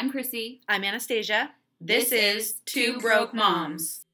I'm 0.00 0.10
Chrissy. 0.10 0.62
I'm 0.66 0.82
Anastasia. 0.82 1.50
This 1.78 2.10
is 2.10 2.54
Two 2.64 2.98
Broke 3.00 3.34
Moms. 3.34 4.06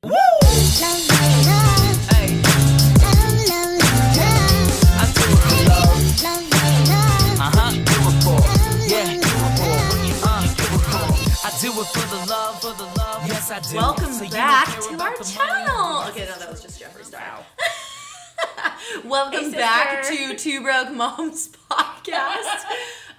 Uh-huh. 6.39 7.73
Do 7.73 7.81
it 7.81 8.23
for, 8.23 8.39
yeah, 8.87 9.05
do 9.13 9.19
it 9.19 9.23
for, 9.57 10.29
uh, 10.29 10.43
do 10.43 10.63
it 10.63 10.85
for. 10.91 11.07
I 11.47 11.51
do 11.61 11.69
it 11.81 11.87
for 11.87 12.07
the 12.15 12.21
love, 12.31 12.61
for 12.61 12.75
the 12.77 12.85
love. 12.99 13.27
Yes, 13.27 13.51
I 13.51 13.61
do. 13.61 13.77
Welcome 13.77 14.13
So 14.13 14.29
back 14.31 14.67
to 14.69 14.89
our 14.91 14.97
the 14.97 14.99
money. 14.99 15.25
channel. 15.25 16.05
Okay, 16.11 16.27
no, 16.27 16.39
that 16.39 16.51
was 16.51 16.63
just 16.63 16.81
Jeffree 16.81 17.05
style. 17.05 17.45
Welcome 19.05 19.51
Hey, 19.51 19.59
back 19.59 20.05
to 20.05 20.37
Two 20.37 20.63
Broke 20.63 20.93
Moms 20.93 21.49
podcast. 21.71 22.65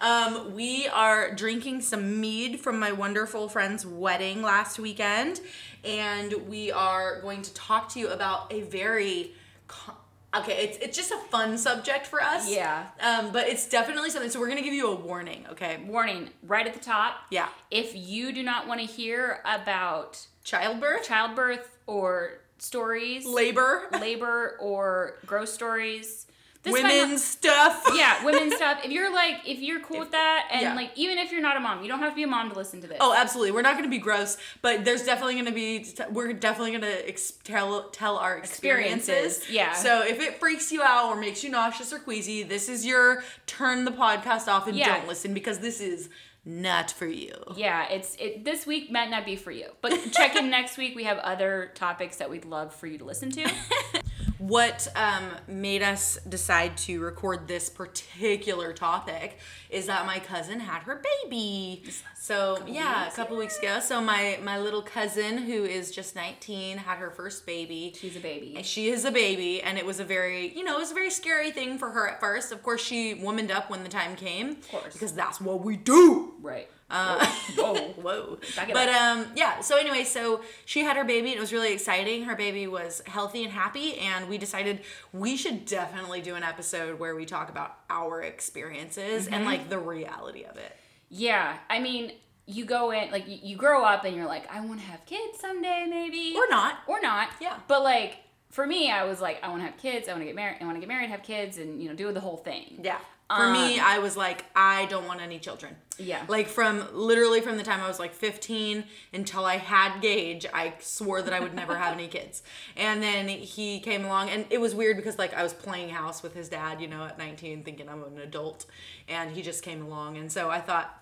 Um, 0.02 0.54
we 0.54 0.88
are 0.88 1.34
drinking 1.34 1.82
some 1.82 2.20
mead 2.22 2.60
from 2.60 2.80
my 2.80 2.92
wonderful 2.92 3.50
friend's 3.50 3.86
wedding 3.86 4.42
last 4.42 4.80
weekend, 4.80 5.42
and 5.84 6.34
we 6.48 6.72
are 6.72 7.22
going 7.22 7.42
to 7.42 7.54
talk 7.54 7.90
to 7.90 8.00
you 8.00 8.10
about 8.10 8.52
a 8.54 8.62
very 8.62 9.32
co- 9.68 9.94
okay. 10.36 10.64
It's 10.66 10.78
it's 10.78 10.98
just 10.98 11.12
a 11.12 11.18
fun 11.30 11.58
subject 11.58 12.06
for 12.06 12.22
us. 12.22 12.50
Yeah. 12.50 12.88
Um, 13.00 13.32
but 13.32 13.48
it's 13.48 13.68
definitely 13.68 14.10
something. 14.10 14.30
So 14.30 14.40
we're 14.40 14.50
gonna 14.50 14.62
give 14.62 14.74
you 14.74 14.88
a 14.90 14.96
warning. 14.96 15.46
Okay. 15.52 15.80
Warning 15.88 16.30
right 16.44 16.68
at 16.68 16.74
the 16.74 16.80
top. 16.80 17.16
Yeah. 17.32 17.50
If 17.72 17.96
you 17.96 18.32
do 18.32 18.44
not 18.44 18.68
want 18.68 18.80
to 18.82 18.86
hear 18.86 19.40
about 19.46 20.26
Childbirth, 20.44 21.04
childbirth 21.04 21.78
or 21.88 22.40
stories, 22.58 23.26
labor, 23.26 23.88
labor 24.00 24.56
or 24.62 25.16
gross 25.26 25.52
stories, 25.52 26.27
this 26.68 26.84
women's 26.84 27.24
stuff. 27.24 27.84
yeah, 27.96 28.24
women's 28.24 28.56
stuff. 28.56 28.80
If 28.84 28.92
you're 28.92 29.14
like, 29.14 29.36
if 29.46 29.60
you're 29.60 29.80
cool 29.82 30.00
with 30.00 30.12
that, 30.12 30.48
and 30.52 30.62
yeah. 30.62 30.76
like, 30.76 30.92
even 30.96 31.18
if 31.18 31.32
you're 31.32 31.42
not 31.42 31.58
a 31.58 31.60
mom, 31.60 31.82
you 31.82 31.88
don't 31.88 32.00
have 32.00 32.12
to 32.12 32.16
be 32.16 32.24
a 32.24 32.28
mom 32.28 32.50
to 32.50 32.56
listen 32.56 32.82
to 32.82 32.88
this. 32.88 32.98
Oh, 33.02 33.14
absolutely. 33.16 33.52
We're 33.52 33.62
not 33.62 33.74
going 33.74 33.86
to 33.86 33.90
be 33.90 33.98
gross, 33.98 34.38
but 34.62 34.86
there's 34.86 35.04
definitely 35.04 35.34
going 35.36 35.46
to 35.46 35.52
be. 35.52 35.86
We're 36.12 36.34
definitely 36.34 36.72
going 36.72 36.82
to 36.82 37.08
ex- 37.08 37.32
tell 37.44 37.90
tell 37.90 38.18
our 38.18 38.38
experiences. 38.38 39.08
Experiences, 39.08 39.50
yeah. 39.50 39.74
So 39.74 40.04
if 40.06 40.20
it 40.20 40.40
freaks 40.40 40.72
you 40.72 40.82
out 40.82 41.10
or 41.10 41.16
makes 41.16 41.44
you 41.44 41.50
nauseous 41.50 41.92
or 41.92 42.00
queasy, 42.00 42.44
this 42.44 42.70
is 42.70 42.86
your 42.86 43.24
turn 43.46 43.86
the 43.86 43.92
podcast 43.92 44.48
off 44.48 44.68
and 44.68 44.76
Yeah. 44.78 44.98
don't 44.98 45.08
listen 45.08 45.34
because 45.34 45.60
this 45.60 45.82
is 45.82 46.10
not 46.48 46.92
for 46.92 47.06
you. 47.06 47.34
Yeah, 47.58 47.90
it's 47.90 48.16
it. 48.16 48.46
This 48.46 48.66
week 48.66 48.90
might 48.90 49.10
not 49.10 49.26
be 49.26 49.36
for 49.36 49.52
you, 49.52 49.68
but 49.82 49.92
check 50.14 50.36
in 50.38 50.50
next 50.58 50.78
week. 50.78 50.96
We 50.96 51.04
have 51.04 51.18
other 51.18 51.72
topics 51.76 52.18
that 52.18 52.30
we'd 52.30 52.46
love 52.46 52.74
for 52.74 52.88
you 52.88 52.98
to 53.00 53.04
listen 53.04 53.30
to. 53.32 53.52
What 54.38 54.88
um, 54.96 55.30
made 55.48 55.82
us 55.82 56.18
decide 56.28 56.78
to 56.78 57.00
record 57.02 57.48
this 57.48 57.70
particular 57.70 58.74
topic 58.74 59.40
is 59.70 59.88
that 59.88 60.06
my 60.06 60.20
cousin 60.20 60.60
had 60.60 60.84
her 60.84 61.02
baby. 61.24 61.84
So 62.16 62.60
yeah, 62.68 63.08
a 63.08 63.12
couple 63.12 63.38
weeks 63.38 63.58
ago. 63.58 63.80
So 63.80 64.02
my 64.02 64.40
my 64.44 64.60
little 64.60 64.82
cousin 64.82 65.40
who 65.40 65.64
is 65.66 65.92
just 65.92 66.16
19 66.16 66.78
had 66.78 66.98
her 66.98 67.10
first 67.10 67.46
baby. 67.46 67.94
She's 67.98 68.16
a 68.16 68.20
baby. 68.20 68.62
She 68.64 68.90
is 68.90 69.06
a 69.06 69.12
baby, 69.12 69.62
and 69.62 69.78
it 69.78 69.86
was 69.86 70.00
a 70.00 70.04
very, 70.04 70.56
you 70.56 70.64
know, 70.64 70.76
it 70.76 70.80
was 70.80 70.92
a 70.92 70.96
very 70.96 71.10
scary 71.10 71.52
thing 71.52 71.78
for 71.78 71.90
her 71.92 72.08
at 72.10 72.20
first. 72.20 72.52
Of 72.52 72.62
course, 72.64 72.84
she 72.84 73.14
womaned 73.14 73.52
up 73.52 73.70
when 73.70 73.84
the 73.84 73.90
time 73.90 74.16
came. 74.16 74.52
Of 74.52 74.72
course. 74.72 74.94
Because 74.94 75.14
that's 75.14 75.42
what 75.42 75.64
we 75.64 75.78
do. 75.78 76.34
Right. 76.42 76.70
Uh, 76.90 77.26
Whoa. 77.58 77.76
Whoa. 78.02 78.38
But 78.72 78.90
um 78.90 79.26
yeah, 79.36 79.60
so 79.60 79.78
anyway, 79.78 80.04
so 80.06 80.42
she 80.66 80.82
had 80.84 80.96
her 80.96 81.04
baby 81.04 81.30
and 81.30 81.38
it 81.38 81.42
was 81.42 81.52
really 81.52 81.74
exciting. 81.74 82.24
Her 82.24 82.36
baby 82.36 82.66
was 82.68 83.02
healthy 83.06 83.44
and 83.44 83.52
happy 83.52 83.98
and 84.00 84.30
we 84.30 84.38
decided 84.38 84.80
we 85.12 85.36
should 85.36 85.66
definitely 85.66 86.22
do 86.22 86.36
an 86.36 86.44
episode 86.44 86.98
where 87.00 87.14
we 87.16 87.26
talk 87.26 87.50
about 87.50 87.76
our 87.90 88.22
experiences 88.22 89.26
Mm-hmm. 89.26 89.34
and 89.34 89.46
like 89.46 89.70
the 89.70 89.80
reality 89.80 90.44
of 90.46 90.56
it. 90.58 90.76
Yeah, 91.10 91.58
I 91.70 91.80
mean, 91.80 92.14
you 92.46 92.64
go 92.66 92.92
in 92.92 93.12
like 93.12 93.28
you, 93.28 93.38
you 93.44 93.58
grow 93.58 93.84
up 93.84 94.06
and 94.06 94.16
you're 94.16 94.26
like, 94.26 94.50
I 94.54 94.62
want 94.62 94.80
to 94.80 94.86
have 94.86 95.06
kids 95.06 95.40
someday, 95.40 95.86
maybe 95.90 96.34
Or 96.38 96.48
not. 96.50 96.80
or 96.88 97.02
not. 97.02 97.30
Yeah. 97.42 97.58
But 97.68 97.84
like 97.84 98.18
for 98.50 98.66
me, 98.66 98.90
I 98.92 99.04
was 99.04 99.20
like, 99.20 99.44
I 99.44 99.50
want 99.50 99.62
to 99.62 99.66
have 99.66 99.78
kids. 99.78 100.08
I 100.08 100.12
want 100.14 100.22
to 100.22 100.26
get 100.26 100.36
married. 100.36 100.58
I 100.62 100.64
want 100.64 100.78
to 100.78 100.80
get 100.80 100.88
married, 100.88 101.10
have 101.10 101.22
kids, 101.24 101.58
and 101.58 101.82
you 101.82 101.90
know, 101.90 101.96
do 101.96 102.12
the 102.14 102.22
whole 102.22 102.38
thing. 102.38 102.80
Yeah. 102.82 103.00
For 103.36 103.52
me, 103.52 103.78
I 103.80 104.00
was 104.00 104.16
like, 104.16 104.46
I 104.56 104.86
don't 104.86 105.06
want 105.06 105.22
any 105.22 105.38
children. 105.38 105.76
Yeah. 105.98 106.24
Like 106.30 106.48
from 106.48 106.88
literally 106.94 107.42
from 107.42 107.58
the 107.58 107.64
time 107.64 107.82
I 107.82 107.88
was 107.88 108.00
like 108.00 108.14
15 108.14 108.86
until 109.14 109.44
I 109.44 109.58
had 109.58 110.00
Gage, 110.02 110.46
I 110.54 110.76
swore 110.80 111.22
that 111.22 111.34
I 111.34 111.40
would 111.42 111.54
never 111.54 111.76
have 111.76 111.94
any 111.94 112.08
kids. 112.18 112.42
And 112.78 113.04
then 113.04 113.28
he 113.28 113.80
came 113.82 114.06
along, 114.06 114.30
and 114.30 114.46
it 114.50 114.62
was 114.62 114.74
weird 114.74 114.96
because 114.96 115.18
like 115.20 115.34
I 115.34 115.44
was 115.44 115.54
playing 115.54 115.90
house 115.90 116.24
with 116.24 116.34
his 116.34 116.48
dad, 116.48 116.80
you 116.80 116.88
know, 116.88 117.04
at 117.04 117.18
19, 117.18 117.64
thinking 117.64 117.90
I'm 117.90 118.04
an 118.04 118.20
adult, 118.20 118.66
and 119.10 119.32
he 119.32 119.42
just 119.42 119.62
came 119.62 119.82
along, 119.82 120.18
and 120.18 120.32
so 120.32 120.50
I 120.50 120.62
thought. 120.62 120.94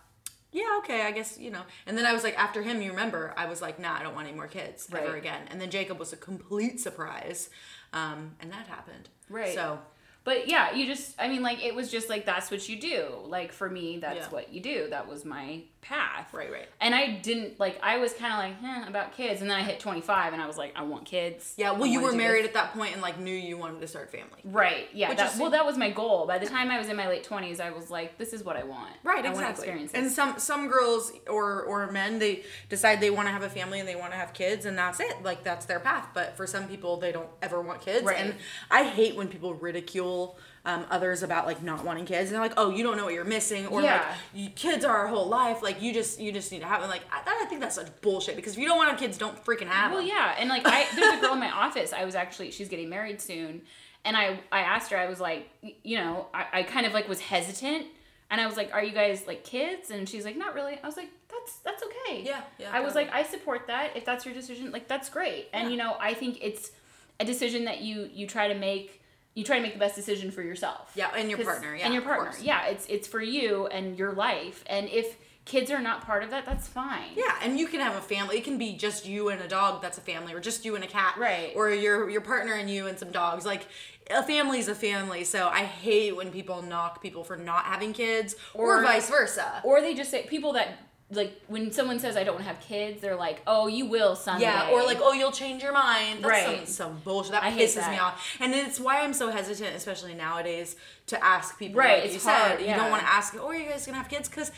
Yeah, 0.52 0.78
okay, 0.78 1.02
I 1.02 1.12
guess, 1.12 1.38
you 1.38 1.52
know. 1.52 1.64
And 1.86 1.98
then 1.98 2.06
I 2.06 2.14
was 2.14 2.24
like, 2.24 2.40
after 2.40 2.62
him, 2.62 2.82
you 2.82 2.92
remember, 2.92 3.34
I 3.36 3.46
was 3.46 3.62
like, 3.62 3.78
nah, 3.78 3.94
I 3.94 4.04
don't 4.04 4.16
want 4.16 4.30
any 4.30 4.38
more 4.38 4.48
kids 4.48 4.88
ever 4.90 5.18
again. 5.18 5.42
And 5.52 5.60
then 5.60 5.70
Jacob 5.70 6.00
was 6.00 6.14
a 6.14 6.16
complete 6.16 6.80
surprise. 6.80 7.50
Um, 7.92 8.38
and 8.40 8.54
that 8.54 8.66
happened. 8.68 9.10
Right. 9.30 9.54
So, 9.54 9.80
But 10.26 10.50
yeah, 10.50 10.74
you 10.74 10.88
just, 10.88 11.16
I 11.20 11.28
mean, 11.30 11.44
like, 11.44 11.64
it 11.64 11.74
was 11.76 11.90
just 11.92 12.10
like, 12.10 12.26
that's 12.26 12.50
what 12.52 12.68
you 12.68 12.78
do. 12.82 13.06
Like, 13.28 13.54
for 13.54 13.70
me, 13.70 14.00
that's 14.00 14.18
Yeah. 14.18 14.30
what 14.30 14.52
you 14.52 14.60
do. 14.60 14.88
That 14.90 15.08
was 15.08 15.24
my 15.24 15.62
path. 15.88 16.34
Right, 16.34 16.52
right. 16.52 16.68
And 16.82 16.94
I 16.96 17.12
didn't, 17.22 17.60
like, 17.60 17.80
I 17.84 17.98
was 17.98 18.14
kind 18.14 18.34
of 18.34 18.40
like, 18.64 18.78
eh, 18.78 18.88
about 18.90 19.16
kids. 19.16 19.42
And 19.42 19.50
then 19.50 19.58
I 19.60 19.64
hit 19.64 19.80
25 19.80 20.34
and 20.34 20.42
I 20.42 20.48
was 20.48 20.58
like, 20.58 20.74
I 20.76 20.84
want 20.84 21.06
kids. 21.06 21.54
yeah, 21.58 21.72
well, 21.72 21.86
you 21.86 22.02
were 22.02 22.12
married 22.12 22.44
this. 22.44 22.50
at 22.50 22.54
that 22.56 22.74
point 22.74 22.94
and 22.94 23.02
like 23.02 23.20
knew 23.20 23.36
you 23.36 23.58
wanted 23.58 23.82
to 23.82 23.88
start 23.88 24.12
family. 24.12 24.42
Right. 24.44 24.88
Yeah. 24.94 25.10
Which 25.10 25.18
That, 25.20 25.34
is- 25.34 25.40
well, 25.40 25.52
that 25.52 25.66
was 25.66 25.78
my 25.78 25.90
goal. 25.92 26.26
By 26.26 26.38
the 26.40 26.48
time 26.48 26.72
I 26.72 26.78
was 26.78 26.90
in 26.90 26.96
my 26.96 27.08
late 27.08 27.24
20s, 27.24 27.60
I 27.60 27.72
was 27.72 27.90
like, 27.92 28.18
this 28.18 28.34
is 28.34 28.44
what 28.44 28.56
I 28.58 28.64
want. 28.64 28.92
Right, 29.04 29.26
I 29.26 29.30
want 29.30 29.42
exactly. 29.42 29.64
experiences. 29.66 29.96
And 30.00 30.12
some 30.12 30.40
some 30.40 30.68
girls 30.68 31.12
or 31.28 31.62
or 31.64 31.92
men 31.92 32.20
they 32.20 32.44
decide 32.70 33.00
they 33.02 33.10
want 33.12 33.28
to 33.28 33.32
have 33.32 33.44
a 33.44 33.50
family 33.50 33.80
and 33.80 33.88
they 33.88 33.96
want 33.96 34.12
to 34.12 34.18
have 34.18 34.34
kids 34.34 34.66
and 34.66 34.78
that's 34.78 35.00
it. 35.00 35.24
Like 35.24 35.44
that's 35.44 35.66
their 35.66 35.80
path. 35.80 36.08
But 36.14 36.36
for 36.36 36.48
some 36.48 36.68
people 36.68 36.98
they 36.98 37.12
don't 37.12 37.30
ever 37.42 37.62
want 37.62 37.82
kids. 37.82 38.04
Right. 38.06 38.18
And 38.18 38.36
I 38.72 38.84
hate 38.84 39.16
when 39.16 39.28
people 39.28 39.54
ridicule 39.54 40.38
um, 40.66 40.86
others 40.90 41.24
about 41.24 41.46
like 41.46 41.62
not 41.62 41.86
wanting 41.86 42.06
kids 42.06 42.30
and 42.30 42.36
they're 42.36 42.42
like, 42.42 42.54
oh, 42.58 42.70
you 42.70 42.84
don't 42.84 42.98
know 42.98 43.06
what 43.06 43.14
you're 43.14 43.24
missing, 43.24 43.68
or 43.68 43.82
Yeah. 43.82 43.98
like 43.98 44.06
you, 44.34 44.50
kids 44.50 44.84
are 44.84 44.96
our 44.98 45.08
whole 45.08 45.28
life. 45.28 45.62
Like 45.62 45.82
you 45.82 45.94
just 45.94 46.20
you 46.20 46.32
just 46.32 46.52
need 46.52 46.60
to 46.62 46.66
have 46.68 46.82
them. 46.82 46.90
Like 46.90 47.04
I, 47.12 47.22
I 47.44 47.46
think 47.46 47.62
that's 47.62 47.76
such 47.76 47.88
bullshit 48.02 48.36
because 48.36 48.54
if 48.54 48.60
you 48.60 48.68
don't 48.68 48.78
want 48.78 48.98
kids, 48.98 49.18
don't 49.18 49.44
freaking 49.46 49.68
have 49.68 49.92
them. 49.92 50.00
Well, 50.00 50.08
them. 50.08 50.08
yeah, 50.16 50.36
and 50.40 50.50
like 50.50 50.64
I, 50.66 50.86
there's 50.96 51.18
a 51.18 51.22
girl 51.22 51.34
in 51.34 51.40
my 51.40 51.52
office. 51.66 51.94
I 51.94 52.04
was 52.06 52.16
actually, 52.16 52.52
she's 52.52 52.68
getting 52.70 52.90
married 52.90 53.22
soon, 53.22 53.62
and 54.04 54.18
I, 54.18 54.40
I 54.52 54.62
asked 54.62 54.92
her. 54.92 54.98
I 54.98 55.08
was 55.08 55.20
like, 55.20 55.50
you 55.84 55.98
know, 55.98 56.28
I, 56.34 56.46
I 56.54 56.64
kind 56.64 56.86
of 56.86 56.94
like 56.94 57.08
was 57.08 57.20
hesitant, 57.22 57.86
and 58.32 58.42
I 58.42 58.48
was 58.48 58.58
like, 58.58 58.74
are 58.74 58.84
you 58.84 58.92
guys 58.92 59.26
like 59.28 59.44
kids? 59.44 59.92
And 59.92 60.10
she's 60.10 60.26
like, 60.26 60.36
not 60.38 60.56
really. 60.56 60.80
I 60.84 60.86
was 60.88 60.98
like, 60.98 61.10
that's 61.30 61.58
that's 61.60 61.84
okay. 61.84 62.24
Yeah, 62.24 62.42
yeah, 62.58 62.70
I 62.74 62.80
was 62.80 62.94
totally. 62.94 63.06
like, 63.12 63.14
I 63.28 63.30
support 63.30 63.68
that. 63.68 63.96
If 63.96 64.04
that's 64.06 64.26
your 64.26 64.34
decision, 64.34 64.72
like 64.72 64.88
that's 64.88 65.10
great. 65.10 65.48
And 65.54 65.66
Yeah. 65.66 65.70
you 65.72 65.78
know, 65.78 65.96
I 66.00 66.14
think 66.16 66.40
it's 66.42 66.72
a 67.20 67.26
decision 67.26 67.66
that 67.66 67.82
you 67.82 68.10
you 68.14 68.26
try 68.26 68.48
to 68.48 68.56
make. 68.56 69.02
You 69.36 69.44
try 69.44 69.58
to 69.58 69.62
make 69.62 69.74
the 69.74 69.80
best 69.80 69.96
decision 69.96 70.32
for 70.32 70.42
yourself. 70.42 70.92
Yeah, 70.96 71.12
and 71.16 71.30
your 71.30 71.38
partner, 71.44 71.76
yeah, 71.76 71.86
and 71.86 71.94
your 71.94 72.04
partner. 72.04 72.32
Yeah, 72.42 72.66
it's 72.68 72.86
it's 72.88 73.08
for 73.08 73.22
you 73.22 73.68
and 73.68 73.98
your 74.00 74.14
life. 74.14 74.64
And 74.68 74.88
if 74.90 75.18
kids 75.44 75.70
are 75.70 75.82
not 75.82 76.06
part 76.06 76.24
of 76.24 76.30
that, 76.32 76.46
that's 76.46 76.68
fine. 76.70 77.10
Yeah, 77.18 77.36
and 77.44 77.60
you 77.60 77.68
can 77.68 77.82
have 77.82 77.96
a 77.96 78.02
family. 78.02 78.38
It 78.38 78.46
can 78.46 78.58
be 78.58 78.78
just 78.78 79.06
you 79.06 79.28
and 79.30 79.42
a 79.42 79.48
dog 79.48 79.82
that's 79.82 79.98
a 79.98 80.02
family, 80.02 80.34
or 80.34 80.40
just 80.40 80.64
you 80.66 80.74
and 80.76 80.84
a 80.84 80.88
cat, 80.88 81.16
Right. 81.20 81.52
Or 81.56 81.70
your 81.70 82.10
your 82.10 82.22
partner 82.22 82.54
and 82.54 82.70
you 82.70 82.88
and 82.88 82.98
some 82.98 83.12
dogs. 83.12 83.46
Like 83.46 83.68
a 84.10 84.24
family's 84.24 84.70
a 84.70 84.76
family. 84.76 85.26
So 85.26 85.50
I 85.50 85.66
hate 85.66 86.16
when 86.16 86.32
people 86.32 86.62
knock 86.62 87.02
people 87.02 87.24
for 87.26 87.36
not 87.36 87.66
having 87.66 87.92
kids, 87.92 88.36
or, 88.54 88.80
Or- 88.80 88.84
vice 88.84 89.10
versa. 89.10 89.62
or 89.66 89.82
they 89.82 89.94
just 89.94 90.12
say 90.12 90.24
people 90.28 90.54
that 90.54 90.78
like 91.12 91.40
when 91.48 91.72
someone 91.72 92.00
says 92.00 92.18
I 92.18 92.24
don't 92.24 92.34
want 92.36 92.46
to 92.48 92.52
have 92.54 92.62
kids, 92.62 93.00
they're 93.02 93.16
like, 93.16 93.42
"Oh, 93.46 93.68
you 93.68 93.86
will 93.86 94.16
someday." 94.16 94.44
yeah, 94.46 94.72
or 94.72 94.84
like, 94.84 94.98
oh, 95.02 95.14
you'll 95.14 95.32
change 95.32 95.62
your 95.62 95.72
mind. 95.74 96.24
That's 96.24 96.48
Right. 96.48 96.68
some, 96.68 96.90
some 96.94 97.02
bullshit. 97.04 97.34
That 97.34 97.44
I 97.44 97.52
pisses 97.52 97.90
me 97.92 97.98
off. 98.00 98.26
And 98.40 98.54
it's 98.56 98.80
why 98.80 99.02
I'm 99.02 99.14
so 99.14 99.30
hesitant, 99.30 99.76
especially 99.76 100.16
nowadays, 100.16 100.76
to 101.08 101.24
ask 101.24 101.60
people. 101.60 101.80
Right, 101.80 101.98
Like 101.98 102.06
it's 102.06 102.14
you 102.16 102.20
said, 102.20 102.32
hard, 102.36 102.60
you 102.62 102.68
don't 102.68 102.90
want 102.90 103.04
to 103.04 103.08
ask, 103.08 103.36
oh, 103.40 103.48
are 103.48 103.56
you 103.56 103.70
guys 103.70 103.86
gonna 103.86 103.98
have 104.00 104.10
kids? 104.10 104.28
Because 104.30 104.52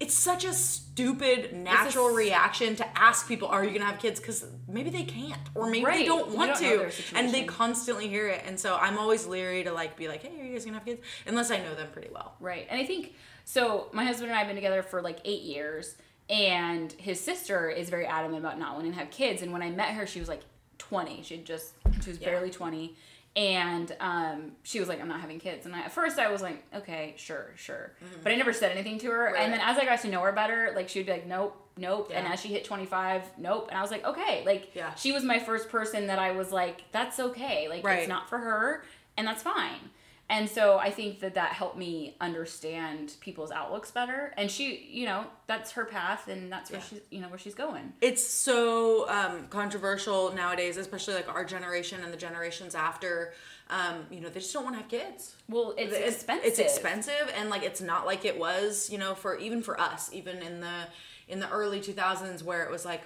it's 0.00 0.14
such 0.14 0.44
a 0.44 0.52
stupid 0.52 1.52
natural 1.52 2.08
s- 2.08 2.14
reaction 2.16 2.74
to 2.74 2.98
ask 2.98 3.28
people, 3.28 3.46
are 3.46 3.64
you 3.64 3.70
gonna 3.70 3.84
have 3.90 4.00
kids? 4.00 4.18
Because 4.18 4.44
maybe 4.66 4.90
they 4.90 5.04
can't, 5.04 5.40
or 5.54 5.70
maybe 5.70 5.84
they 5.88 6.04
don't 6.04 6.34
want 6.34 6.58
don't 6.58 6.90
to, 6.90 6.92
and 7.14 7.32
they 7.32 7.44
constantly 7.44 8.08
hear 8.08 8.26
it. 8.28 8.42
And 8.44 8.58
so 8.58 8.76
I'm 8.76 8.98
always 8.98 9.24
leery 9.26 9.62
to 9.62 9.72
like 9.72 9.96
be 9.96 10.08
like, 10.08 10.22
hey, 10.24 10.40
are 10.40 10.44
you 10.44 10.52
guys 10.52 10.64
gonna 10.64 10.78
have 10.78 10.84
kids? 10.84 11.00
Unless 11.26 11.52
I 11.52 11.58
know 11.58 11.76
them 11.76 11.88
pretty 11.92 12.08
well. 12.12 12.34
right. 12.40 12.66
And 12.68 12.80
I 12.80 12.84
think 12.84 13.14
so. 13.44 13.88
My 13.92 14.04
husband 14.04 14.30
and 14.30 14.36
I 14.36 14.38
have 14.40 14.46
been 14.48 14.56
together 14.56 14.82
for 14.82 15.02
like 15.02 15.18
eight 15.24 15.42
years, 15.42 15.96
and 16.30 16.92
his 16.92 17.20
sister 17.20 17.68
is 17.68 17.88
very 17.90 18.06
adamant 18.06 18.40
about 18.44 18.58
not 18.58 18.74
wanting 18.76 18.92
to 18.92 18.98
have 18.98 19.10
kids. 19.10 19.42
And 19.42 19.52
when 19.52 19.62
I 19.62 19.70
met 19.70 19.90
her, 19.90 20.06
she 20.06 20.20
was 20.20 20.28
like 20.28 20.42
twenty. 20.78 21.22
She 21.22 21.38
just 21.38 21.72
she 22.02 22.10
was 22.10 22.18
Yeah. 22.18 22.30
barely 22.30 22.50
twenty. 22.50 22.96
And 23.34 23.96
um, 23.98 24.52
she 24.62 24.78
was 24.78 24.88
like, 24.90 25.00
"I'm 25.00 25.08
not 25.08 25.20
having 25.22 25.40
kids." 25.40 25.64
And 25.64 25.74
I, 25.74 25.80
at 25.80 25.92
first, 25.92 26.18
I 26.18 26.30
was 26.30 26.42
like, 26.42 26.62
"Okay, 26.74 27.14
sure, 27.16 27.52
sure," 27.56 27.92
but 28.22 28.30
I 28.30 28.36
never 28.36 28.52
said 28.52 28.72
anything 28.72 28.98
to 28.98 29.06
her. 29.10 29.24
Mm-hmm. 29.24 29.34
Right. 29.34 29.42
And 29.44 29.52
then 29.54 29.60
as 29.62 29.78
I 29.78 29.86
got 29.86 30.00
to 30.00 30.08
know 30.10 30.20
her 30.20 30.32
better, 30.32 30.72
like 30.76 30.90
she 30.90 30.98
would 30.98 31.06
be 31.06 31.12
like, 31.12 31.26
"Nope, 31.26 31.56
nope," 31.78 32.10
and 32.12 32.26
as 32.26 32.40
she 32.40 32.48
hit 32.48 32.66
25, 32.66 33.22
"Nope," 33.38 33.68
and 33.70 33.78
I 33.78 33.80
was 33.80 33.90
like, 33.90 34.04
"Okay," 34.04 34.42
like 34.44 34.74
Yeah. 34.74 34.94
she 34.96 35.12
was 35.12 35.24
my 35.24 35.38
first 35.38 35.70
person 35.70 36.08
that 36.08 36.18
I 36.18 36.32
was 36.32 36.52
like, 36.52 36.82
"That's 36.92 37.18
okay," 37.18 37.68
like 37.70 37.82
Right. 37.82 38.00
it's 38.00 38.08
not 38.08 38.28
for 38.28 38.36
her, 38.36 38.84
and 39.16 39.26
that's 39.26 39.42
fine. 39.42 39.88
And 40.30 40.48
so 40.48 40.78
I 40.78 40.90
think 40.90 41.20
that 41.20 41.34
that 41.34 41.52
helped 41.52 41.76
me 41.76 42.16
understand 42.20 43.12
people's 43.20 43.50
outlooks 43.50 43.90
better. 43.90 44.32
And 44.38 44.50
she, 44.50 44.88
you 44.90 45.04
know, 45.04 45.26
that's 45.46 45.72
her 45.72 45.84
path, 45.84 46.26
and 46.28 46.50
that's 46.50 46.70
where 46.70 46.80
Yeah. 46.80 46.86
she's, 46.86 47.00
you 47.10 47.20
know, 47.20 47.28
where 47.28 47.38
she's 47.38 47.54
going. 47.54 47.92
it's 48.00 48.26
so 48.26 49.08
um, 49.10 49.46
controversial 49.48 50.32
nowadays, 50.34 50.78
especially 50.78 51.14
like 51.14 51.28
our 51.28 51.44
generation 51.44 52.02
and 52.02 52.12
the 52.12 52.16
generations 52.16 52.74
after. 52.74 53.34
Um, 53.68 54.06
you 54.10 54.20
know, 54.20 54.28
they 54.28 54.40
just 54.40 54.52
don't 54.52 54.64
want 54.64 54.76
to 54.76 54.80
have 54.82 54.90
kids. 54.90 55.34
Well, 55.48 55.74
it's 55.76 55.92
It- 55.94 56.08
expensive. 56.08 56.46
It's 56.46 56.58
expensive, 56.58 57.32
and 57.36 57.50
like 57.50 57.62
it's 57.62 57.80
not 57.80 58.06
like 58.06 58.24
it 58.24 58.38
was, 58.38 58.88
you 58.90 58.98
know, 58.98 59.14
for 59.14 59.36
even 59.36 59.62
for 59.62 59.78
us, 59.80 60.10
even 60.12 60.38
in 60.42 60.60
the 60.60 60.86
in 61.28 61.40
the 61.40 61.48
early 61.50 61.80
2000s 61.80 62.42
where 62.42 62.64
it 62.64 62.70
was 62.70 62.84
like, 62.84 63.02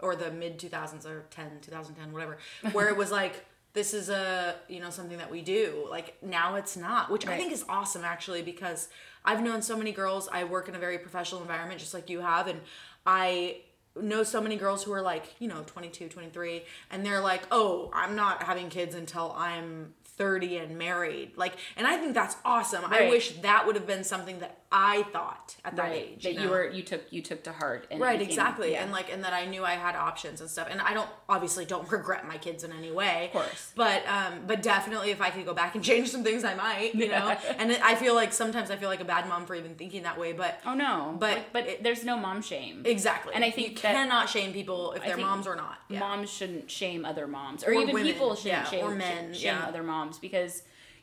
or 0.00 0.14
the 0.16 0.30
mid 0.30 0.58
2000s 0.58 1.04
or 1.06 1.24
10, 1.30 1.60
2010, 1.60 2.12
whatever, 2.12 2.38
where 2.72 2.88
it 2.88 2.96
was 2.96 3.10
like 3.10 3.44
this 3.72 3.94
is 3.94 4.08
a 4.08 4.56
you 4.68 4.80
know 4.80 4.90
something 4.90 5.18
that 5.18 5.30
we 5.30 5.42
do. 5.42 5.86
Like 5.90 6.16
now 6.22 6.56
it's 6.56 6.76
not, 6.76 7.10
which 7.10 7.26
I 7.26 7.36
think 7.36 7.52
is 7.52 7.64
awesome 7.68 8.04
actually 8.04 8.42
because 8.42 8.88
I've 9.24 9.42
known 9.42 9.62
so 9.62 9.76
many 9.76 9.92
girls. 9.92 10.28
I 10.32 10.44
work 10.44 10.68
in 10.68 10.74
a 10.74 10.78
very 10.78 10.98
professional 10.98 11.40
environment, 11.40 11.80
just 11.80 11.94
like 11.94 12.08
you 12.10 12.20
have, 12.20 12.46
and 12.46 12.60
I 13.06 13.58
know 14.00 14.22
so 14.22 14.40
many 14.40 14.56
girls 14.56 14.84
who 14.84 14.92
are 14.92 15.02
like 15.02 15.24
you 15.38 15.48
know 15.48 15.62
22 15.66 16.08
23 16.08 16.62
and 16.90 17.04
they're 17.04 17.20
like 17.20 17.42
oh 17.50 17.90
i'm 17.92 18.14
not 18.14 18.42
having 18.44 18.68
kids 18.68 18.94
until 18.94 19.34
i'm 19.36 19.92
30 20.04 20.58
and 20.58 20.78
married 20.78 21.32
like 21.36 21.54
and 21.76 21.86
i 21.86 21.96
think 21.96 22.14
that's 22.14 22.36
awesome 22.44 22.84
i 22.86 23.08
wish 23.08 23.32
that 23.40 23.66
would 23.66 23.74
have 23.74 23.86
been 23.86 24.04
something 24.04 24.38
that 24.38 24.57
i 24.70 25.02
thought 25.12 25.56
at 25.64 25.76
that 25.76 25.82
right. 25.82 26.08
age 26.12 26.22
that 26.24 26.34
you, 26.34 26.40
know? 26.40 26.50
were 26.50 26.68
you 26.68 26.82
took 26.82 27.02
you 27.10 27.22
took 27.22 27.42
to 27.44 27.52
heart. 27.52 27.86
And 27.90 28.00
right 28.00 28.20
exactly 28.20 28.72
yeah. 28.72 28.82
and 28.82 28.92
like 28.92 29.10
and 29.10 29.24
that 29.24 29.32
i 29.32 29.46
knew 29.46 29.64
i 29.64 29.72
had 29.72 29.96
options 29.96 30.40
and 30.42 30.50
stuff 30.50 30.68
and 30.70 30.80
i 30.82 30.92
don't 30.92 31.08
obviously 31.28 31.64
don't 31.64 31.90
regret 31.98 32.28
my 32.28 32.36
kids 32.36 32.64
in 32.64 32.72
any 32.72 32.90
way 32.90 33.26
of 33.26 33.32
course. 33.32 33.72
but 33.76 34.06
um 34.06 34.40
but 34.46 34.60
definitely 34.62 35.10
if 35.10 35.22
i 35.22 35.30
could 35.30 35.46
go 35.46 35.54
back 35.54 35.74
and 35.74 35.82
change 35.90 36.10
some 36.10 36.22
things 36.22 36.44
i 36.44 36.54
might 36.54 36.94
you 36.94 37.08
know 37.08 37.34
and 37.58 37.72
i 37.82 37.94
feel 37.94 38.14
like 38.14 38.32
sometimes 38.32 38.70
i 38.70 38.76
feel 38.76 38.90
like 38.90 39.00
a 39.00 39.04
bad 39.06 39.26
mom 39.28 39.46
for 39.46 39.54
even 39.54 39.74
thinking 39.74 40.02
that 40.02 40.18
way 40.18 40.32
but 40.32 40.60
oh 40.66 40.74
no, 40.74 41.16
but 41.18 41.34
Like, 41.36 41.52
but 41.52 41.66
it- 41.66 41.82
there's 41.82 42.04
no 42.04 42.16
mom 42.18 42.42
shame. 42.42 42.82
exactly 42.84 43.32
And 43.34 43.44
I 43.44 43.50
think 43.50 43.68
you 43.68 43.74
that- 43.76 43.94
cannot 43.94 44.28
shame 44.28 44.52
people 44.52 44.92
if 44.92 45.02
they're 45.02 45.16
moms 45.16 45.46
or 45.46 45.56
not 45.56 45.78
yeah. 45.88 46.00
moms 46.00 46.28
shouldn't 46.30 46.70
shame 46.70 47.04
other 47.04 47.26
moms 47.26 47.64
or, 47.64 47.70
Or 47.70 47.74
even 47.74 47.94
women, 47.94 48.12
people 48.12 48.34
shouldn't 48.34 48.64
yeah, 48.64 48.70
shame 48.70 48.84
or 48.84 48.94
men, 48.94 49.32
shame 49.32 49.56
yeah. 49.56 49.66
other 49.66 49.82
moms 49.82 50.18
because 50.18 50.62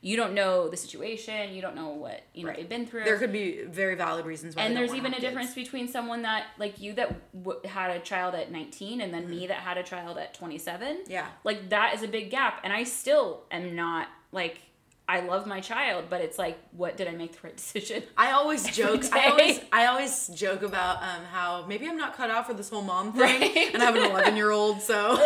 you 0.09 0.15
don't 0.15 0.33
know 0.35 0.69
the 0.69 0.77
situation 0.77 1.51
you 1.55 1.61
don't 1.63 1.75
know 1.75 1.89
what 1.89 2.21
you 2.35 2.43
know 2.43 2.49
Right. 2.49 2.57
they've 2.59 2.69
been 2.69 2.85
through 2.85 3.03
there 3.05 3.17
could 3.17 3.31
be 3.33 3.63
very 3.63 3.95
valid 3.95 4.23
reasons 4.25 4.55
why 4.55 4.61
and 4.63 4.77
there's 4.77 4.93
even 4.93 5.11
a 5.11 5.15
have 5.15 5.21
difference 5.21 5.53
between 5.55 5.87
someone 5.87 6.21
that 6.21 6.43
like 6.59 6.79
you 6.79 6.93
that 6.93 7.09
w- 7.43 7.59
had 7.67 7.89
a 7.89 7.99
child 7.99 8.35
at 8.35 8.51
19 8.51 9.01
and 9.01 9.11
then 9.13 9.23
Mm-hmm. 9.23 9.31
me 9.31 9.47
that 9.47 9.57
had 9.69 9.77
a 9.79 9.83
child 9.83 10.17
at 10.19 10.33
27 10.35 11.05
Yeah. 11.07 11.25
like 11.43 11.69
that 11.69 11.95
is 11.95 12.03
a 12.03 12.07
big 12.07 12.29
gap 12.29 12.61
and 12.63 12.71
i 12.71 12.83
still 12.83 13.43
am 13.49 13.75
not 13.75 14.07
like 14.31 14.59
i 15.07 15.21
love 15.21 15.45
my 15.47 15.59
child 15.59 16.05
but 16.09 16.19
it's 16.21 16.37
like 16.37 16.57
what 16.81 16.97
did 16.97 17.07
i 17.07 17.11
make 17.11 17.31
the 17.33 17.39
right 17.47 17.55
decision 17.65 18.03
I 18.17 18.31
always 18.31 18.63
joke. 18.81 19.03
I 19.11 19.29
always, 19.29 19.59
I 19.71 19.85
always 19.87 20.27
joke 20.29 20.61
about 20.61 20.97
um, 21.03 21.23
how 21.31 21.65
maybe 21.67 21.87
I'm 21.87 21.97
not 21.97 22.15
cut 22.15 22.29
out 22.29 22.45
for 22.47 22.53
this 22.53 22.69
whole 22.69 22.81
mom 22.81 23.11
thing, 23.13 23.21
Right. 23.41 23.73
and 23.73 23.81
I 23.83 23.85
have 23.85 23.95
an 23.95 24.03
11 24.11 24.35
year 24.35 24.51
old, 24.51 24.81
so 24.81 24.99
Uh, 25.13 25.17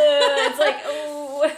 it's 0.50 0.60
like 0.60 0.78
oh 0.86 1.50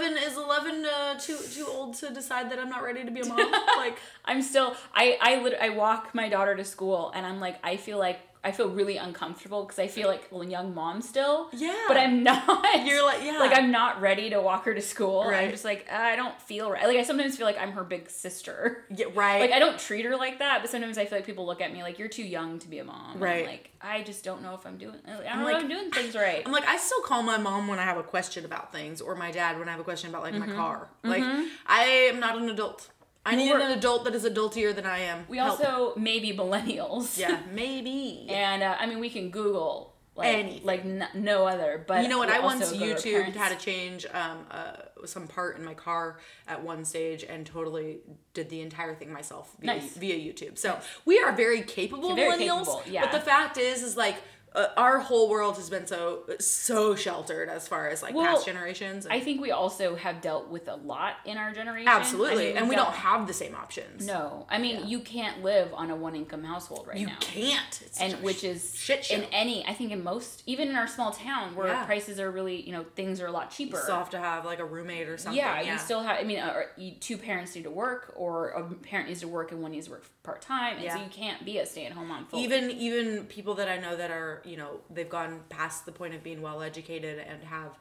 is 0.00 0.10
11 0.10 0.16
is 0.18 0.36
11 0.36 0.86
uh, 0.86 1.18
too 1.18 1.36
too 1.36 1.66
old 1.68 1.94
to 1.94 2.10
decide 2.12 2.50
that 2.50 2.58
I'm 2.58 2.70
not 2.70 2.82
ready 2.82 3.04
to 3.04 3.10
be 3.10 3.20
a 3.20 3.26
mom? 3.26 3.38
Like, 3.76 3.98
I'm 4.24 4.42
still 4.42 4.76
I 4.94 5.18
I 5.20 5.42
lit- 5.42 5.58
I 5.60 5.70
walk 5.70 6.14
my 6.14 6.28
daughter 6.28 6.54
to 6.56 6.64
school 6.64 7.10
and 7.14 7.26
I'm 7.26 7.40
like 7.40 7.58
I 7.64 7.76
feel 7.76 7.98
like 7.98 8.20
I 8.44 8.50
feel 8.50 8.68
really 8.70 8.96
uncomfortable 8.96 9.62
because 9.64 9.78
I 9.78 9.86
feel 9.86 10.08
like 10.08 10.28
a 10.32 10.44
young 10.44 10.74
mom 10.74 11.00
still. 11.00 11.48
Yeah. 11.52 11.76
But 11.86 11.96
I'm 11.96 12.22
not. 12.30 12.84
You're 12.84 13.04
like- 13.04 13.22
yeah. 13.22 13.38
Like 13.38 13.56
I'm 13.56 13.70
not 13.70 14.00
ready 14.00 14.30
to 14.30 14.40
walk 14.40 14.64
her 14.64 14.74
to 14.74 14.80
school. 14.80 15.24
Right. 15.24 15.44
I'm 15.44 15.50
just 15.52 15.64
like 15.64 15.90
I 15.92 16.16
don't 16.16 16.38
feel 16.40 16.68
right. 16.70 16.84
Like 16.86 16.96
I 16.96 17.04
sometimes 17.04 17.36
feel 17.36 17.46
like 17.46 17.58
I'm 17.60 17.72
her 17.72 17.84
big 17.84 18.10
sister. 18.10 18.84
yeah, 18.90 19.06
right? 19.14 19.40
Like 19.42 19.52
I 19.52 19.58
don't 19.60 19.78
treat 19.78 20.04
her 20.06 20.16
like 20.16 20.40
that, 20.40 20.60
but 20.60 20.70
sometimes 20.70 20.98
I 20.98 21.06
feel 21.06 21.18
like 21.18 21.26
people 21.26 21.46
look 21.46 21.60
at 21.60 21.72
me 21.72 21.82
like 21.82 21.98
you're 22.00 22.08
too 22.08 22.24
young 22.24 22.58
to 22.60 22.68
be 22.68 22.78
a 22.80 22.84
mom. 22.84 23.12
And 23.12 23.20
Right. 23.20 23.46
like 23.46 23.70
I 23.80 24.02
just 24.02 24.24
don't 24.24 24.42
know 24.42 24.54
if 24.54 24.66
I'm 24.66 24.76
doing. 24.76 24.96
I 25.06 25.10
don't 25.12 25.38
know 25.38 25.44
like- 25.44 25.56
if 25.56 25.62
I'm 25.62 25.68
doing 25.68 25.90
things 25.92 26.14
right. 26.16 26.42
I'm 26.44 26.52
like, 26.52 26.66
I 26.66 26.76
still 26.78 27.00
call 27.02 27.22
my 27.22 27.36
mom 27.38 27.68
when 27.68 27.78
I 27.78 27.82
have 27.84 27.96
a 27.98 28.02
question 28.02 28.44
about 28.44 28.72
things, 28.72 29.00
or 29.00 29.14
my 29.14 29.30
dad 29.30 29.58
when 29.58 29.68
I 29.68 29.72
have 29.72 29.80
a 29.80 29.84
question 29.84 30.10
about 30.10 30.22
like 30.22 30.34
Mm-hmm. 30.34 30.50
my 30.50 30.56
car. 30.56 30.88
Like, 31.04 31.22
I 31.66 31.84
am 32.12 32.18
not 32.20 32.38
an 32.38 32.48
adult. 32.48 32.88
I 33.24 33.36
need 33.36 33.52
an 33.52 33.70
adult 33.78 34.04
that 34.04 34.14
is 34.14 34.24
adultier 34.24 34.74
than 34.74 34.84
I 34.86 34.98
am. 35.00 35.26
we 35.28 35.38
Help. 35.38 35.60
also 35.60 35.94
may 35.98 36.18
be 36.18 36.32
millennials. 36.32 37.18
yeah, 37.18 37.38
maybe. 37.52 38.26
And 38.28 38.62
uh, 38.62 38.76
I 38.78 38.86
mean, 38.86 38.98
we 38.98 39.10
can 39.10 39.30
Google 39.30 39.94
like 40.14 40.28
Anything. 40.36 40.64
like 40.64 40.84
n- 40.84 41.08
no 41.14 41.46
other. 41.46 41.84
But 41.86 42.02
You 42.02 42.08
know 42.08 42.18
what? 42.18 42.28
I 42.28 42.40
once 42.40 42.70
YouTube 42.72 42.78
go 42.80 42.84
to 42.86 42.90
our 42.92 42.96
YouTubed 42.98 43.02
parents. 43.14 43.38
how 43.38 43.48
to 43.48 43.56
change 43.56 44.06
um, 44.12 44.38
uh, 44.50 44.72
some 45.06 45.26
part 45.26 45.56
in 45.56 45.64
my 45.64 45.72
car 45.74 46.18
at 46.46 46.62
one 46.62 46.84
stage 46.84 47.24
and 47.24 47.46
totally 47.46 48.00
did 48.34 48.50
the 48.50 48.60
entire 48.60 48.94
thing 48.94 49.10
myself 49.12 49.54
via, 49.60 49.74
Nice. 49.74 49.96
via 49.96 50.14
YouTube. 50.16 50.58
So 50.58 50.78
we 51.06 51.18
are 51.20 51.32
very 51.32 51.62
capable 51.62 52.14
Very 52.14 52.30
millennials. 52.30 52.58
capable, 52.66 52.82
yeah. 52.90 53.02
But 53.02 53.12
the 53.12 53.20
fact 53.20 53.56
is, 53.56 53.82
is 53.82 53.96
like 53.96 54.16
uh, 54.54 54.66
our 54.76 54.98
whole 54.98 55.28
world 55.30 55.56
has 55.56 55.70
been 55.70 55.86
so 55.86 56.24
so 56.40 56.94
sheltered 56.94 57.48
as 57.48 57.66
far 57.68 57.88
as 57.88 58.02
like 58.02 58.14
Well, 58.14 58.34
past 58.34 58.46
generations. 58.46 59.04
and- 59.06 59.14
I 59.14 59.20
think 59.20 59.40
we 59.40 59.50
also 59.50 59.96
have 59.96 60.20
dealt 60.20 60.48
with 60.48 60.68
a 60.68 60.76
lot 60.76 61.14
in 61.24 61.38
our 61.38 61.52
generation. 61.52 61.88
absolutely, 61.88 62.44
I 62.44 62.48
mean, 62.48 62.56
and 62.58 62.66
we 62.68 62.76
we've 62.76 62.84
don't 62.84 62.94
have 62.94 63.26
the 63.26 63.32
same 63.32 63.54
options. 63.54 64.06
No, 64.06 64.46
I 64.50 64.58
mean 64.58 64.86
you 64.86 65.00
can't 65.00 65.42
live 65.42 65.72
on 65.74 65.90
a 65.90 65.96
one 65.96 66.14
income 66.14 66.44
household 66.44 66.86
right 66.86 66.96
you 66.98 67.06
now. 67.06 67.12
You 67.12 67.18
can't. 67.20 67.82
It's 67.84 68.00
and 68.00 68.14
which 68.22 68.44
is 68.44 68.74
shit 68.76 69.04
show. 69.06 69.14
in 69.16 69.24
any 69.32 69.64
I 69.66 69.72
think 69.74 69.90
in 69.92 70.02
most 70.04 70.42
even 70.46 70.68
in 70.68 70.76
our 70.76 70.86
small 70.88 71.12
town 71.12 71.54
where 71.56 71.68
Yeah. 71.68 71.84
prices 71.84 72.20
are 72.20 72.30
really 72.30 72.60
you 72.60 72.72
know 72.72 72.84
things 72.94 73.20
are 73.20 73.26
a 73.26 73.32
lot 73.32 73.50
cheaper. 73.50 73.76
you 73.76 73.82
still 73.82 73.96
have 73.96 74.10
to 74.10 74.18
have 74.18 74.44
like 74.44 74.58
a 74.58 74.64
roommate 74.64 75.08
or 75.08 75.16
something. 75.16 75.38
yeah, 75.38 75.60
you 75.62 75.78
still 75.78 76.02
have. 76.02 76.18
I 76.18 76.24
mean, 76.24 76.38
uh, 76.38 76.62
two 77.00 77.16
parents 77.16 77.54
need 77.54 77.64
to 77.64 77.70
work, 77.70 78.12
or 78.16 78.48
a 78.50 78.62
parent 78.74 79.08
needs 79.08 79.20
to 79.20 79.28
work 79.28 79.52
and 79.52 79.62
one 79.62 79.72
needs 79.72 79.86
to 79.86 79.92
work 79.92 80.04
part 80.22 80.40
time, 80.42 80.76
and 80.78 80.90
so 80.92 80.98
you 80.98 81.08
can't 81.10 81.44
be 81.44 81.58
a 81.58 81.66
stay 81.66 81.86
at 81.86 81.92
home 81.92 82.08
mom. 82.08 82.26
Fully. 82.26 82.42
even 82.44 82.70
even 82.70 83.24
people 83.26 83.54
that 83.54 83.68
I 83.68 83.78
know 83.78 83.96
that 83.96 84.10
are 84.10 84.41
you 84.46 84.56
know 84.56 84.80
they've 84.90 85.08
gone 85.08 85.40
past 85.48 85.86
the 85.86 85.92
point 85.92 86.14
of 86.14 86.22
being 86.22 86.40
well 86.40 86.62
educated 86.62 87.18
and 87.18 87.42
have 87.44 87.78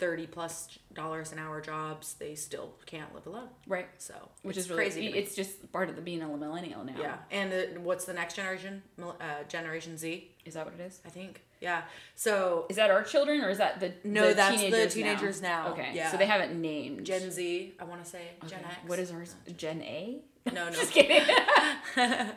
thirty 0.00 0.26
plus 0.26 0.78
dollars 0.92 1.30
an 1.30 1.38
hour 1.38 1.60
jobs, 1.60 2.14
they 2.14 2.34
still 2.34 2.72
can't 2.86 3.14
live 3.14 3.26
alone. 3.26 3.48
right, 3.68 3.86
So 3.98 4.14
which 4.42 4.56
is 4.56 4.68
really 4.68 4.82
crazy. 4.82 5.06
It's 5.08 5.36
just 5.36 5.70
part 5.70 5.88
of 5.88 5.94
the 5.96 6.02
being 6.02 6.22
a 6.22 6.26
millennial 6.28 6.82
now. 6.84 6.94
yeah, 6.98 7.16
and 7.30 7.52
uh, 7.52 7.80
what's 7.80 8.06
the 8.06 8.12
next 8.14 8.34
generation? 8.34 8.82
Uh, 9.00 9.12
generation 9.46 9.96
Z, 9.98 10.28
is 10.44 10.54
that 10.54 10.64
what 10.64 10.74
it 10.74 10.80
is? 10.80 11.00
I 11.06 11.10
think. 11.10 11.42
Yeah. 11.60 11.82
So 12.16 12.64
Is 12.70 12.76
that 12.76 12.90
our 12.90 13.02
children 13.02 13.42
or 13.42 13.50
is 13.50 13.58
that 13.58 13.80
the 13.80 13.92
No, 14.02 14.28
the 14.28 14.34
that's 14.34 14.56
the 14.56 14.70
teenagers 14.70 14.94
teenagers 14.94 15.42
now. 15.42 15.68
Okay, 15.72 15.90
Yeah. 15.92 16.10
so 16.10 16.16
they 16.16 16.24
haven't 16.26 16.58
named 16.58 17.04
Gen 17.04 17.30
Z, 17.30 17.74
I 17.78 17.84
want 17.84 18.02
to 18.02 18.08
say 18.10 18.22
Gen 18.46 18.60
X. 18.64 18.76
What 18.86 18.98
is 18.98 19.12
ours? 19.12 19.34
Gen 19.58 19.82
A? 19.82 20.22
No, 20.54 20.64
no. 20.64 20.70
Just 20.80 20.92
kidding. 20.92 21.22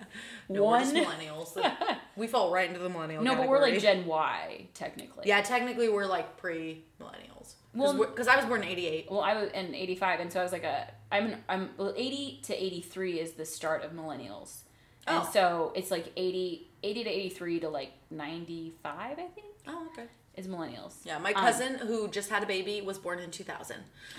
No, 0.49 0.65
we're 0.65 0.79
just 0.81 0.93
One. 0.93 1.05
millennials. 1.05 1.71
we 2.17 2.27
fall 2.27 2.51
right 2.51 2.67
into 2.67 2.79
the 2.81 2.89
millennial. 2.89 3.23
No, 3.23 3.35
but 3.35 3.47
we're 3.47 3.61
like. 3.61 3.79
Gen 3.79 4.05
Y 4.05 4.67
technically. 4.73 5.23
Yeah, 5.25 5.41
technically 5.41 5.87
we're 5.87 6.05
like 6.05 6.35
pre 6.35 6.83
millennials. 6.99 7.32
Well- 7.73 7.93
because 7.93 8.27
I 8.27 8.35
was 8.35 8.45
born 8.45 8.61
in 8.63 8.69
'88. 8.69 9.07
Well, 9.11 9.21
I 9.21 9.33
was 9.35 9.51
in 9.51 9.73
'85, 9.73 10.19
and 10.19 10.31
so 10.31 10.39
I 10.39 10.43
was 10.43 10.51
like 10.51 10.63
a. 10.63 10.87
I'm 11.11 11.25
an, 11.27 11.43
I'm 11.49 11.69
well, 11.77 11.93
80 11.95 12.39
to 12.43 12.53
83 12.63 13.19
is 13.19 13.33
the 13.33 13.45
start 13.45 13.83
of 13.83 13.91
millennials, 13.91 14.61
and 15.07 15.19
Oh. 15.23 15.29
so 15.31 15.73
it's 15.75 15.91
like 15.91 16.11
80 16.15 16.69
80 16.83 17.03
to 17.05 17.09
83 17.09 17.59
to 17.61 17.69
like 17.69 17.91
95, 18.11 19.11
I 19.11 19.15
think, 19.15 19.47
Oh, 19.67 19.87
okay. 19.93 20.07
is 20.35 20.47
millennials. 20.47 20.95
Yeah, 21.05 21.17
my 21.19 21.31
Um, 21.31 21.41
cousin 21.45 21.75
who 21.75 22.09
just 22.09 22.29
had 22.29 22.43
a 22.43 22.45
baby 22.45 22.81
was 22.81 22.97
born 22.97 23.19
in 23.19 23.31
2000. 23.31 23.77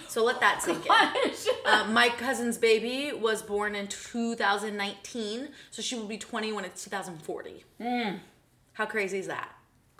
So 0.08 0.24
let 0.24 0.40
that 0.40 0.62
sink 0.64 0.86
in. 0.86 1.32
Uh, 1.66 1.84
my 1.90 2.08
cousin's 2.08 2.56
baby 2.56 3.12
was 3.12 3.42
born 3.42 3.74
in 3.74 3.86
2019, 3.88 5.50
so 5.70 5.82
she 5.82 5.94
will 5.94 6.06
be 6.06 6.16
20 6.16 6.52
when 6.52 6.64
it's 6.64 6.82
2040. 6.84 7.64
How 8.74 8.86
crazy 8.86 9.18
is 9.18 9.26
that? 9.26 9.50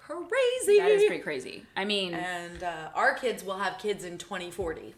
Crazy. 0.07 0.79
That 0.79 0.91
is 0.91 1.05
pretty 1.05 1.23
crazy. 1.23 1.65
I 1.77 1.85
mean, 1.85 2.15
And 2.15 2.63
uh, 2.63 2.91
our 2.95 3.15
kids 3.15 3.43
will 3.45 3.59
have 3.59 3.79
kids 3.79 4.05
in 4.05 4.19
2040, 4.19 4.95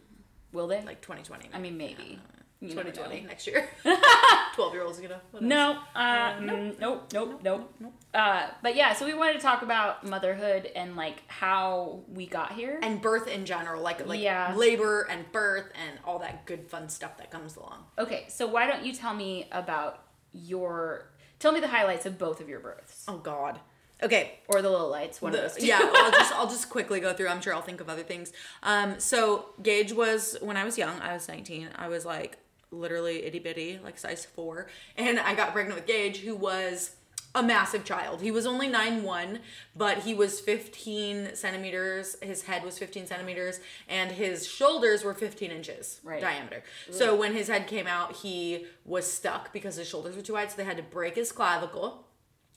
will 0.52 0.66
they? 0.66 0.82
like 0.84 1.00
2020. 1.00 1.50
I 1.52 1.58
mean, 1.58 1.76
maybe. 1.76 2.18
Never 2.60 2.84
2020 2.90 3.20
know. 3.20 3.26
next 3.28 3.46
year. 3.46 3.68
12 4.54 4.72
year 4.72 4.82
olds 4.82 4.98
are 4.98 5.02
gonna. 5.02 5.20
No, 5.40 5.78
uh, 5.94 6.32
mm, 6.38 6.78
nope, 6.80 7.12
nope, 7.12 7.40
nope, 7.44 7.74
Uh, 8.14 8.48
but 8.62 8.74
yeah, 8.74 8.94
so 8.94 9.04
we 9.04 9.12
wanted 9.12 9.34
to 9.34 9.40
talk 9.40 9.60
about 9.60 10.04
motherhood 10.06 10.70
and 10.74 10.96
like 10.96 11.22
how 11.28 12.00
we 12.08 12.26
got 12.26 12.52
here. 12.52 12.78
And 12.82 13.00
birth 13.02 13.28
in 13.28 13.44
general, 13.44 13.82
like 13.82 14.06
like 14.06 14.20
Yeah. 14.20 14.54
labor 14.56 15.02
and 15.02 15.30
birth 15.32 15.66
and 15.86 15.98
all 16.04 16.18
that 16.20 16.46
good 16.46 16.66
fun 16.70 16.88
stuff 16.88 17.18
that 17.18 17.30
comes 17.30 17.56
along. 17.56 17.84
Okay, 17.98 18.24
so 18.28 18.46
why 18.46 18.66
don't 18.66 18.84
you 18.86 18.94
tell 18.94 19.12
me 19.14 19.48
about 19.52 20.02
your 20.32 21.10
tell 21.38 21.52
me 21.52 21.60
the 21.60 21.68
highlights 21.68 22.06
of 22.06 22.18
both 22.18 22.40
of 22.40 22.48
your 22.48 22.60
births 22.60 23.04
Oh 23.06 23.18
God. 23.18 23.60
Okay, 24.02 24.38
or 24.48 24.60
the 24.60 24.68
little 24.70 24.90
lights 24.90 25.22
one 25.22 25.32
The- 25.32 25.44
of 25.46 25.52
those 25.54 25.60
two. 25.60 25.66
yeah, 25.66 25.80
I'll 25.82 26.10
just 26.10 26.32
I'll 26.34 26.48
just 26.48 26.68
quickly 26.70 27.00
go 27.00 27.12
through. 27.14 27.28
I'm 27.28 27.40
sure 27.40 27.54
I'll 27.54 27.62
think 27.62 27.80
of 27.80 27.88
other 27.88 28.02
things. 28.02 28.32
Um, 28.62 29.00
so 29.00 29.46
Gage 29.62 29.92
was 29.92 30.36
when 30.40 30.56
I 30.56 30.64
was 30.64 30.76
young. 30.76 31.00
I 31.00 31.14
was 31.14 31.28
19. 31.28 31.70
I 31.76 31.88
was 31.88 32.04
like 32.04 32.38
literally 32.70 33.24
itty 33.24 33.38
bitty, 33.38 33.78
like 33.82 33.96
size 33.98 34.24
four, 34.26 34.68
and 34.96 35.18
I 35.18 35.34
got 35.34 35.52
pregnant 35.52 35.76
with 35.78 35.86
Gage, 35.86 36.18
who 36.18 36.34
was 36.34 36.96
a 37.34 37.42
massive 37.42 37.84
child. 37.84 38.22
He 38.22 38.30
was 38.30 38.46
only 38.46 38.66
nine 38.66 39.02
one, 39.02 39.40
but 39.74 39.98
he 39.98 40.14
was 40.14 40.40
15 40.40 41.34
centimeters. 41.34 42.16
His 42.22 42.42
head 42.44 42.64
was 42.64 42.78
15 42.78 43.06
centimeters, 43.06 43.60
and 43.88 44.10
his 44.12 44.46
shoulders 44.48 45.04
were 45.04 45.12
15 45.14 45.50
inches 45.50 46.00
Right. 46.02 46.20
diameter. 46.20 46.62
So 46.90 47.14
when 47.14 47.34
his 47.34 47.48
head 47.48 47.66
came 47.66 47.86
out, 47.86 48.16
he 48.16 48.66
was 48.86 49.10
stuck 49.10 49.52
because 49.52 49.76
his 49.76 49.86
shoulders 49.86 50.16
were 50.16 50.22
too 50.22 50.32
wide. 50.32 50.50
So 50.50 50.56
they 50.56 50.64
had 50.64 50.78
to 50.78 50.82
break 50.82 51.14
his 51.14 51.30
clavicle. 51.30 52.05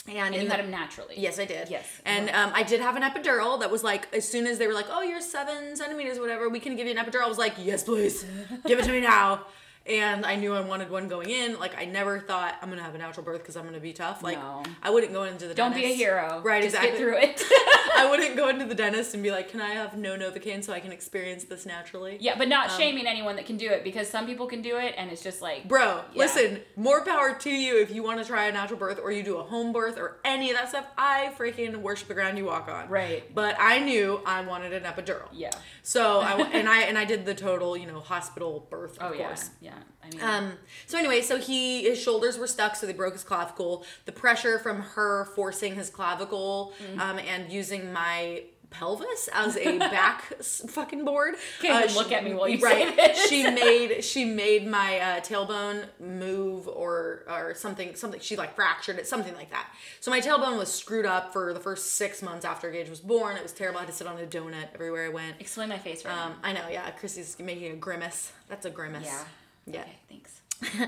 And, 0.10 0.34
And 0.34 0.44
you 0.44 0.50
the- 0.50 0.56
had 0.56 0.64
him 0.66 0.72
naturally. 0.72 1.16
Yes, 1.18 1.40
I 1.40 1.46
did. 1.46 1.70
Yes. 1.70 1.86
And 2.06 2.30
um, 2.32 2.52
I 2.56 2.64
did 2.64 2.82
have 2.82 2.96
an 2.96 3.04
epidural 3.04 3.60
that 3.60 3.70
was 3.72 3.84
like, 3.84 4.08
as 4.14 4.28
soon 4.28 4.48
as 4.48 4.58
they 4.58 4.68
were 4.68 4.74
like, 4.74 4.88
oh, 4.90 5.02
you're 5.02 5.22
seven 5.22 5.76
centimeters, 5.76 6.20
whatever, 6.20 6.50
we 6.50 6.60
can 6.60 6.76
give 6.76 6.88
you 6.88 6.98
an 6.98 7.06
epidural. 7.06 7.24
I 7.24 7.28
was 7.28 7.38
like, 7.38 7.54
yes, 7.58 7.84
please, 7.84 8.26
give 8.66 8.80
it 8.80 8.86
to 8.86 8.92
me 8.92 9.02
now. 9.02 9.46
And 9.86 10.24
I 10.26 10.36
knew 10.36 10.54
I 10.54 10.62
wanted 10.62 10.92
one 10.92 11.08
going 11.08 11.30
in. 11.30 11.58
Like, 11.60 11.76
I 11.76 11.86
never 11.86 12.20
thought 12.20 12.56
I'm 12.62 12.70
gonna 12.70 12.84
have 12.84 12.94
a 12.94 13.00
natural 13.00 13.26
birth 13.26 13.40
because 13.42 13.58
I'm 13.58 13.66
gonna 13.66 13.80
be 13.80 13.94
tough. 13.94 14.22
Like, 14.22 14.38
No. 14.38 14.62
I 14.84 14.92
wouldn't 14.92 15.14
go 15.14 15.24
into 15.24 15.48
the 15.48 15.56
Don't 15.56 15.74
be 15.74 15.80
a 15.80 15.82
dentist. 15.84 16.00
hero. 16.00 16.42
Right, 16.44 16.62
Just 16.62 16.76
exactly. 16.76 16.92
get 16.92 17.00
through 17.00 17.18
it. 17.18 17.44
I 17.96 18.08
wouldn't 18.10 18.36
go 18.36 18.50
into 18.50 18.66
the 18.66 18.76
dentist 18.76 19.14
and 19.16 19.24
be 19.24 19.32
like, 19.32 19.50
can 19.50 19.62
I 19.62 19.70
have 19.72 19.98
no 19.98 20.16
Novocaine 20.16 20.64
so 20.64 20.74
I 20.74 20.80
can 20.80 20.92
experience 20.92 21.46
this 21.46 21.66
naturally? 21.66 22.18
yeah, 22.20 22.36
but 22.38 22.44
Um, 22.44 22.50
not 22.50 22.72
shaming 22.72 23.08
anyone 23.08 23.36
that 23.38 23.46
can 23.48 23.58
do 23.58 23.68
it 23.70 23.84
because 23.84 24.08
some 24.08 24.28
people 24.28 24.46
can 24.46 24.62
do 24.62 24.78
it 24.78 24.94
and 24.98 25.12
it's 25.12 25.24
just 25.24 25.42
like 25.42 25.68
Bro, 25.68 26.04
Yeah. 26.14 26.20
listen, 26.20 26.62
more 26.76 27.04
power 27.04 27.34
to 27.34 27.50
you 27.50 27.82
if 27.82 27.90
you 27.92 28.04
want 28.04 28.20
to 28.22 28.26
try 28.26 28.46
a 28.46 28.52
natural 28.52 28.78
birth 28.80 29.00
or 29.02 29.12
you 29.12 29.24
do 29.24 29.38
a 29.38 29.44
home 29.44 29.74
birth 29.74 29.98
or 29.98 30.20
any 30.24 30.52
of 30.52 30.58
that 30.58 30.70
stuff. 30.70 30.86
I 30.98 31.34
freaking 31.38 31.76
worship 31.78 32.08
the 32.10 32.14
ground 32.14 32.38
you 32.38 32.46
walk 32.46 32.68
on. 32.70 32.90
Right. 32.90 33.34
But 33.34 33.56
I 33.60 33.80
knew 33.80 34.22
I 34.26 34.42
wanted 34.42 34.72
an 34.74 34.84
epidural. 34.84 35.30
Yeah. 35.32 35.50
So 35.82 36.20
I 36.20 36.34
and 36.54 36.70
I 36.70 36.82
and 36.84 36.98
I 36.98 37.06
did 37.06 37.26
the 37.26 37.34
total, 37.34 37.76
you 37.76 37.88
know, 37.88 38.00
hospital 38.02 38.68
birth, 38.70 38.98
of 39.00 39.12
Oh 39.12 39.16
yeah. 39.16 39.28
course. 39.28 39.50
Yeah. 39.70 39.74
I 40.04 40.10
mean 40.10 40.22
Um, 40.22 40.54
so 40.88 40.98
anyway, 40.98 41.22
so 41.22 41.38
he 41.38 41.84
his 41.84 42.00
shoulders 42.02 42.38
were 42.38 42.48
stuck, 42.48 42.76
so 42.76 42.86
they 42.88 42.94
broke 42.94 43.14
his 43.14 43.24
clavicle. 43.24 43.86
The 44.06 44.12
pressure 44.12 44.58
from 44.60 44.82
her 44.82 45.26
forcing 45.36 45.76
his 45.76 45.90
clavicle 45.90 46.74
Mm. 46.84 47.00
um, 47.00 47.20
and 47.20 47.52
using 47.52 47.94
my 47.94 48.44
pelvis 48.72 49.28
as 49.34 49.58
a 49.58 49.80
back 49.96 50.22
fucking 50.44 51.04
board. 51.04 51.34
Can't 51.60 51.78
even 51.86 51.90
she- 51.90 51.96
look 52.00 52.12
at 52.12 52.24
me 52.24 52.34
while 52.36 52.48
you 52.48 52.60
say 52.60 52.86
right. 52.86 52.96
this. 52.96 53.28
She 53.28 53.44
made 53.50 54.04
she 54.04 54.26
made 54.26 54.68
my 54.68 55.00
uh, 55.00 55.20
tailbone 55.22 55.86
move 56.00 56.68
or 56.68 57.24
or 57.28 57.54
something 57.56 57.96
something. 57.96 58.20
She 58.20 58.36
like 58.36 58.56
fractured 58.56 58.98
it, 59.00 59.08
something 59.08 59.34
like 59.36 59.50
that. 59.52 59.68
So 60.00 60.12
my 60.12 60.22
tailbone 60.22 60.58
was 60.58 60.72
screwed 60.72 61.06
up 61.08 61.34
for 61.34 61.52
the 61.54 61.60
first 61.60 61.94
six 61.96 62.22
months 62.22 62.46
after 62.46 62.70
Gage 62.72 62.90
was 62.90 63.00
born. 63.00 63.38
It 63.38 63.44
was 63.44 63.54
terrible. 63.54 63.80
I 63.80 63.82
had 63.82 63.90
to 63.90 63.96
sit 63.96 64.08
on 64.08 64.18
a 64.20 64.26
donut 64.26 64.68
everywhere 64.76 65.06
I 65.06 65.10
went. 65.10 65.36
explain 65.40 65.70
my 65.70 65.78
face 65.80 66.06
right 66.06 66.16
Um, 66.18 66.34
I 66.44 66.54
know, 66.54 66.68
yeah. 66.72 66.90
Chrissy's 66.92 67.38
making 67.40 67.72
a 67.72 67.76
grimace. 67.76 68.32
That's 68.50 68.66
a 68.66 68.70
grimace. 68.70 69.06
Yeah. 69.06 69.24
Yeah. 69.70 69.82
Okay, 69.82 69.92
thanks. 70.10 70.42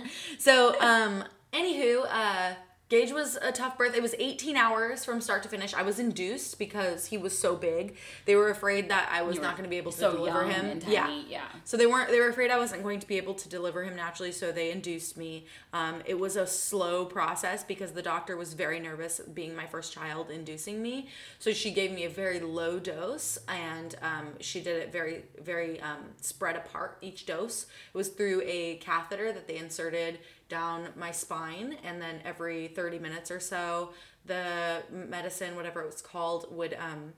So, 0.39 0.79
um, 0.79 1.23
anywho, 1.53 2.05
uh, 2.09 2.53
Gage 2.91 3.13
was 3.13 3.37
a 3.41 3.53
tough 3.53 3.77
birth. 3.77 3.95
It 3.95 4.01
was 4.01 4.13
18 4.19 4.57
hours 4.57 5.05
from 5.05 5.21
start 5.21 5.43
to 5.43 5.49
finish. 5.49 5.73
I 5.73 5.81
was 5.81 5.97
induced 5.97 6.59
because 6.59 7.05
he 7.05 7.17
was 7.17 7.39
so 7.39 7.55
big. 7.55 7.95
They 8.25 8.35
were 8.35 8.49
afraid 8.49 8.89
that 8.89 9.07
I 9.09 9.21
was 9.21 9.39
not 9.39 9.55
going 9.55 9.63
to 9.63 9.69
be 9.69 9.77
able 9.77 9.93
to 9.93 9.97
so 9.97 10.11
deliver 10.11 10.41
young 10.41 10.51
him. 10.51 10.65
and 10.65 10.81
tiny, 10.81 11.25
yeah. 11.29 11.45
So 11.63 11.77
they 11.77 11.85
weren't. 11.85 12.09
They 12.09 12.19
were 12.19 12.27
afraid 12.27 12.51
I 12.51 12.57
wasn't 12.57 12.83
going 12.83 12.99
to 12.99 13.07
be 13.07 13.15
able 13.15 13.33
to 13.35 13.47
deliver 13.47 13.85
him 13.85 13.95
naturally. 13.95 14.33
So 14.33 14.51
they 14.51 14.71
induced 14.71 15.15
me. 15.15 15.45
Um, 15.71 16.01
it 16.05 16.19
was 16.19 16.35
a 16.35 16.45
slow 16.45 17.05
process 17.05 17.63
because 17.63 17.93
the 17.93 18.01
doctor 18.01 18.35
was 18.35 18.55
very 18.55 18.81
nervous, 18.81 19.21
being 19.21 19.55
my 19.55 19.67
first 19.67 19.93
child, 19.93 20.29
inducing 20.29 20.81
me. 20.81 21.07
So 21.39 21.53
she 21.53 21.71
gave 21.71 21.93
me 21.93 22.03
a 22.03 22.09
very 22.09 22.41
low 22.41 22.77
dose, 22.77 23.37
and 23.47 23.95
um, 24.01 24.33
she 24.41 24.59
did 24.59 24.75
it 24.75 24.91
very, 24.91 25.23
very 25.41 25.79
um, 25.79 26.09
spread 26.19 26.57
apart 26.57 26.97
each 26.99 27.25
dose. 27.25 27.67
It 27.93 27.97
was 27.97 28.09
through 28.09 28.41
a 28.43 28.75
catheter 28.81 29.31
that 29.31 29.47
they 29.47 29.55
inserted 29.55 30.19
down 30.51 30.89
my 30.97 31.11
spine, 31.11 31.77
and 31.83 31.99
then 32.01 32.19
every 32.25 32.67
30 32.67 32.99
minutes 32.99 33.31
or 33.31 33.39
so, 33.39 33.93
the 34.25 34.83
medicine, 34.91 35.55
whatever 35.55 35.81
it 35.81 35.85
was 35.85 36.01
called, 36.01 36.45
would 36.55 36.75
um, 36.75 37.13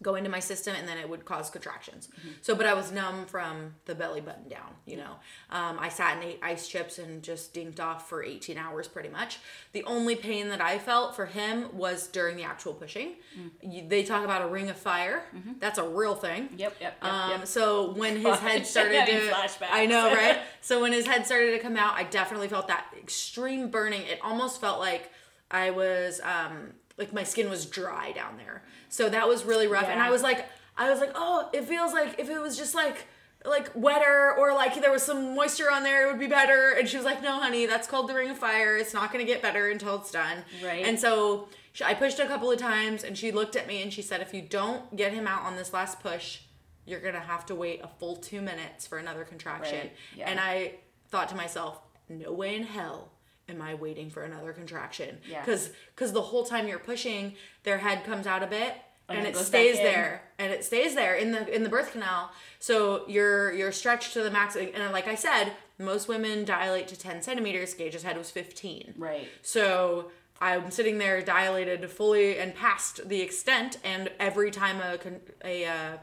go 0.00 0.14
into 0.14 0.30
my 0.30 0.38
system 0.38 0.76
and 0.78 0.86
then 0.86 0.96
it 0.96 1.08
would 1.08 1.24
cause 1.24 1.50
contractions. 1.50 2.08
So, 2.40 2.54
but 2.54 2.66
I 2.66 2.74
was 2.74 2.92
numb 2.92 3.26
from 3.26 3.74
the 3.86 3.94
belly 3.96 4.20
button 4.20 4.48
down, 4.48 4.70
you 4.86 4.96
know. 4.96 5.16
Um, 5.50 5.76
I 5.80 5.88
sat 5.88 6.14
and 6.16 6.24
ate 6.24 6.38
ice 6.40 6.68
chips 6.68 6.98
and 6.98 7.20
just 7.22 7.52
dinked 7.52 7.80
off 7.80 8.08
for 8.08 8.22
18 8.22 8.58
hours 8.58 8.86
pretty 8.86 9.08
much. 9.08 9.38
The 9.72 9.82
only 9.84 10.14
pain 10.14 10.48
that 10.50 10.60
I 10.60 10.78
felt 10.78 11.16
for 11.16 11.26
him 11.26 11.76
was 11.76 12.06
during 12.06 12.36
the 12.36 12.44
actual 12.44 12.74
pushing. 12.74 13.14
You, 13.60 13.88
they 13.88 14.04
talk 14.04 14.24
about 14.24 14.42
a 14.42 14.46
ring 14.46 14.70
of 14.70 14.76
fire. 14.76 15.24
That's 15.58 15.78
a 15.78 15.88
real 15.88 16.14
thing. 16.14 16.48
Yep, 16.56 16.76
yep, 16.80 16.98
yep, 17.02 17.04
Um, 17.04 17.30
yep. 17.30 17.48
So 17.48 17.92
when 17.92 18.16
his 18.16 18.24
Fuck, 18.24 18.40
head 18.40 18.66
started 18.66 19.06
to. 19.06 19.34
I 19.72 19.86
know, 19.86 20.14
right? 20.14 20.38
so 20.60 20.80
when 20.80 20.92
his 20.92 21.06
head 21.06 21.26
started 21.26 21.52
to 21.52 21.58
come 21.58 21.76
out, 21.76 21.94
I 21.94 22.04
definitely 22.04 22.48
felt 22.48 22.68
that 22.68 22.86
extreme 22.96 23.68
burning. 23.68 24.02
It 24.02 24.20
almost 24.22 24.60
felt 24.60 24.78
like 24.78 25.10
I 25.50 25.70
was, 25.70 26.20
um, 26.22 26.74
like 26.98 27.12
my 27.12 27.22
skin 27.22 27.48
was 27.48 27.64
dry 27.64 28.12
down 28.12 28.36
there. 28.36 28.62
So 28.88 29.08
that 29.08 29.28
was 29.28 29.44
really 29.44 29.66
rough. 29.66 29.86
And 29.88 30.00
I 30.02 30.10
was 30.10 30.22
like, 30.22 30.46
I 30.76 30.90
was 30.90 31.00
like, 31.00 31.12
oh, 31.14 31.48
it 31.52 31.64
feels 31.64 31.92
like 31.92 32.18
if 32.18 32.28
it 32.28 32.40
was 32.40 32.56
just 32.56 32.74
like 32.74 33.06
like 33.44 33.70
wetter 33.74 34.34
or 34.36 34.52
like 34.52 34.80
there 34.80 34.90
was 34.90 35.02
some 35.02 35.34
moisture 35.34 35.70
on 35.70 35.84
there, 35.84 36.06
it 36.06 36.10
would 36.10 36.20
be 36.20 36.26
better. 36.26 36.72
And 36.72 36.88
she 36.88 36.96
was 36.96 37.06
like, 37.06 37.22
no, 37.22 37.38
honey, 37.38 37.66
that's 37.66 37.86
called 37.86 38.08
the 38.08 38.14
ring 38.14 38.30
of 38.30 38.38
fire. 38.38 38.76
It's 38.76 38.92
not 38.92 39.12
gonna 39.12 39.24
get 39.24 39.42
better 39.42 39.70
until 39.70 39.96
it's 39.96 40.10
done. 40.10 40.38
Right. 40.62 40.84
And 40.84 40.98
so 40.98 41.48
she, 41.72 41.84
I 41.84 41.94
pushed 41.94 42.18
a 42.18 42.26
couple 42.26 42.50
of 42.50 42.58
times, 42.58 43.04
and 43.04 43.16
she 43.16 43.30
looked 43.30 43.54
at 43.54 43.66
me 43.68 43.82
and 43.82 43.92
she 43.92 44.02
said, 44.02 44.20
if 44.20 44.34
you 44.34 44.42
don't 44.42 44.96
get 44.96 45.12
him 45.12 45.26
out 45.26 45.42
on 45.42 45.56
this 45.56 45.72
last 45.72 46.00
push, 46.00 46.40
you're 46.84 47.00
gonna 47.00 47.20
have 47.20 47.46
to 47.46 47.54
wait 47.54 47.80
a 47.82 47.88
full 47.88 48.16
two 48.16 48.40
minutes 48.40 48.86
for 48.86 48.98
another 48.98 49.24
contraction. 49.24 49.78
Right, 49.78 49.92
yeah. 50.16 50.30
And 50.30 50.40
I 50.40 50.74
thought 51.08 51.28
to 51.28 51.36
myself, 51.36 51.80
no 52.08 52.32
way 52.32 52.56
in 52.56 52.64
hell 52.64 53.12
am 53.48 53.62
I 53.62 53.74
waiting 53.74 54.10
for 54.10 54.22
another 54.22 54.52
contraction. 54.52 55.18
Yeah. 55.28 55.44
Cause 55.44 55.70
cause 55.96 56.12
the 56.12 56.22
whole 56.22 56.44
time 56.44 56.68
you're 56.68 56.78
pushing, 56.78 57.34
their 57.62 57.78
head 57.78 58.04
comes 58.04 58.26
out 58.26 58.42
a 58.42 58.46
bit 58.46 58.74
and, 59.08 59.18
And 59.18 59.26
it 59.26 59.34
it 59.34 59.38
stays 59.38 59.76
there. 59.76 60.22
And 60.38 60.52
it 60.52 60.64
stays 60.64 60.94
there 60.94 61.14
in 61.14 61.32
the 61.32 61.54
in 61.54 61.62
the 61.62 61.68
birth 61.68 61.92
canal. 61.92 62.30
So 62.58 63.04
you're 63.08 63.52
you're 63.52 63.72
stretched 63.72 64.12
to 64.12 64.22
the 64.22 64.30
max 64.30 64.54
and 64.56 64.92
like 64.92 65.08
I 65.08 65.14
said, 65.14 65.52
most 65.78 66.08
women 66.08 66.44
dilate 66.44 66.88
to 66.88 66.98
10 66.98 67.22
centimeters. 67.22 67.72
Gage's 67.74 68.02
head 68.02 68.18
was 68.18 68.30
15. 68.30 68.94
Right. 68.98 69.28
So 69.42 70.10
I'm 70.40 70.70
sitting 70.70 70.98
there 70.98 71.22
dilated 71.22 71.88
fully 71.90 72.38
and 72.38 72.54
past 72.54 73.08
the 73.08 73.20
extent, 73.22 73.78
and 73.82 74.10
every 74.20 74.50
time 74.50 74.80
a 74.80 74.98
a 75.44 75.64
uh, 75.64 75.96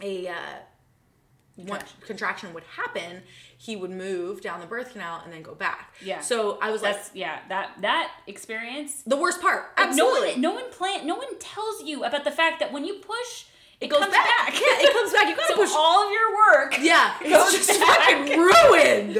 a 0.00 0.28
one 1.56 1.80
contraction 2.06 2.54
would 2.54 2.64
happen, 2.64 3.22
he 3.58 3.76
would 3.76 3.90
move 3.90 4.40
down 4.40 4.60
the 4.60 4.66
birth 4.66 4.92
canal 4.92 5.20
and 5.24 5.32
then 5.32 5.42
go 5.42 5.54
back. 5.54 5.94
Yeah. 6.04 6.20
So 6.20 6.58
I 6.60 6.70
was 6.70 6.82
like, 6.82 6.98
yeah, 7.14 7.40
that 7.48 7.72
that 7.82 8.10
experience 8.26 9.02
the 9.02 9.16
worst 9.16 9.40
part. 9.40 9.66
no 9.76 9.84
Absolutely. 9.84 10.32
one 10.32 10.40
no 10.40 10.54
one 10.54 10.70
plan 10.70 11.06
no 11.06 11.14
one 11.16 11.38
tells 11.38 11.82
you 11.82 12.04
about 12.04 12.24
the 12.24 12.30
fact 12.30 12.60
that 12.60 12.72
when 12.72 12.84
you 12.84 12.94
push 12.94 13.44
it, 13.82 13.88
goes 13.88 14.00
comes 14.00 14.12
back. 14.12 14.24
back. 14.24 14.54
Yeah, 14.54 14.86
it 14.86 14.92
comes 14.92 15.12
back. 15.12 15.28
You 15.28 15.36
gotta 15.36 15.52
so 15.54 15.56
push- 15.56 15.72
all 15.74 16.06
of 16.06 16.10
your 16.12 16.34
work. 16.34 16.78
yeah, 16.80 17.14
it's 17.20 17.66
just 17.66 17.80
back. 17.80 17.98
fucking 17.98 18.38
ruined. 18.38 19.18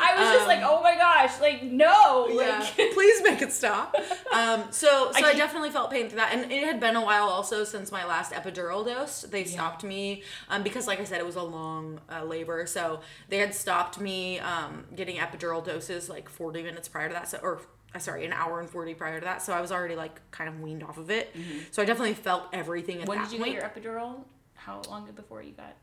I 0.00 0.14
was 0.18 0.32
just 0.34 0.46
like, 0.46 0.60
oh 0.62 0.82
my 0.82 0.94
gosh, 0.96 1.40
like 1.40 1.62
no, 1.62 2.28
yeah, 2.28 2.58
like 2.78 2.92
please 2.94 3.22
make 3.22 3.42
it 3.42 3.52
stop. 3.52 3.94
Um, 4.32 4.64
so 4.70 5.10
so 5.12 5.24
I, 5.24 5.30
keep- 5.30 5.36
definitely 5.38 5.70
felt 5.70 5.90
pain 5.90 6.08
through 6.08 6.18
that, 6.18 6.32
and 6.34 6.50
it 6.50 6.64
had 6.64 6.80
been 6.80 6.96
a 6.96 7.04
while 7.04 7.28
also 7.28 7.64
since 7.64 7.90
my 7.92 8.04
last 8.04 8.32
epidural 8.32 8.84
dose. 8.84 9.22
They 9.22 9.44
stopped 9.44 9.84
me 9.84 10.22
um, 10.48 10.62
because, 10.62 10.86
like 10.86 11.00
I 11.00 11.04
said, 11.04 11.18
it 11.18 11.26
was 11.26 11.36
a 11.36 11.42
long 11.42 12.00
uh, 12.10 12.24
labor, 12.24 12.66
so 12.66 13.00
they 13.28 13.38
had 13.38 13.54
stopped 13.54 13.98
me 14.00 14.38
um, 14.40 14.84
getting 14.94 15.16
epidural 15.16 15.64
doses 15.64 16.08
like 16.08 16.28
forty 16.28 16.62
minutes 16.62 16.88
prior 16.88 17.08
to 17.08 17.14
that, 17.14 17.28
so 17.28 17.38
or. 17.42 17.60
Uh, 17.96 17.98
Sorry, 17.98 18.24
an 18.24 18.32
hour 18.32 18.60
and 18.60 18.70
forty 18.70 18.94
prior 18.94 19.18
to 19.18 19.24
that, 19.24 19.42
so 19.42 19.52
I 19.52 19.60
was 19.60 19.72
already 19.72 19.96
like 19.96 20.20
kind 20.30 20.48
of 20.48 20.60
weaned 20.60 20.82
off 20.82 20.98
of 20.98 21.10
it. 21.10 21.34
So 21.70 21.82
I 21.82 21.84
definitely 21.84 22.14
felt 22.14 22.44
everything 22.52 23.02
at 23.02 23.08
when 23.08 23.18
that 23.18 23.30
did 23.30 23.32
you 23.38 23.44
point. 23.44 23.60
get 23.60 23.84
your 23.84 23.94
epidural? 23.94 24.20
How 24.54 24.82
long 24.88 25.10
before 25.14 25.42
you 25.42 25.52
got? 25.52 25.74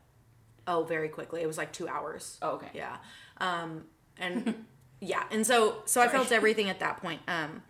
Oh, 0.66 0.84
very 0.84 1.08
quickly. 1.08 1.42
It 1.42 1.46
was 1.46 1.58
like 1.58 1.72
two 1.72 1.88
hours. 1.88 2.38
Oh, 2.40 2.52
okay. 2.52 2.70
Yeah. 2.72 2.96
Um, 3.38 3.84
and 4.18 4.64
yeah, 5.00 5.24
and 5.30 5.46
so 5.46 5.82
so 5.84 6.00
I 6.00 6.08
felt 6.08 6.32
everything 6.32 6.70
at 6.70 6.80
that 6.80 6.98
point. 7.02 7.20
Um, 7.28 7.62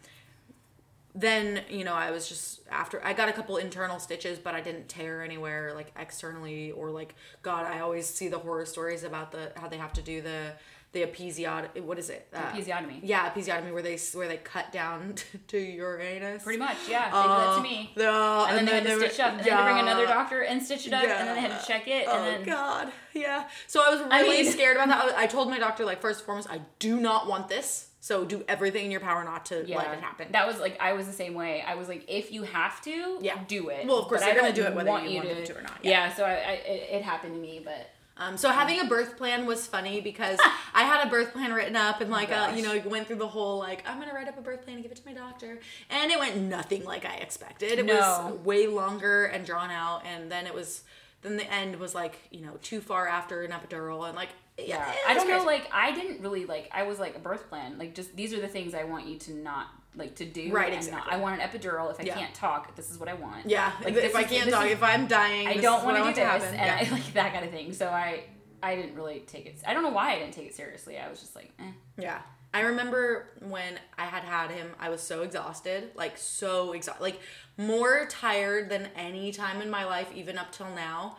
then 1.16 1.62
you 1.70 1.84
know 1.84 1.94
I 1.94 2.10
was 2.10 2.28
just 2.28 2.60
after 2.70 3.04
I 3.04 3.12
got 3.12 3.28
a 3.28 3.32
couple 3.32 3.56
internal 3.56 3.98
stitches, 4.00 4.38
but 4.38 4.54
I 4.54 4.60
didn't 4.60 4.88
tear 4.88 5.22
anywhere 5.22 5.72
like 5.74 5.92
externally 5.98 6.72
or 6.72 6.90
like 6.90 7.14
God. 7.42 7.66
I 7.66 7.80
always 7.80 8.08
see 8.08 8.28
the 8.28 8.38
horror 8.38 8.66
stories 8.66 9.04
about 9.04 9.30
the 9.30 9.52
how 9.56 9.68
they 9.68 9.76
have 9.78 9.92
to 9.94 10.02
do 10.02 10.20
the 10.20 10.52
the 10.94 11.02
episiotomy. 11.02 11.82
What 11.82 11.98
is 11.98 12.08
it? 12.08 12.26
Uh, 12.32 12.38
Episiotomy. 12.52 13.00
Yeah, 13.02 13.30
episiotomy 13.30 13.72
where 13.74 13.82
they 13.82 13.98
where 14.14 14.28
they 14.28 14.38
cut 14.38 14.72
down 14.72 15.16
to 15.48 15.58
your 15.58 16.00
anus. 16.00 16.42
Pretty 16.42 16.58
much, 16.58 16.76
yeah. 16.88 17.10
They 17.10 17.20
did 17.22 17.30
that 17.30 17.48
Uh, 17.48 17.56
to 17.58 17.62
me. 17.62 17.92
No, 17.96 18.46
And 18.48 18.56
then 18.56 18.64
they 18.64 18.90
had 18.90 19.00
to 19.00 19.08
stitch 19.10 19.20
up, 19.20 19.32
and 19.34 19.40
then 19.40 19.44
they 19.56 19.62
bring 19.62 19.78
another 19.80 20.06
doctor 20.06 20.40
and 20.42 20.62
stitch 20.62 20.86
it 20.86 20.94
up, 20.94 21.02
and 21.04 21.28
then 21.28 21.34
they 21.36 21.42
had 21.42 21.60
to 21.60 21.66
check 21.66 21.86
it, 21.86 22.08
and 22.08 22.10
oh 22.18 22.24
then 22.24 22.44
god, 22.44 22.92
yeah. 23.12 23.44
So 23.66 23.82
I 23.86 23.90
was 23.94 24.00
really 24.24 24.42
mean- 24.44 24.52
scared 24.56 24.76
about 24.76 24.88
that. 24.88 25.14
I, 25.18 25.24
I 25.24 25.26
told 25.26 25.50
my 25.50 25.58
doctor 25.58 25.84
like 25.84 26.00
first 26.00 26.20
and 26.20 26.26
foremost, 26.26 26.48
I 26.50 26.60
do 26.78 26.98
not 26.98 27.26
want 27.28 27.48
this. 27.48 27.88
So 28.00 28.22
do 28.26 28.44
everything 28.48 28.84
in 28.84 28.90
your 28.90 29.00
power 29.00 29.24
not 29.24 29.46
to 29.46 29.64
yeah, 29.66 29.78
let 29.78 29.92
it 29.94 30.00
happen. 30.00 30.28
that 30.32 30.46
was 30.46 30.58
like 30.60 30.78
I 30.78 30.92
was 30.92 31.06
the 31.06 31.12
same 31.14 31.32
way. 31.32 31.64
I 31.66 31.74
was 31.74 31.88
like, 31.88 32.04
if 32.06 32.30
you 32.32 32.42
have 32.42 32.82
to, 32.82 33.18
Yeah. 33.22 33.38
do 33.48 33.70
it. 33.70 33.86
Well, 33.86 33.98
of 33.98 34.08
course, 34.08 34.20
But 34.20 34.26
they're 34.26 34.34
gonna 34.42 34.52
don't 34.52 34.66
it 34.72 34.74
whether 34.76 34.90
want 34.90 35.08
you 35.08 35.16
want 35.16 35.28
them 35.30 35.42
to 35.42 35.56
or 35.58 35.62
not, 35.62 35.78
Yeah, 35.82 35.90
yeah. 36.08 36.14
so 36.14 36.22
I, 36.26 36.32
I 36.32 36.52
it, 36.66 36.88
it 36.96 37.02
happened 37.02 37.34
to 37.34 37.40
me, 37.40 37.62
but 37.64 37.88
Um, 38.16 38.36
so 38.36 38.48
having 38.50 38.78
a 38.80 38.84
birth 38.84 39.16
plan 39.16 39.44
was 39.44 39.66
funny 39.66 40.00
because 40.00 40.38
I 40.74 40.84
had 40.84 41.06
a 41.06 41.10
birth 41.10 41.32
plan 41.32 41.52
written 41.52 41.74
up 41.74 42.00
and 42.00 42.10
like 42.10 42.30
uh, 42.30 42.52
you 42.54 42.62
know 42.62 42.80
went 42.86 43.06
through 43.08 43.16
the 43.16 43.26
whole 43.28 43.58
like 43.58 43.82
I'm 43.88 43.98
gonna 43.98 44.14
write 44.14 44.28
up 44.28 44.38
a 44.38 44.42
birth 44.42 44.62
plan 44.64 44.76
and 44.76 44.82
give 44.84 44.92
it 44.92 44.98
to 44.98 45.06
my 45.06 45.14
doctor 45.14 45.58
and 45.90 46.10
it 46.12 46.18
went 46.18 46.36
nothing 46.36 46.84
like 46.84 47.04
I 47.04 47.16
expected. 47.16 47.78
It 47.78 47.86
No. 47.86 47.94
was 47.94 48.44
way 48.44 48.66
longer 48.68 49.24
and 49.26 49.44
drawn 49.44 49.70
out 49.70 50.02
and 50.06 50.30
then 50.30 50.46
it 50.46 50.54
was 50.54 50.82
then 51.22 51.36
the 51.36 51.52
end 51.52 51.76
was 51.80 51.94
like 51.94 52.16
you 52.30 52.42
know 52.42 52.52
too 52.62 52.80
far 52.80 53.08
after 53.08 53.42
an 53.42 53.50
epidural 53.50 54.06
and 54.06 54.14
like 54.14 54.28
yeah, 54.56 54.66
Yeah, 54.66 54.94
I 55.08 55.14
don't 55.14 55.26
know. 55.28 55.42
Like, 55.44 55.68
I 55.72 55.90
didn't 55.90 56.20
really 56.20 56.44
like. 56.44 56.70
I 56.72 56.84
was 56.84 57.00
like 57.00 57.16
a 57.16 57.18
birth 57.18 57.48
plan. 57.48 57.76
Like, 57.76 57.92
just 57.92 58.14
these 58.14 58.32
are 58.32 58.40
the 58.40 58.46
things 58.46 58.72
I 58.72 58.84
want 58.84 59.04
you 59.08 59.18
to 59.18 59.34
not 59.34 59.66
like 59.96 60.14
to 60.16 60.24
do. 60.24 60.52
Right, 60.52 60.72
exactly. 60.72 61.10
Not, 61.10 61.12
I 61.12 61.16
want 61.22 61.40
an 61.40 61.48
epidural. 61.48 61.90
If 61.90 62.00
I 62.00 62.04
Yeah. 62.04 62.14
can't 62.14 62.34
talk, 62.34 62.74
this 62.76 62.90
is 62.90 62.98
what 62.98 63.08
I 63.08 63.14
want. 63.14 63.48
yeah 63.48 63.72
Like, 63.84 63.94
if 63.94 64.14
I 64.16 64.24
can't 64.24 64.50
talk 64.50 64.66
is- 64.66 64.72
if 64.72 64.82
I'm 64.82 65.06
dying 65.06 65.46
I 65.48 65.56
don't 65.56 65.84
want 65.84 65.96
to 65.96 66.02
do 66.02 66.08
this, 66.14 66.18
happen. 66.18 66.48
and 66.48 66.56
yeah. 66.66 66.88
I 66.88 66.92
like 66.98 67.12
that 67.14 67.32
kind 67.32 67.44
of 67.44 67.50
thing. 67.50 67.72
So 67.72 67.88
I, 67.88 68.24
I 68.62 68.74
didn't 68.76 68.94
really 68.96 69.20
take 69.20 69.46
it. 69.46 69.56
I 69.66 69.72
don't 69.74 69.82
know 69.82 69.90
why 69.90 70.12
I 70.14 70.18
didn't 70.18 70.34
take 70.34 70.46
it 70.46 70.54
seriously. 70.54 70.98
I 70.98 71.08
was 71.08 71.20
just 71.20 71.36
like, 71.36 71.52
eh. 71.60 71.70
Yeah. 71.98 72.20
I 72.52 72.60
remember 72.60 73.30
when 73.40 73.78
I 73.98 74.04
had 74.06 74.22
had 74.22 74.50
him, 74.52 74.70
I 74.78 74.88
was 74.88 75.02
so 75.02 75.22
exhausted, 75.22 75.90
like 75.96 76.16
so 76.16 76.72
exhausted, 76.72 77.02
like 77.02 77.20
more 77.56 78.06
tired 78.08 78.68
than 78.70 78.88
any 78.96 79.32
time 79.32 79.60
in 79.60 79.68
my 79.70 79.84
life, 79.84 80.08
even 80.14 80.38
up 80.38 80.52
till 80.52 80.70
now, 80.74 81.16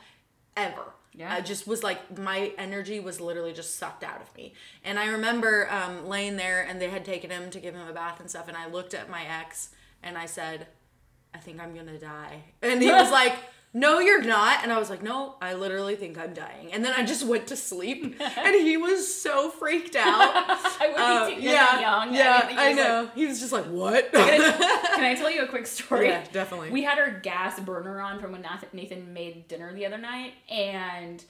ever. 0.56 0.94
Yeah. 1.18 1.34
I 1.34 1.42
just 1.42 1.66
was 1.66 1.82
like, 1.82 2.18
my 2.18 2.52
energy 2.58 3.00
was 3.00 3.22
literally 3.22 3.54
just 3.54 3.78
sucked 3.78 4.04
out 4.04 4.22
of 4.22 4.36
me. 4.36 4.54
And 4.84 5.00
I 5.00 5.08
remember 5.08 5.72
um, 5.72 6.08
laying 6.08 6.36
there 6.36 6.64
and 6.64 6.82
they 6.82 6.90
had 6.90 7.06
taken 7.06 7.30
him 7.30 7.50
to 7.52 7.60
give 7.60 7.74
him 7.74 7.88
a 7.88 7.94
bath 7.94 8.20
and 8.20 8.30
stuff. 8.30 8.48
And 8.48 8.58
I 8.58 8.68
looked 8.68 8.94
at 8.94 9.10
my 9.10 9.24
ex 9.26 9.70
and 10.04 10.18
I 10.18 10.26
said, 10.26 10.68
I 11.34 11.38
think 11.38 11.62
I'm 11.62 11.74
gonna 11.74 12.00
die. 12.00 12.44
And 12.62 12.82
he 12.82 12.92
was 12.92 13.12
like, 13.12 13.36
No, 13.78 14.00
you're 14.00 14.24
not. 14.24 14.64
And 14.64 14.72
I 14.72 14.80
was 14.80 14.90
like, 14.90 15.04
No, 15.04 15.36
I 15.42 15.54
literally 15.54 15.98
think 15.98 16.18
I'm 16.18 16.34
dying. 16.34 16.72
And 16.72 16.84
then 16.84 16.94
I 16.96 17.04
just 17.04 17.26
went 17.26 17.48
to 17.48 17.58
sleep. 17.58 18.16
and 18.22 18.56
he 18.56 18.78
was 18.78 19.14
so 19.22 19.50
freaked 19.50 19.98
out. 19.98 20.06
I 20.80 20.88
would 20.88 20.96
be 20.96 21.36
uh, 21.36 21.36
too 21.42 21.42
yeah, 21.46 21.80
young. 21.82 22.16
yeah, 22.16 22.48
he 22.48 22.56
I 22.56 22.70
was 22.70 22.78
like- 22.78 22.88
know. 22.88 23.10
he 23.14 23.26
was 23.28 23.40
just 23.42 23.52
like, 23.52 23.66
"What?" 23.66 24.12
Can 24.14 25.04
I 25.04 25.14
tell 25.16 25.30
you 25.30 25.44
a 25.44 25.48
quick 25.48 25.68
story? 25.68 26.08
Yeah, 26.08 26.24
definitely. 26.32 26.70
We 26.70 26.84
had 26.84 27.00
our 27.00 27.12
gas 27.20 27.60
burner 27.60 28.00
on 28.00 28.22
from 28.22 28.32
when 28.32 28.46
Nathan 28.72 29.14
made 29.14 29.50
dinner 29.50 29.74
the 29.74 29.86
other 29.86 29.98
night, 29.98 30.36
and 30.50 31.22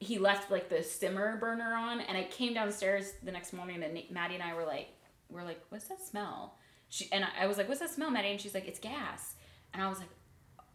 he 0.00 0.18
left 0.18 0.50
like 0.50 0.68
the 0.68 0.82
simmer 0.82 1.36
burner 1.36 1.72
on. 1.72 2.00
And 2.00 2.18
I 2.18 2.24
came 2.24 2.52
downstairs 2.52 3.12
the 3.22 3.30
next 3.30 3.52
morning, 3.52 3.80
and 3.80 3.96
Maddie 4.10 4.34
and 4.34 4.42
I 4.42 4.54
were 4.54 4.64
like, 4.64 4.88
"We're 5.30 5.44
like, 5.44 5.60
what's 5.68 5.86
that 5.86 6.00
smell?" 6.02 6.56
She 6.88 7.08
and 7.12 7.24
I, 7.24 7.44
I 7.44 7.46
was 7.46 7.58
like, 7.58 7.68
"What's 7.68 7.80
that 7.80 7.90
smell, 7.90 8.10
Maddie?" 8.10 8.32
And 8.32 8.40
she's 8.40 8.54
like, 8.54 8.66
"It's 8.66 8.80
gas." 8.80 9.36
And 9.72 9.82
I 9.82 9.88
was 9.88 9.98
like, 10.00 10.08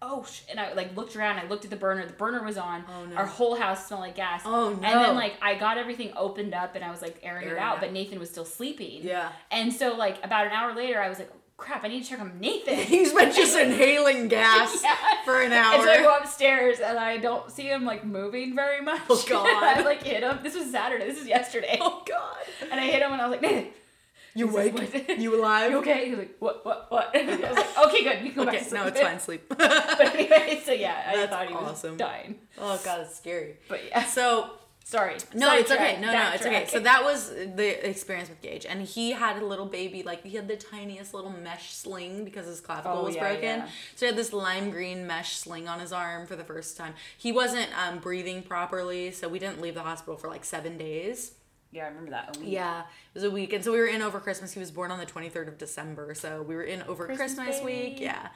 "Oh!" 0.02 0.24
Sh-. 0.30 0.42
And 0.50 0.60
I 0.60 0.74
like 0.74 0.96
looked 0.96 1.16
around. 1.16 1.38
I 1.40 1.48
looked 1.48 1.64
at 1.66 1.72
the 1.72 1.78
burner. 1.78 2.06
The 2.06 2.14
burner 2.14 2.44
was 2.44 2.58
on. 2.58 2.84
Oh, 2.90 3.06
no. 3.06 3.16
Our 3.16 3.26
whole 3.26 3.56
house 3.56 3.88
smelled 3.88 4.02
like 4.02 4.16
gas. 4.16 4.42
Oh, 4.46 4.70
no 4.70 4.76
And 4.76 4.84
then 4.84 5.16
like 5.16 5.34
I 5.42 5.56
got 5.56 5.78
everything 5.78 6.12
opened 6.16 6.54
up, 6.54 6.76
and 6.76 6.84
I 6.84 6.92
was 6.92 7.02
like 7.02 7.20
airing, 7.24 7.46
Airing 7.46 7.58
it 7.58 7.60
out, 7.62 7.76
out. 7.76 7.82
but 7.82 7.92
Nathan 7.94 8.20
was 8.20 8.30
still 8.30 8.46
sleeping. 8.46 9.02
Yeah. 9.04 9.32
And 9.52 9.74
so 9.74 9.96
like 9.96 10.24
about 10.24 10.46
an 10.48 10.52
hour 10.54 10.74
later, 10.76 11.02
I 11.02 11.10
was 11.10 11.20
like, 11.20 11.32
"Crap! 11.58 11.84
I 11.84 11.88
need 11.88 12.04
to 12.04 12.10
check 12.10 12.20
on 12.20 12.40
Nathan." 12.40 12.76
He's 12.94 13.14
been 13.14 13.34
just 13.34 13.58
inhaling 13.66 14.28
gas 14.28 14.82
Yeah. 14.84 14.96
for 15.26 15.42
an 15.42 15.52
And 15.52 15.82
so 15.84 15.90
I 15.90 15.98
go 16.02 16.16
upstairs 16.18 16.80
and 16.80 16.98
I 17.00 17.18
don't 17.18 17.50
see 17.52 17.64
him 17.68 17.84
like 17.86 18.06
moving 18.06 18.56
very 18.56 18.82
much. 18.82 19.02
Oh, 19.10 19.26
God. 19.30 19.48
I 19.48 19.82
like 19.82 20.04
hit 20.04 20.24
him. 20.24 20.40
This 20.44 20.56
was 20.56 20.70
Saturday. 20.72 21.06
This 21.06 21.20
is 21.20 21.28
yesterday. 21.28 21.78
Oh 21.82 22.04
God! 22.08 22.70
And 22.72 22.80
I 22.80 22.86
hit 22.86 23.02
him 23.02 23.12
and 23.14 23.22
I 23.22 23.28
was 23.28 23.32
like, 23.32 23.42
Nathan, 23.42 23.72
You 24.38 24.48
He's 24.48 24.56
like, 24.56 24.74
awake? 24.74 25.06
"What?" 25.08 25.20
You 25.20 25.40
alive? 25.40 25.72
you 25.72 25.78
okay? 25.80 26.06
He 26.06 26.10
was 26.12 26.20
like, 26.20 26.36
what, 26.40 26.66
what, 26.66 26.92
what? 26.92 27.16
And 27.16 27.30
I 27.46 27.50
was 27.50 27.58
like, 27.58 27.78
okay, 27.88 28.04
good. 28.04 28.24
You 28.26 28.32
can 28.32 28.44
go 28.44 28.50
Okay, 28.50 28.60
back 28.60 28.68
to 28.70 28.74
no, 28.76 28.82
sleep." 28.84 28.94
it's 28.94 29.02
fine. 29.02 29.20
Sleep. 29.20 29.44
But 29.58 30.16
anyway, 30.16 30.62
so 30.66 30.72
yeah, 30.72 31.04
I 31.08 31.16
That's 31.16 31.32
thought 31.32 31.48
he 31.48 31.54
was 31.54 31.72
awesome. 31.72 31.98
dying. 31.98 32.36
oh 32.60 32.80
God, 32.86 33.02
it's 33.02 33.16
scary. 33.18 33.58
But 33.68 33.82
yeah, 33.88 34.04
So 34.04 34.52
sorry. 34.84 35.16
No, 35.34 35.54
it's 35.56 35.70
okay. 35.72 35.96
Sidetrack, 35.96 36.00
No, 36.02 36.12
no, 36.14 36.32
it's 36.34 36.46
okay. 36.46 36.66
So 36.68 36.80
that 36.80 37.04
was 37.04 37.30
the 37.32 37.90
experience 37.90 38.30
with 38.30 38.42
Gage, 38.42 38.66
and 38.66 38.82
he 38.82 39.12
had 39.12 39.42
a 39.42 39.46
little 39.46 39.66
baby. 39.66 40.04
Like 40.04 40.24
he 40.24 40.36
had 40.38 40.48
the 40.48 40.56
tiniest 40.56 41.14
little 41.14 41.32
mesh 41.32 41.74
sling 41.74 42.24
because 42.24 42.46
his 42.46 42.62
clavicle 42.62 42.92
Oh, 43.00 43.04
was 43.06 43.16
yeah, 43.16 43.28
broken. 43.28 43.44
yeah. 43.44 43.66
So 43.96 44.06
he 44.06 44.08
had 44.08 44.16
this 44.16 44.32
lime 44.34 44.70
green 44.72 45.06
mesh 45.08 45.36
sling 45.36 45.68
on 45.68 45.80
his 45.80 45.92
arm 45.92 46.26
for 46.28 46.36
the 46.36 46.44
first 46.46 46.78
time. 46.78 46.94
He 47.18 47.32
wasn't 47.32 47.70
um, 47.78 48.00
breathing 48.00 48.44
properly, 48.44 49.12
so 49.12 49.28
we 49.28 49.40
didn't 49.40 49.62
leave 49.62 49.74
the 49.74 49.84
hospital 49.84 50.16
for 50.16 50.30
like 50.30 50.46
seven 50.46 50.78
days. 50.78 51.32
Yeah, 51.72 51.86
I 51.86 51.88
remember 51.88 52.12
that. 52.12 52.36
A 52.36 52.40
week. 52.40 52.50
Yeah, 52.50 52.82
it 52.82 52.86
was 53.14 53.24
a 53.24 53.32
week, 53.32 53.54
and 53.54 53.64
so 53.64 53.72
we 53.72 53.80
were 53.80 53.88
in 53.88 54.02
over 54.02 54.20
Christmas. 54.20 54.54
He 54.54 54.60
was 54.60 54.72
born 54.72 54.92
on 54.92 55.00
the 55.00 55.06
twenty 55.06 55.30
third 55.30 55.48
of 55.48 55.58
December, 55.58 56.16
so 56.16 56.42
we 56.42 56.56
were 56.56 56.64
in 56.64 56.82
over 56.84 57.06
Christmas 57.06 57.36
Christmas, 57.36 57.62
week. 57.62 58.00
Yeah, 58.00 58.30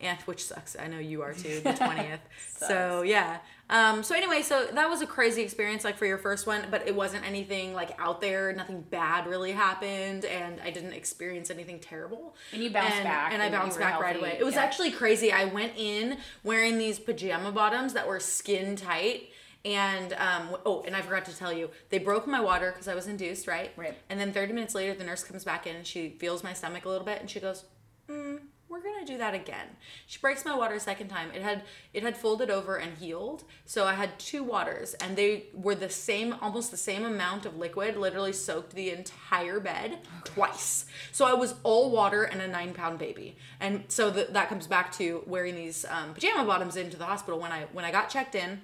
and 0.00 0.18
which 0.22 0.44
sucks. 0.44 0.76
I 0.78 0.86
know 0.86 0.98
you 0.98 1.22
are 1.22 1.34
too. 1.34 1.60
The 1.60 1.72
twentieth. 1.74 2.20
so 2.46 3.02
yeah. 3.02 3.38
Um. 3.68 4.02
So 4.02 4.14
anyway, 4.14 4.40
so 4.40 4.68
that 4.72 4.88
was 4.88 5.02
a 5.02 5.06
crazy 5.06 5.42
experience, 5.42 5.84
like 5.84 5.98
for 5.98 6.06
your 6.06 6.16
first 6.16 6.46
one, 6.46 6.64
but 6.70 6.88
it 6.88 6.94
wasn't 6.94 7.26
anything 7.26 7.74
like 7.74 7.94
out 8.00 8.22
there. 8.22 8.54
Nothing 8.54 8.80
bad 8.80 9.26
really 9.26 9.52
happened, 9.52 10.24
and 10.24 10.58
I 10.62 10.70
didn't 10.70 10.94
experience 10.94 11.50
anything 11.50 11.80
terrible. 11.80 12.34
And 12.52 12.62
you 12.62 12.70
bounced 12.70 12.96
and, 12.96 13.04
back 13.04 13.34
and 13.34 13.42
I 13.42 13.46
and 13.46 13.54
you 13.54 13.60
bounced 13.60 13.78
back 13.78 14.00
right 14.00 14.16
away. 14.16 14.38
It 14.40 14.44
was 14.44 14.54
yeah. 14.54 14.62
actually 14.62 14.92
crazy. 14.92 15.30
I 15.30 15.44
went 15.44 15.72
in 15.76 16.16
wearing 16.42 16.78
these 16.78 16.98
pajama 16.98 17.52
bottoms 17.52 17.92
that 17.92 18.08
were 18.08 18.18
skin 18.18 18.76
tight. 18.76 19.28
And 19.68 20.14
um, 20.14 20.56
oh, 20.64 20.82
and 20.86 20.96
I 20.96 21.02
forgot 21.02 21.26
to 21.26 21.36
tell 21.36 21.52
you, 21.52 21.68
they 21.90 21.98
broke 21.98 22.26
my 22.26 22.40
water 22.40 22.70
because 22.72 22.88
I 22.88 22.94
was 22.94 23.06
induced, 23.06 23.46
right? 23.46 23.70
Right. 23.76 23.94
And 24.08 24.18
then 24.18 24.32
30 24.32 24.54
minutes 24.54 24.74
later, 24.74 24.94
the 24.94 25.04
nurse 25.04 25.22
comes 25.22 25.44
back 25.44 25.66
in 25.66 25.76
and 25.76 25.86
she 25.86 26.08
feels 26.18 26.42
my 26.42 26.54
stomach 26.54 26.86
a 26.86 26.88
little 26.88 27.04
bit, 27.04 27.20
and 27.20 27.28
she 27.28 27.38
goes, 27.38 27.64
mm, 28.08 28.40
"We're 28.70 28.80
gonna 28.80 29.04
do 29.04 29.18
that 29.18 29.34
again." 29.34 29.66
She 30.06 30.18
breaks 30.20 30.46
my 30.46 30.56
water 30.56 30.74
a 30.76 30.80
second 30.80 31.08
time. 31.08 31.32
It 31.34 31.42
had 31.42 31.64
it 31.92 32.02
had 32.02 32.16
folded 32.16 32.48
over 32.50 32.76
and 32.76 32.96
healed, 32.96 33.44
so 33.66 33.84
I 33.84 33.92
had 33.92 34.18
two 34.18 34.42
waters, 34.42 34.94
and 34.94 35.16
they 35.18 35.48
were 35.52 35.74
the 35.74 35.90
same, 35.90 36.34
almost 36.40 36.70
the 36.70 36.78
same 36.78 37.04
amount 37.04 37.44
of 37.44 37.58
liquid. 37.58 37.98
Literally 37.98 38.32
soaked 38.32 38.74
the 38.74 38.90
entire 38.90 39.60
bed 39.60 39.98
twice. 40.24 40.86
So 41.12 41.26
I 41.26 41.34
was 41.34 41.56
all 41.62 41.90
water 41.90 42.22
and 42.24 42.40
a 42.40 42.48
nine 42.48 42.72
pound 42.72 42.98
baby, 42.98 43.36
and 43.60 43.84
so 43.88 44.10
th- 44.10 44.28
that 44.28 44.48
comes 44.48 44.66
back 44.66 44.92
to 44.92 45.22
wearing 45.26 45.56
these 45.56 45.84
um, 45.90 46.14
pajama 46.14 46.46
bottoms 46.46 46.76
into 46.76 46.96
the 46.96 47.04
hospital 47.04 47.38
when 47.38 47.52
I 47.52 47.66
when 47.74 47.84
I 47.84 47.90
got 47.90 48.08
checked 48.08 48.34
in 48.34 48.62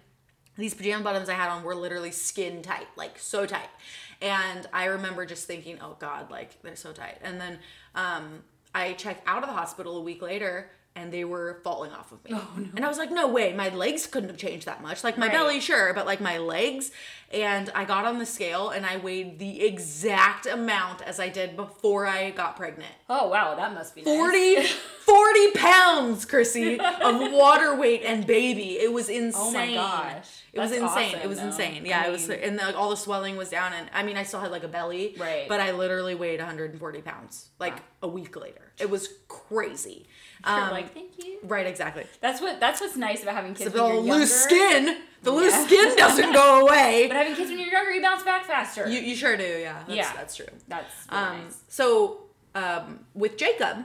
these 0.56 0.74
pajama 0.74 1.02
bottoms 1.04 1.28
I 1.28 1.34
had 1.34 1.48
on 1.50 1.62
were 1.64 1.74
literally 1.74 2.10
skin 2.12 2.62
tight, 2.62 2.86
like 2.96 3.18
so 3.18 3.46
tight. 3.46 3.68
And 4.22 4.66
I 4.72 4.86
remember 4.86 5.26
just 5.26 5.46
thinking, 5.46 5.78
oh 5.82 5.96
God, 5.98 6.30
like 6.30 6.60
they're 6.62 6.76
so 6.76 6.92
tight. 6.92 7.18
And 7.22 7.40
then 7.40 7.58
um, 7.94 8.42
I 8.74 8.92
checked 8.94 9.22
out 9.26 9.42
of 9.42 9.48
the 9.48 9.54
hospital 9.54 9.96
a 9.98 10.00
week 10.02 10.22
later 10.22 10.70
and 10.96 11.12
they 11.12 11.24
were 11.24 11.58
falling 11.64 11.90
off 11.90 12.12
of 12.12 12.24
me. 12.24 12.30
Oh, 12.32 12.48
no. 12.56 12.68
And 12.76 12.84
I 12.84 12.88
was 12.88 12.98
like, 12.98 13.10
no 13.10 13.26
way, 13.26 13.52
my 13.52 13.68
legs 13.70 14.06
couldn't 14.06 14.28
have 14.28 14.38
changed 14.38 14.66
that 14.66 14.80
much. 14.80 15.02
Like 15.02 15.18
my 15.18 15.26
Right. 15.26 15.32
belly, 15.34 15.58
sure, 15.58 15.92
but 15.92 16.06
like 16.06 16.20
my 16.20 16.38
legs. 16.38 16.92
And 17.32 17.68
I 17.74 17.84
got 17.84 18.04
on 18.04 18.20
the 18.20 18.26
scale 18.26 18.70
and 18.70 18.86
I 18.86 18.98
weighed 18.98 19.40
the 19.40 19.64
exact 19.66 20.46
amount 20.46 21.02
as 21.02 21.18
I 21.18 21.28
did 21.30 21.56
before 21.56 22.06
I 22.06 22.30
got 22.30 22.54
pregnant. 22.56 22.92
Oh 23.10 23.28
wow, 23.28 23.56
that 23.56 23.74
must 23.74 23.96
be 23.96 24.02
nice. 24.02 24.16
40, 24.16 24.62
40 25.04 25.33
pounds, 26.14 26.24
Chrissy, 26.24 26.78
of 27.02 27.32
water 27.32 27.74
weight 27.76 28.02
and 28.04 28.26
baby. 28.26 28.78
It 28.78 28.92
was 28.92 29.08
insane. 29.08 29.34
Oh 29.36 29.52
my 29.52 29.74
gosh. 29.74 30.42
It 30.52 30.60
was 30.60 30.70
insane. 30.70 30.84
awesome, 31.08 31.20
it 31.20 31.28
was 31.28 31.38
though. 31.40 31.46
insane. 31.46 31.84
Yeah, 31.84 32.02
I 32.02 32.08
it 32.08 32.12
was, 32.12 32.28
mean- 32.28 32.38
and 32.40 32.56
like 32.56 32.76
all 32.76 32.90
the 32.90 32.96
swelling 32.96 33.36
was 33.36 33.48
down, 33.50 33.72
and 33.72 33.90
I 33.92 34.02
mean, 34.04 34.16
I 34.16 34.22
still 34.22 34.40
had 34.40 34.50
like 34.52 34.62
a 34.64 34.68
belly, 34.68 35.16
Right. 35.18 35.48
But 35.48 35.60
I 35.60 35.72
literally 35.72 36.14
weighed 36.14 36.38
140 36.38 37.02
pounds, 37.02 37.50
like 37.58 37.74
Wow. 37.74 37.80
a 38.04 38.08
week 38.08 38.36
later. 38.36 38.72
It 38.78 38.88
was 38.90 39.08
crazy. 39.28 40.06
You're 40.46 40.54
Um, 40.56 40.70
like, 40.70 40.92
thank 40.92 41.12
you. 41.24 41.38
right, 41.44 41.66
exactly. 41.66 42.04
That's 42.20 42.40
what 42.40 42.60
that's 42.60 42.80
what's 42.80 42.96
nice 42.96 43.22
about 43.22 43.34
having 43.36 43.54
kids 43.54 43.72
the 43.72 43.82
when 43.82 43.94
you're 43.94 44.02
younger. 44.04 44.14
loose 44.20 44.34
skin. 44.34 44.98
The 45.22 45.30
loose 45.32 45.54
skin 45.64 45.96
doesn't 45.96 46.32
go 46.32 46.60
away. 46.66 47.06
But 47.08 47.16
having 47.16 47.34
kids 47.34 47.48
when 47.50 47.58
you're 47.58 47.68
younger, 47.72 47.92
you 47.92 48.02
bounce 48.02 48.22
back 48.24 48.44
faster. 48.44 48.86
you, 48.88 49.00
you 49.00 49.16
sure 49.16 49.36
do. 49.38 49.42
Yeah, 49.42 49.78
that's, 49.86 49.90
Yeah. 49.96 50.12
that's 50.14 50.36
true. 50.36 50.46
that's 50.68 50.92
really 51.10 51.22
Um, 51.24 51.44
nice. 51.44 51.58
so 51.68 52.24
um, 52.54 53.06
with 53.14 53.36
Jacob, 53.38 53.84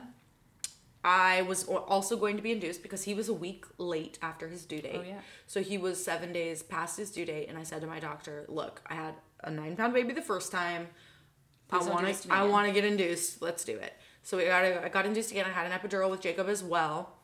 I 1.03 1.43
was 1.43 1.63
also 1.63 2.17
going 2.17 2.35
to 2.35 2.41
be 2.41 2.51
induced 2.51 2.83
because 2.83 3.03
he 3.03 3.13
was 3.13 3.29
a 3.29 3.33
week 3.33 3.65
late 3.77 4.19
after 4.21 4.49
his 4.49 4.65
due 4.65 4.81
date. 4.81 4.95
Oh, 4.99 5.03
yeah. 5.07 5.21
So 5.47 5.61
he 5.61 5.77
was 5.77 6.03
seven 6.03 6.33
days 6.33 6.61
past 6.61 6.97
his 6.97 7.09
due 7.11 7.25
date, 7.25 7.47
and 7.47 7.57
I 7.57 7.63
said 7.63 7.81
to 7.81 7.87
my 7.87 7.99
doctor, 7.99 8.45
"Look, 8.49 8.81
I 8.87 8.95
had 8.95 9.15
a 9.43 9.49
nine 9.49 9.77
pound 9.77 9.93
baby 9.93 10.13
the 10.13 10.21
first 10.21 10.51
time. 10.51 10.87
Please 11.69 11.87
I 11.87 11.89
want 11.89 12.21
to. 12.21 12.33
I 12.33 12.43
want 12.43 12.67
to 12.67 12.73
get 12.73 12.83
induced. 12.83 13.41
Let's 13.41 13.63
do 13.63 13.77
it." 13.77 13.93
So 14.23 14.37
we 14.37 14.45
got. 14.45 14.63
I 14.65 14.89
got 14.89 15.05
induced 15.05 15.31
again. 15.31 15.45
I 15.45 15.51
had 15.51 15.71
an 15.71 15.77
epidural 15.77 16.09
with 16.09 16.19
Jacob 16.21 16.49
as 16.49 16.63
well. 16.63 17.18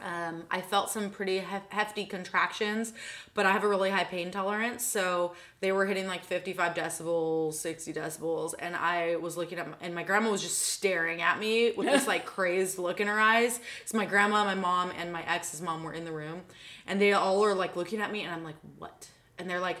Um, 0.00 0.44
I 0.50 0.62
felt 0.62 0.88
some 0.90 1.10
pretty 1.10 1.38
hef- 1.38 1.68
hefty 1.68 2.06
contractions, 2.06 2.94
but 3.34 3.44
I 3.44 3.52
have 3.52 3.62
a 3.62 3.68
really 3.68 3.90
high 3.90 4.04
pain 4.04 4.30
tolerance, 4.30 4.82
so 4.84 5.34
they 5.60 5.70
were 5.70 5.84
hitting 5.84 6.06
like 6.06 6.24
55 6.24 6.74
decibels, 6.74 7.54
60 7.54 7.92
decibels, 7.92 8.54
and 8.58 8.74
I 8.74 9.16
was 9.16 9.36
looking 9.36 9.58
at, 9.58 9.68
my, 9.68 9.76
and 9.82 9.94
my 9.94 10.02
grandma 10.02 10.30
was 10.30 10.40
just 10.40 10.58
staring 10.58 11.20
at 11.20 11.38
me 11.38 11.72
with 11.72 11.86
this 11.88 12.06
like 12.06 12.24
crazed 12.34 12.78
look 12.78 13.00
in 13.00 13.06
her 13.06 13.20
eyes. 13.20 13.60
So 13.84 13.98
my 13.98 14.06
grandma, 14.06 14.44
my 14.46 14.54
mom, 14.54 14.92
and 14.98 15.12
my 15.12 15.22
ex's 15.28 15.60
mom 15.60 15.84
were 15.84 15.92
in 15.92 16.06
the 16.06 16.12
room, 16.12 16.40
and 16.86 16.98
they 16.98 17.12
all 17.12 17.44
are 17.44 17.54
like 17.54 17.76
looking 17.76 18.00
at 18.00 18.10
me, 18.10 18.22
and 18.22 18.32
I'm 18.32 18.44
like, 18.44 18.56
what? 18.78 19.08
And 19.38 19.48
they're 19.48 19.60
like, 19.60 19.76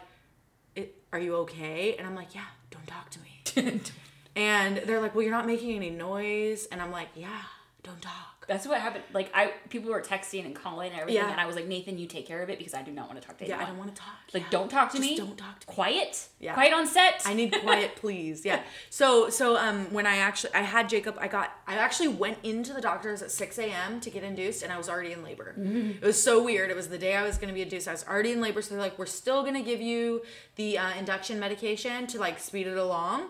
"It- 0.76 0.94
are 1.10 1.18
you 1.18 1.36
okay? 1.36 1.96
And 1.96 2.06
I'm 2.06 2.14
like, 2.14 2.34
yeah, 2.34 2.46
don't 2.70 2.86
talk 2.86 3.08
to 3.10 3.18
me. 3.20 3.80
And 4.34 4.78
they're 4.78 5.00
like, 5.00 5.14
well, 5.14 5.22
you're 5.22 5.30
not 5.30 5.46
making 5.46 5.76
any 5.76 5.90
noise. 5.90 6.64
And 6.72 6.80
I'm 6.80 6.90
like, 6.90 7.08
yeah, 7.14 7.42
don't 7.82 8.00
talk. 8.00 8.31
That's 8.48 8.66
what 8.66 8.80
happened. 8.80 9.04
Like 9.12 9.30
I, 9.34 9.52
people 9.68 9.90
were 9.90 10.00
texting 10.00 10.44
and 10.44 10.54
calling 10.54 10.90
and 10.92 11.00
everything, 11.00 11.22
Yeah. 11.22 11.30
and 11.30 11.40
I 11.40 11.46
was 11.46 11.54
like, 11.56 11.66
Nathan, 11.68 11.98
you 11.98 12.06
take 12.06 12.26
care 12.26 12.42
of 12.42 12.50
it 12.50 12.58
because 12.58 12.74
I 12.74 12.82
do 12.82 12.90
not 12.90 13.08
want 13.08 13.20
to 13.20 13.26
talk 13.26 13.38
to 13.38 13.46
Yeah. 13.46 13.58
I 13.60 13.66
don't 13.66 13.78
want 13.78 13.94
to 13.94 14.00
talk. 14.00 14.14
Like, 14.34 14.42
Yeah. 14.44 14.48
don't 14.50 14.68
talk 14.70 14.90
to 14.92 14.98
Just 14.98 15.08
me. 15.10 15.16
Don't 15.16 15.36
talk 15.38 15.60
to 15.60 15.68
me. 15.68 15.74
Quiet. 15.74 16.28
Yeah. 16.40 16.54
Quiet 16.54 16.72
on 16.72 16.86
set. 16.86 17.22
I 17.24 17.34
need 17.34 17.54
quiet, 17.62 17.96
please. 18.02 18.44
Yeah. 18.44 18.60
So 18.90 19.30
so 19.30 19.56
um 19.56 19.92
when 19.92 20.06
I 20.06 20.16
actually 20.16 20.54
I 20.54 20.62
had 20.62 20.88
Jacob, 20.88 21.16
I 21.20 21.28
got 21.28 21.52
I 21.66 21.74
actually 21.76 22.08
went 22.08 22.38
into 22.42 22.72
the 22.72 22.80
doctor's 22.80 23.22
at 23.22 23.30
six 23.30 23.58
a.m. 23.58 24.00
to 24.00 24.10
get 24.10 24.22
induced, 24.24 24.62
and 24.62 24.72
I 24.72 24.76
was 24.78 24.88
already 24.88 25.12
in 25.12 25.22
labor. 25.22 25.54
It 25.56 26.02
was 26.02 26.20
so 26.22 26.42
weird. 26.42 26.70
It 26.70 26.76
was 26.76 26.88
the 26.88 26.98
day 26.98 27.14
I 27.16 27.22
was 27.22 27.38
gonna 27.38 27.52
be 27.52 27.62
induced. 27.62 27.86
I 27.88 27.92
was 27.92 28.04
already 28.06 28.32
in 28.32 28.40
labor, 28.40 28.60
so 28.62 28.74
they're 28.74 28.82
like, 28.82 28.98
we're 28.98 29.06
still 29.06 29.42
gonna 29.44 29.62
give 29.62 29.80
you 29.80 30.22
the 30.56 30.78
uh, 30.78 30.94
induction 30.98 31.38
medication 31.38 32.06
to 32.08 32.18
like 32.18 32.38
speed 32.38 32.66
it 32.66 32.76
along. 32.76 33.28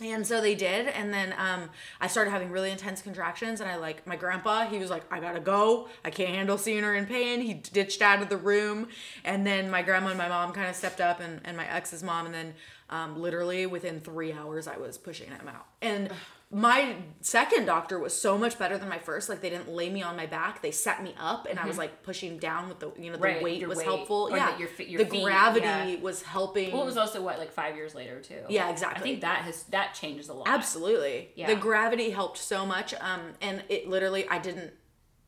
And 0.00 0.26
so 0.26 0.42
they 0.42 0.54
did, 0.54 0.88
and 0.88 1.12
then 1.12 1.34
um, 1.38 1.70
I 2.02 2.06
started 2.06 2.30
having 2.30 2.50
really 2.50 2.70
intense 2.70 3.00
contractions, 3.00 3.62
and 3.62 3.70
I 3.70 3.76
like 3.76 4.06
my 4.06 4.14
grandpa. 4.14 4.66
He 4.66 4.78
was 4.78 4.90
like, 4.90 5.10
"I 5.10 5.20
gotta 5.20 5.40
go. 5.40 5.88
I 6.04 6.10
can't 6.10 6.30
handle 6.30 6.58
seeing 6.58 6.82
her 6.82 6.94
in 6.94 7.06
pain." 7.06 7.40
He 7.40 7.54
ditched 7.54 8.02
out 8.02 8.20
of 8.20 8.28
the 8.28 8.36
room, 8.36 8.88
and 9.24 9.46
then 9.46 9.70
my 9.70 9.80
grandma 9.80 10.08
and 10.08 10.18
my 10.18 10.28
mom 10.28 10.52
kind 10.52 10.68
of 10.68 10.76
stepped 10.76 11.00
up, 11.00 11.20
and, 11.20 11.40
and 11.44 11.56
my 11.56 11.66
ex's 11.66 12.02
mom, 12.02 12.26
and 12.26 12.34
then 12.34 12.54
um, 12.90 13.20
literally 13.20 13.64
within 13.66 14.00
three 14.00 14.32
hours, 14.32 14.68
I 14.68 14.76
was 14.76 14.98
pushing 14.98 15.28
him 15.28 15.48
out. 15.48 15.66
And 15.80 16.10
my 16.48 16.94
second 17.22 17.66
doctor 17.66 17.98
was 17.98 18.18
so 18.18 18.38
much 18.38 18.56
better 18.56 18.78
than 18.78 18.88
my 18.88 19.00
first. 19.00 19.28
Like 19.28 19.40
they 19.40 19.50
didn't 19.50 19.68
lay 19.68 19.90
me 19.90 20.02
on 20.02 20.16
my 20.16 20.26
back; 20.26 20.62
they 20.62 20.70
set 20.70 21.02
me 21.02 21.12
up, 21.18 21.46
and 21.50 21.58
I 21.58 21.66
was 21.66 21.76
like 21.76 22.04
pushing 22.04 22.38
down 22.38 22.68
with 22.68 22.78
the 22.78 22.92
you 22.96 23.10
know 23.10 23.16
the 23.16 23.24
Mm-hmm. 23.26 23.34
Right, 23.34 23.42
weight 23.42 23.68
was 23.68 23.78
weight, 23.78 23.86
helpful. 23.86 24.30
yeah, 24.30 24.52
the- 24.52 24.60
your 24.60 24.68
your 24.88 25.04
the 25.04 25.10
feet, 25.10 25.24
gravity 25.24 25.66
yeah. 25.66 26.00
was 26.00 26.22
helping. 26.22 26.72
well, 26.72 26.82
it 26.82 26.86
was 26.86 26.96
also 26.96 27.20
what 27.20 27.38
like 27.40 27.50
five 27.52 27.74
years 27.74 27.94
later 27.96 28.20
too. 28.20 28.42
Yeah, 28.48 28.70
exactly. 28.70 29.00
I 29.00 29.02
think 29.02 29.20
that 29.22 29.38
has 29.42 29.64
that 29.64 29.94
changes 29.94 30.28
a 30.28 30.34
lot. 30.34 30.46
Absolutely. 30.46 31.30
Yeah. 31.34 31.48
The 31.48 31.56
gravity 31.56 32.10
helped 32.10 32.38
so 32.38 32.64
much. 32.64 32.94
Um, 33.00 33.32
and 33.42 33.64
it 33.68 33.88
literally, 33.88 34.28
I 34.28 34.38
didn't. 34.38 34.72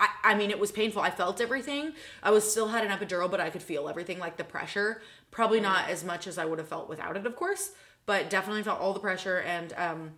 I, 0.01 0.09
I 0.23 0.35
mean, 0.37 0.51
it 0.53 0.61
was 0.61 0.71
painful. 0.71 1.03
I 1.03 1.11
felt 1.11 1.41
everything. 1.41 1.95
I 2.23 2.31
was 2.31 2.49
still 2.49 2.69
had 2.69 2.85
an 2.89 2.97
epidural, 2.97 3.29
but 3.29 3.41
I 3.41 3.51
could 3.51 3.65
feel 3.65 3.89
everything, 3.89 4.21
like 4.21 4.37
the 4.37 4.45
pressure. 4.45 5.03
Probably 5.33 5.59
not 5.59 5.89
as 5.91 6.05
much 6.05 6.29
as 6.29 6.39
I 6.39 6.45
would 6.45 6.61
have 6.61 6.69
felt 6.69 6.89
without 6.89 7.17
it, 7.17 7.27
of 7.27 7.35
course, 7.35 7.73
but 8.07 8.31
definitely 8.31 8.63
felt 8.63 8.79
all 8.81 8.93
the 8.95 9.01
pressure. 9.01 9.41
And 9.41 9.73
um, 9.77 10.13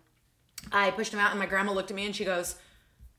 I 0.72 0.90
pushed 0.90 1.12
him 1.12 1.20
out, 1.20 1.30
and 1.30 1.38
my 1.38 1.46
grandma 1.46 1.72
looked 1.72 1.90
at 1.90 1.96
me 1.96 2.06
and 2.06 2.14
she 2.14 2.24
goes, 2.24 2.56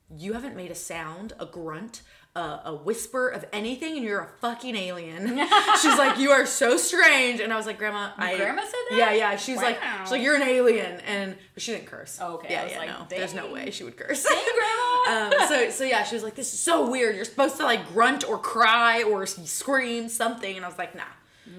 "You 0.09 0.33
haven't 0.33 0.55
made 0.55 0.71
a 0.71 0.75
sound, 0.75 1.33
a 1.39 1.45
grunt." 1.45 2.01
A, 2.33 2.61
a 2.63 2.73
whisper 2.73 3.27
of 3.27 3.43
anything 3.51 3.97
and 3.97 4.05
you're 4.05 4.21
a 4.21 4.29
fucking 4.39 4.73
alien. 4.73 5.27
She's 5.81 5.97
like, 5.97 6.17
you 6.17 6.31
are 6.31 6.45
so 6.45 6.77
strange, 6.77 7.41
and 7.41 7.51
I 7.51 7.57
was 7.57 7.65
like, 7.65 7.77
Grandma, 7.77 8.11
I. 8.17 8.37
grandma 8.37 8.61
said 8.61 8.71
that? 8.89 8.95
Yeah, 8.97 9.11
yeah. 9.11 9.35
She's 9.35 9.57
like, 9.57 9.81
Wow. 9.81 9.97
she's 10.03 10.11
like, 10.11 10.21
you're 10.21 10.37
an 10.37 10.41
alien, 10.41 11.01
and 11.01 11.35
but 11.53 11.61
she 11.61 11.73
didn't 11.73 11.87
curse. 11.87 12.19
Oh, 12.21 12.35
okay. 12.35 12.47
Yeah, 12.53 12.61
I 12.61 12.63
was 12.63 12.71
yeah, 12.71 12.79
like, 12.79 12.87
no. 12.87 13.05
There's 13.09 13.33
no 13.33 13.43
dang. 13.43 13.51
way 13.51 13.71
she 13.71 13.83
would 13.83 13.97
curse. 13.97 14.25
Hey, 14.25 14.41
grandma. 14.57 15.35
um, 15.41 15.47
so, 15.49 15.69
so 15.71 15.83
yeah, 15.83 16.03
she 16.03 16.15
was 16.15 16.23
like, 16.23 16.35
this 16.35 16.53
is 16.53 16.59
so 16.61 16.89
weird. 16.89 17.17
You're 17.17 17.25
supposed 17.25 17.57
to 17.57 17.63
like 17.65 17.85
grunt 17.91 18.23
or 18.25 18.37
cry 18.37 19.03
or 19.03 19.23
s- 19.23 19.35
scream 19.51 20.07
something, 20.07 20.55
and 20.55 20.63
I 20.63 20.69
was 20.69 20.77
like, 20.77 20.95
nah. 20.95 21.03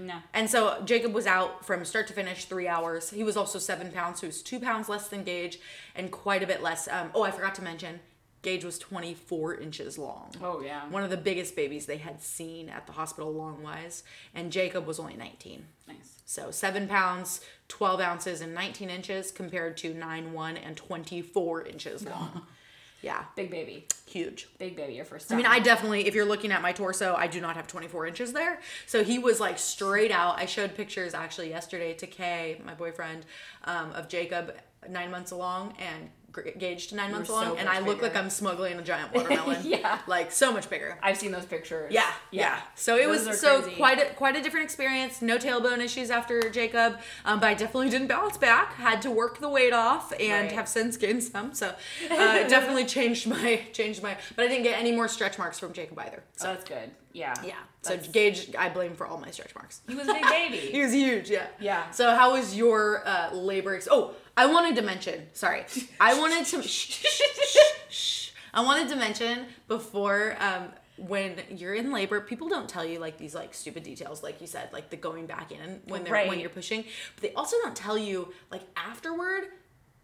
No. 0.00 0.14
And 0.34 0.48
so 0.48 0.82
Jacob 0.84 1.12
was 1.12 1.26
out 1.26 1.64
from 1.64 1.84
start 1.84 2.06
to 2.08 2.12
finish 2.12 2.44
three 2.44 2.68
hours. 2.68 3.10
He 3.10 3.24
was 3.24 3.36
also 3.36 3.58
seven 3.58 3.90
pounds, 3.90 4.20
so 4.20 4.22
he 4.22 4.28
was 4.28 4.42
two 4.42 4.60
pounds 4.60 4.88
less 4.88 5.08
than 5.08 5.24
Gage 5.24 5.58
and 5.94 6.10
quite 6.10 6.42
a 6.42 6.46
bit 6.46 6.62
less. 6.62 6.88
Um, 6.88 7.10
oh, 7.14 7.22
I 7.22 7.30
forgot 7.30 7.54
to 7.56 7.62
mention, 7.62 8.00
Gage 8.42 8.64
was 8.64 8.78
24 8.78 9.56
inches 9.56 9.96
long. 9.98 10.32
Oh 10.42 10.60
yeah. 10.60 10.88
One 10.88 11.04
of 11.04 11.10
the 11.10 11.16
biggest 11.16 11.54
babies 11.54 11.86
they 11.86 11.98
had 11.98 12.20
seen 12.20 12.68
at 12.68 12.86
the 12.86 12.92
hospital 12.92 13.32
long 13.32 13.62
wise. 13.62 14.02
And 14.34 14.50
Jacob 14.50 14.84
was 14.84 14.98
only 14.98 15.14
19. 15.14 15.64
Nice. 15.86 16.22
So 16.26 16.50
seven 16.50 16.88
pounds, 16.88 17.40
12 17.68 18.00
ounces, 18.00 18.40
and 18.40 18.52
19 18.52 18.90
inches 18.90 19.30
compared 19.30 19.76
to 19.78 19.94
9, 19.94 20.32
1, 20.32 20.56
and 20.56 20.76
24 20.76 21.66
inches 21.66 22.04
long. 22.04 22.46
Yeah, 23.02 23.24
Big 23.34 23.50
baby. 23.50 23.86
huge. 24.06 24.48
Big 24.58 24.76
baby. 24.76 24.94
Your 24.94 25.04
first 25.04 25.28
time. 25.28 25.36
I 25.36 25.42
mean, 25.42 25.46
I 25.50 25.58
definitely, 25.58 26.06
if 26.06 26.14
you're 26.14 26.24
looking 26.24 26.52
at 26.52 26.62
my 26.62 26.70
torso, 26.72 27.14
I 27.16 27.26
do 27.26 27.40
not 27.40 27.56
have 27.56 27.66
24 27.66 28.06
inches 28.06 28.32
there. 28.32 28.60
So 28.86 29.02
he 29.02 29.18
was 29.18 29.40
like 29.40 29.58
straight 29.58 30.12
out. 30.12 30.38
I 30.38 30.46
showed 30.46 30.74
pictures 30.76 31.12
actually 31.12 31.48
yesterday 31.50 31.94
to 31.94 32.06
Kay, 32.06 32.60
my 32.64 32.74
boyfriend, 32.74 33.26
um, 33.64 33.90
of 33.92 34.08
Jacob 34.08 34.54
nine 34.88 35.10
months 35.10 35.30
along 35.32 35.74
and 35.78 36.10
Gage 36.58 36.88
to 36.88 36.94
nine 36.96 37.12
months 37.12 37.28
so 37.28 37.34
along. 37.34 37.58
and 37.58 37.68
I 37.68 37.80
look 37.80 38.00
like. 38.02 38.16
I'm 38.16 38.30
smuggling 38.30 38.78
a 38.78 38.82
giant 38.82 39.12
watermelon. 39.14 39.58
Yeah. 39.64 39.98
Like 40.06 40.32
so 40.32 40.52
much 40.52 40.70
bigger. 40.70 40.98
I've 41.02 41.16
seen 41.18 41.30
those 41.32 41.44
pictures. 41.44 41.92
Yeah, 41.92 42.10
yeah. 42.30 42.60
So 42.74 42.96
it 42.96 43.06
Those 43.06 43.26
was 43.26 43.40
so 43.40 43.62
crazy. 43.62 43.76
quite 43.76 43.98
a 44.00 44.14
quite 44.14 44.36
a 44.36 44.42
different 44.42 44.64
experience. 44.64 45.20
No 45.22 45.36
tailbone 45.38 45.78
issues 45.80 46.10
after 46.10 46.48
Jacob, 46.50 46.98
um, 47.24 47.38
but 47.40 47.48
I 47.48 47.54
definitely 47.54 47.90
didn't 47.90 48.08
bounce 48.08 48.38
back. 48.38 48.74
Had 48.74 49.02
to 49.02 49.10
work 49.10 49.40
the 49.40 49.48
weight 49.48 49.72
off, 49.72 50.12
and 50.18 50.46
Right. 50.48 50.52
have 50.52 50.68
since 50.68 50.96
gained 50.96 51.22
some. 51.22 51.52
So 51.54 51.68
uh, 51.68 51.74
it 52.10 52.48
definitely 52.48 52.84
changed 52.86 53.26
my 53.26 53.62
changed 53.72 54.02
my. 54.02 54.16
But 54.36 54.46
I 54.46 54.48
didn't 54.48 54.64
get 54.64 54.78
any 54.78 54.92
more 54.92 55.08
stretch 55.08 55.38
marks 55.38 55.58
from 55.58 55.72
Jacob 55.72 55.98
either. 55.98 56.22
So 56.36 56.46
that's 56.48 56.64
good. 56.64 56.90
Yeah. 57.14 57.34
Yeah. 57.44 57.54
So 57.82 57.98
Gage, 57.98 58.54
I 58.56 58.70
blame 58.70 58.94
for 58.94 59.06
all 59.06 59.18
my 59.18 59.30
stretch 59.30 59.54
marks. 59.54 59.82
he 59.86 59.94
was 59.94 60.08
a 60.08 60.14
big 60.14 60.22
baby. 60.22 60.56
He 60.72 60.80
was 60.80 60.92
huge, 60.94 61.28
yeah. 61.28 61.46
Yeah. 61.60 61.90
So 61.90 62.14
how 62.14 62.32
was 62.32 62.56
your 62.56 63.06
uh, 63.06 63.34
labor? 63.34 63.74
Ex- 63.74 63.88
oh, 63.90 64.14
I 64.36 64.46
wanted 64.46 64.76
to 64.76 64.82
mention. 64.82 65.26
Sorry, 65.32 65.64
I 66.00 66.18
wanted 66.18 66.46
to. 66.46 66.62
shh, 66.68 67.04
shh, 67.04 67.58
shh. 67.90 68.30
I 68.54 68.62
wanted 68.62 68.88
to 68.90 68.96
mention 68.96 69.46
before 69.66 70.36
um, 70.38 70.68
when 70.96 71.36
you're 71.50 71.74
in 71.74 71.90
labor, 71.92 72.20
people 72.20 72.48
don't 72.48 72.68
tell 72.68 72.84
you 72.84 72.98
like 72.98 73.16
these 73.16 73.34
like 73.34 73.54
stupid 73.54 73.82
details, 73.82 74.22
like 74.22 74.40
you 74.40 74.46
said, 74.46 74.72
like 74.72 74.90
the 74.90 74.96
going 74.96 75.26
back 75.26 75.52
in 75.52 75.80
when 75.86 76.04
they're 76.04 76.26
when 76.26 76.38
you're 76.38 76.50
pushing. 76.50 76.84
But 77.14 77.22
they 77.22 77.32
also 77.34 77.56
don't 77.62 77.76
tell 77.76 77.96
you 77.98 78.32
like 78.50 78.62
afterward. 78.76 79.44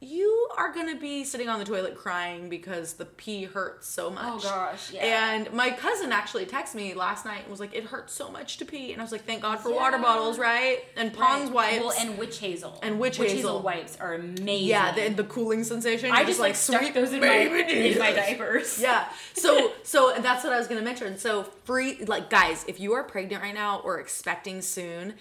You 0.00 0.48
are 0.56 0.72
gonna 0.72 0.94
be 0.94 1.24
sitting 1.24 1.48
on 1.48 1.58
the 1.58 1.64
toilet 1.64 1.96
crying 1.96 2.48
because 2.48 2.92
the 2.94 3.04
pee 3.04 3.44
hurts 3.44 3.88
so 3.88 4.06
oh, 4.06 4.11
much. 4.11 4.44
Oh, 4.44 4.48
gosh, 4.48 4.92
yeah. 4.92 5.32
And 5.32 5.52
my 5.52 5.70
cousin 5.70 6.12
actually 6.12 6.46
texted 6.46 6.76
me 6.76 6.94
last 6.94 7.24
night 7.24 7.40
and 7.40 7.50
was 7.50 7.58
like, 7.58 7.74
"It 7.74 7.82
hurts 7.82 8.12
so 8.12 8.30
much 8.30 8.58
to 8.58 8.64
pee," 8.64 8.92
and 8.92 9.00
I 9.00 9.04
was 9.04 9.11
like, 9.11 9.24
"Thank 9.24 9.42
God 9.42 9.58
for 9.58 9.74
water 9.74 9.98
bottles, 9.98 10.38
right? 10.38 10.84
And 10.96 11.12
Pond's 11.12 11.50
wipes." 11.50 11.80
Well, 11.80 11.92
and 11.98 12.16
witch 12.16 12.38
hazel. 12.38 12.78
And 12.80 13.00
witch 13.00 13.16
hazel. 13.16 13.61
wipes 13.61 13.96
are 13.98 14.14
amazing. 14.14 14.68
yeah, 14.68 14.92
the, 14.92 15.08
the 15.08 15.24
cooling 15.24 15.64
sensation. 15.64 16.12
I 16.12 16.24
just 16.24 16.38
like 16.38 16.54
stuck 16.54 16.80
sweet 16.80 16.94
those 16.94 17.12
in 17.12 17.18
my 17.20 17.26
in 17.68 17.98
my 17.98 18.12
diapers. 18.12 18.80
Yeah. 18.80 19.08
So 19.34 19.70
so 19.84 20.14
that's 20.18 20.42
what 20.42 20.52
I 20.52 20.58
was 20.58 20.66
gonna 20.66 20.82
mention. 20.82 21.16
So 21.16 21.44
free 21.64 22.04
like 22.06 22.28
guys, 22.28 22.64
if 22.66 22.80
you 22.80 22.94
are 22.94 23.04
pregnant 23.04 23.40
right 23.40 23.54
now 23.54 23.80
or 23.84 24.00
expecting 24.00 24.62
soon, 24.62 25.14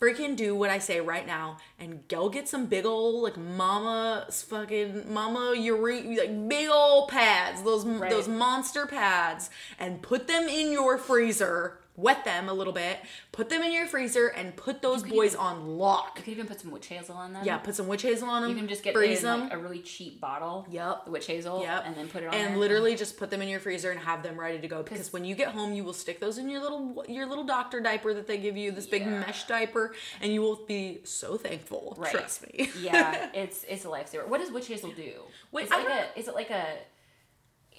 freaking 0.00 0.36
do 0.36 0.54
what 0.54 0.70
I 0.70 0.78
say 0.78 1.00
right 1.00 1.26
now 1.26 1.56
and 1.78 2.06
go 2.08 2.28
get 2.28 2.48
some 2.48 2.66
big 2.66 2.84
old 2.84 3.22
like 3.22 3.36
mama's 3.36 4.42
fucking 4.42 5.12
mama 5.12 5.54
ure 5.56 5.92
like 6.16 6.48
big 6.48 6.68
old 6.68 7.08
pads, 7.08 7.62
those 7.62 7.84
Right. 7.84 8.10
those 8.10 8.28
monster 8.28 8.86
pads, 8.86 9.50
and 9.78 10.02
put 10.02 10.26
them 10.28 10.48
in 10.48 10.72
your 10.72 10.98
freezer. 10.98 11.78
Wet 11.96 12.24
them 12.24 12.48
a 12.48 12.52
little 12.52 12.72
bit, 12.72 12.98
put 13.32 13.48
them 13.48 13.62
in 13.62 13.72
your 13.72 13.86
freezer, 13.86 14.26
and 14.28 14.54
put 14.56 14.82
those 14.82 15.02
boys 15.02 15.32
even- 15.34 15.44
on 15.46 15.78
lock. 15.78 16.14
You 16.18 16.22
could 16.24 16.32
even 16.32 16.46
put 16.46 16.60
some 16.60 16.70
witch 16.70 16.86
hazel 16.88 17.16
on 17.16 17.32
them. 17.32 17.44
Yeah, 17.44 17.58
put 17.58 17.74
some 17.74 17.88
witch 17.88 18.02
hazel 18.02 18.28
on 18.28 18.42
them. 18.42 18.50
You 18.50 18.56
can 18.56 18.68
just 18.68 18.82
get 18.82 18.94
freeze 18.94 19.18
in, 19.20 19.24
them. 19.24 19.40
like, 19.44 19.52
a 19.54 19.58
really 19.58 19.80
cheap 19.80 20.20
bottle. 20.20 20.66
Yep. 20.70 21.08
Witch 21.08 21.26
hazel. 21.26 21.62
Yep. 21.62 21.82
And 21.86 21.96
then 21.96 22.08
put 22.08 22.22
it 22.22 22.26
on 22.28 22.34
and 22.34 22.60
literally 22.60 22.96
just 22.96 23.16
put 23.16 23.30
them 23.30 23.40
in 23.42 23.48
your 23.48 23.60
freezer 23.60 23.90
and 23.90 24.00
have 24.00 24.22
them 24.22 24.38
ready 24.38 24.58
to 24.58 24.68
go 24.68 24.82
because 24.82 25.12
when 25.12 25.24
you 25.24 25.34
get 25.34 25.48
home 25.48 25.72
you 25.72 25.84
will 25.84 25.92
stick 25.92 26.20
those 26.20 26.38
in 26.38 26.48
your 26.48 26.60
little 26.60 27.04
your 27.08 27.26
little 27.26 27.44
doctor 27.44 27.80
diaper 27.80 28.12
that 28.14 28.26
they 28.26 28.38
give 28.38 28.56
you 28.56 28.70
this 28.70 28.86
big 28.86 29.06
mesh 29.06 29.46
diaper 29.46 29.94
and 30.20 30.32
you 30.32 30.40
will 30.42 30.56
be 30.66 31.00
so 31.04 31.36
thankful 31.36 31.94
Right. 31.98 32.10
trust 32.12 32.42
me 32.46 32.70
yeah, 32.80 33.30
it's 33.34 33.64
it's 33.68 33.84
a 33.84 33.88
lifesaver. 33.88 34.26
What 34.28 34.40
does 34.40 34.50
witch 34.50 34.66
hazel 34.68 34.90
do? 34.90 35.12
Wait, 35.52 35.64
is 35.66 35.70
it 35.70 35.74
like 35.74 35.88
a 35.88 36.18
is 36.18 36.28
it 36.28 36.34
like 36.34 36.50
a 36.50 36.66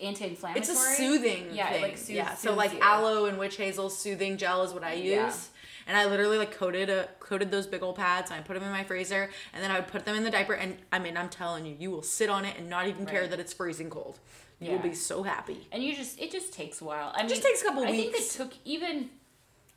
anti-inflammatory? 0.01 0.60
it's 0.62 0.69
a 0.69 0.75
soothing 0.75 1.47
Yeah, 1.51 1.69
thing 1.69 1.79
it 1.79 1.81
like 1.81 1.97
soothes, 1.97 2.10
yeah 2.12 2.33
so 2.36 2.53
like 2.53 2.73
you. 2.73 2.79
aloe 2.81 3.25
and 3.25 3.38
witch 3.38 3.57
hazel 3.57 3.89
soothing 3.89 4.38
gel 4.38 4.63
is 4.63 4.73
what 4.73 4.83
i 4.83 4.93
use 4.93 5.10
Yeah. 5.12 5.33
and 5.88 5.97
i 5.97 6.05
literally 6.05 6.38
like 6.38 6.51
coated 6.51 6.89
a 6.89 7.07
coated 7.19 7.49
those 7.51 7.67
big 7.67 7.83
old 7.83 7.95
pads 7.95 8.29
and 8.31 8.39
i 8.39 8.43
put 8.43 8.53
them 8.55 8.63
in 8.63 8.71
my 8.71 8.83
freezer 8.83 9.29
and 9.53 9.63
then 9.63 9.71
i 9.71 9.79
would 9.79 9.88
put 9.88 10.05
them 10.05 10.15
in 10.15 10.23
the 10.23 10.31
diaper 10.31 10.53
and 10.53 10.77
i 10.91 10.99
mean 10.99 11.17
i'm 11.17 11.29
telling 11.29 11.65
you 11.65 11.75
you 11.79 11.89
will 11.91 12.03
sit 12.03 12.29
on 12.29 12.45
it 12.45 12.55
and 12.57 12.69
not 12.69 12.88
even 12.88 13.05
care 13.05 13.27
that 13.27 13.39
it's 13.39 13.53
freezing 13.53 13.89
cold 13.89 14.19
you 14.60 14.71
will 14.71 14.79
be 14.79 14.93
so 14.93 15.21
happy 15.23 15.67
And 15.71 15.83
you 15.83 15.95
just 15.95 16.19
it 16.19 16.31
just 16.31 16.51
takes 16.51 16.81
a 16.81 16.83
while. 16.86 17.12
I 17.13 17.19
mean, 17.19 17.29
just 17.29 17.43
takes 17.43 17.62
a 17.62 17.65
couple 17.65 17.83
I 17.86 17.91
weeks. 17.91 18.07
I 18.07 18.12
think 18.12 18.25
it 18.25 18.31
took 18.31 18.53
even. 18.65 19.10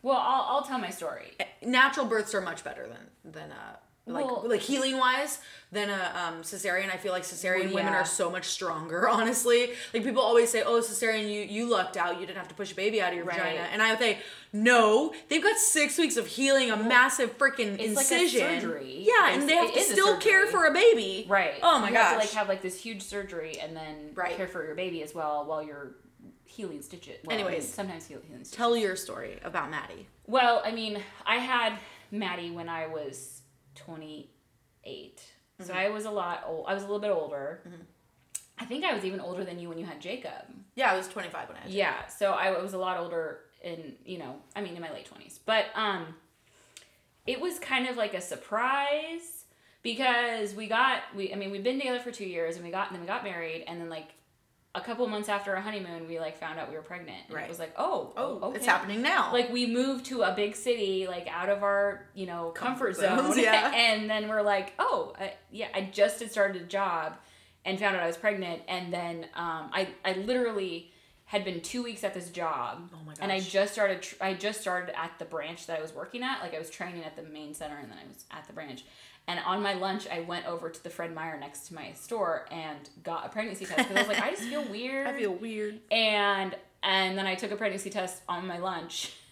Well, 0.02 0.16
I'll 0.16 0.46
I'll 0.56 0.62
tell 0.62 0.78
my 0.78 0.88
story. 0.88 1.32
natural 1.60 2.06
births 2.06 2.34
are 2.34 2.40
much 2.40 2.64
better 2.64 2.86
than 2.88 3.32
than 3.36 3.52
uh 3.52 3.76
like 4.12 4.24
Well- 4.26 4.44
like 4.46 4.60
healing 4.60 4.98
wise 4.98 5.38
than 5.72 5.88
a 5.88 6.12
um, 6.16 6.42
cesarean. 6.42 6.92
I 6.92 6.96
feel 6.96 7.12
like 7.12 7.22
cesarean 7.22 7.66
Well, 7.66 7.74
women 7.74 7.92
are 7.94 8.04
so 8.04 8.28
much 8.30 8.46
stronger. 8.46 9.08
Honestly, 9.18 9.70
like 9.94 10.02
people 10.04 10.20
always 10.22 10.50
say, 10.50 10.62
"Oh, 10.62 10.80
cesarean, 10.80 11.30
you 11.30 11.42
you 11.42 11.66
lucked 11.70 11.96
out. 11.96 12.20
You 12.20 12.26
didn't 12.26 12.38
have 12.38 12.48
to 12.48 12.54
push 12.54 12.72
a 12.72 12.74
baby 12.74 13.00
out 13.00 13.10
of 13.12 13.16
your 13.16 13.24
Right. 13.24 13.38
vagina." 13.38 13.68
And 13.72 13.80
I 13.82 13.90
would 13.90 13.98
say, 14.00 14.18
"No, 14.52 15.14
they've 15.28 15.42
got 15.42 15.56
six 15.58 15.96
weeks 15.96 16.16
of 16.16 16.26
healing, 16.26 16.70
a 16.70 16.76
massive 16.76 17.38
freaking 17.38 17.78
it's 17.78 17.94
like 17.96 18.10
a 18.10 18.14
incision. 18.22 18.60
surgery. 18.60 18.96
Yeah, 19.06 19.28
It's- 19.28 19.40
and 19.40 19.48
they 19.48 19.54
have 19.56 19.72
to 19.72 19.80
still 19.80 20.16
care 20.18 20.46
for 20.48 20.64
a 20.66 20.72
baby. 20.72 21.26
Right. 21.28 21.54
Oh 21.62 21.78
my 21.78 21.88
you 21.88 21.94
gosh. 21.94 22.02
have 22.04 22.12
to 22.14 22.18
like 22.18 22.30
have 22.32 22.48
like 22.48 22.62
this 22.62 22.80
huge 22.80 23.02
surgery 23.02 23.58
and 23.60 23.76
then 23.76 24.10
Right. 24.14 24.36
care 24.36 24.48
for 24.48 24.64
your 24.64 24.74
baby 24.74 25.02
as 25.04 25.14
well 25.14 25.44
while 25.44 25.62
you're 25.62 25.92
healing 26.44 26.82
stitches. 26.82 27.18
Well, 27.24 27.32
Anyways. 27.38 27.72
sometimes 27.72 28.06
heal- 28.06 28.18
healing 28.26 28.42
stitches. 28.44 28.56
Tell 28.56 28.76
your 28.76 28.96
story 28.96 29.38
about 29.44 29.70
Maddie. 29.70 30.08
Well, 30.26 30.60
I 30.64 30.72
mean, 30.72 31.00
I 31.24 31.36
had 31.36 31.74
Maddie 32.10 32.50
when 32.50 32.68
I 32.68 32.88
was 32.88 33.39
28. 33.84 35.20
So 35.60 35.66
Mm-hmm. 35.66 35.76
I 35.76 35.90
was 35.90 36.06
a 36.06 36.10
lot 36.10 36.44
old. 36.46 36.64
I 36.68 36.74
was 36.74 36.82
a 36.82 36.86
little 36.86 37.00
bit 37.00 37.10
older. 37.10 37.60
I 38.58 38.64
think 38.64 38.84
I 38.84 38.94
was 38.94 39.04
even 39.04 39.20
older 39.20 39.44
than 39.44 39.58
you 39.58 39.68
when 39.68 39.78
you 39.78 39.84
had 39.86 40.00
Jacob. 40.00 40.32
Yeah, 40.74 40.90
I 40.92 40.96
was 40.96 41.08
25 41.08 41.48
when 41.48 41.56
I 41.58 41.60
had 41.60 41.70
Yeah, 41.70 42.06
so 42.06 42.32
I 42.32 42.50
was 42.60 42.72
a 42.74 42.78
lot 42.78 42.98
older 42.98 43.40
in, 43.62 43.94
you 44.04 44.18
know, 44.18 44.36
I 44.56 44.60
mean 44.62 44.74
in 44.74 44.80
my 44.80 44.90
late 44.92 45.08
20s. 45.10 45.38
But 45.44 45.66
um 45.74 46.14
it 47.26 47.40
was 47.40 47.58
kind 47.58 47.86
of 47.88 47.96
like 47.96 48.14
a 48.14 48.20
surprise 48.20 49.44
because 49.82 50.54
we 50.54 50.66
got 50.66 51.02
we 51.14 51.32
I 51.32 51.36
mean 51.36 51.50
we've 51.50 51.62
been 51.64 51.78
together 51.78 52.00
for 52.00 52.10
2 52.10 52.24
years 52.24 52.56
and 52.56 52.64
we 52.64 52.70
got 52.70 52.86
and 52.88 52.94
then 52.94 53.02
we 53.02 53.06
got 53.06 53.22
married 53.24 53.64
and 53.66 53.80
then 53.80 53.88
like 53.90 54.08
a 54.74 54.80
couple 54.80 55.06
months 55.08 55.28
after 55.28 55.54
our 55.56 55.60
honeymoon 55.60 56.06
we 56.06 56.20
like 56.20 56.38
found 56.38 56.58
out 56.60 56.70
we 56.70 56.76
were 56.76 56.82
pregnant. 56.82 57.18
And 57.26 57.34
Right. 57.34 57.44
It 57.44 57.48
was 57.48 57.58
like, 57.58 57.74
"Oh, 57.76 58.12
Oh, 58.16 58.38
okay. 58.44 58.56
it's 58.58 58.66
happening 58.66 59.02
now. 59.02 59.32
Like 59.32 59.50
we 59.50 59.66
moved 59.66 60.06
to 60.06 60.22
a 60.22 60.32
big 60.32 60.54
city, 60.54 61.06
like 61.08 61.26
out 61.28 61.48
of 61.48 61.62
our, 61.64 62.06
you 62.14 62.26
know, 62.26 62.50
comfort, 62.50 62.96
Comfort 62.96 63.34
zone. 63.34 63.38
yeah. 63.42 63.72
and 63.74 64.08
then 64.08 64.28
we're 64.28 64.42
like, 64.42 64.72
oh, 64.78 65.12
I, 65.18 65.32
yeah, 65.50 65.68
I 65.74 65.82
just 65.92 66.20
had 66.20 66.30
started 66.30 66.62
a 66.62 66.64
job 66.66 67.16
and 67.64 67.78
found 67.80 67.96
out 67.96 68.02
I 68.02 68.06
was 68.06 68.16
pregnant. 68.16 68.62
And 68.68 68.92
then 68.92 69.24
um, 69.34 69.70
I, 69.72 69.88
I 70.04 70.12
literally 70.12 70.92
had 71.24 71.44
been 71.44 71.60
two 71.60 71.82
weeks 71.82 72.02
at 72.04 72.14
this 72.14 72.28
job. 72.30 72.90
Oh 72.94 72.98
my 73.04 73.14
And 73.20 73.30
I 73.30 73.38
just 73.40 73.72
started, 73.72 74.02
tr- 74.02 74.16
I 74.20 74.34
just 74.34 74.60
started 74.60 74.96
at 74.98 75.18
the 75.18 75.24
branch 75.24 75.66
that 75.66 75.78
I 75.78 75.82
was 75.82 75.92
working 75.92 76.22
at. 76.22 76.40
Like 76.42 76.54
I 76.54 76.58
was 76.60 76.70
training 76.70 77.04
at 77.04 77.16
the 77.16 77.22
main 77.22 77.54
center 77.54 77.76
and 77.76 77.90
then 77.90 77.98
I 77.98 78.06
was 78.06 78.24
at 78.30 78.46
the 78.46 78.52
branch. 78.52 78.84
And 79.30 79.38
on 79.46 79.62
my 79.62 79.74
lunch, 79.74 80.08
I 80.08 80.20
went 80.20 80.46
over 80.46 80.68
to 80.70 80.82
the 80.82 80.90
Fred 80.90 81.14
Meyer 81.14 81.38
next 81.38 81.68
to 81.68 81.74
my 81.74 81.92
store 81.92 82.46
and 82.50 82.88
got 83.04 83.24
a 83.26 83.28
pregnancy 83.28 83.64
test 83.64 83.78
because 83.88 83.96
I 83.96 84.00
was 84.00 84.08
like, 84.08 84.22
I 84.22 84.30
just 84.30 84.42
feel 84.42 84.64
weird 84.76 85.06
I 85.06 85.12
feel 85.12 85.32
weird. 85.34 85.78
and 85.90 86.56
and 86.82 87.16
then 87.16 87.26
I 87.26 87.34
took 87.36 87.50
a 87.52 87.56
pregnancy 87.56 87.90
test 87.90 88.22
on 88.28 88.46
my 88.46 88.58
lunch. 88.58 89.12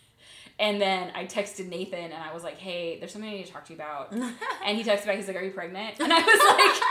And 0.61 0.81
then 0.83 1.13
I 1.15 1.25
texted 1.25 1.69
Nathan 1.69 2.07
and 2.11 2.15
I 2.29 2.35
was 2.35 2.43
like, 2.43 2.59
"Hey, 2.59 2.99
there's 2.99 3.13
something 3.13 3.31
I 3.31 3.35
need 3.35 3.47
to 3.47 3.53
talk 3.53 3.65
to 3.67 3.73
you 3.73 3.79
about." 3.79 4.11
and 4.67 4.77
he 4.77 4.83
texted 4.83 5.07
back. 5.07 5.15
He's 5.17 5.29
like, 5.29 5.37
"Are 5.37 5.43
you 5.49 5.53
pregnant?" 5.53 6.01
And 6.01 6.13
I 6.13 6.19
was 6.19 6.41
like, 6.59 6.83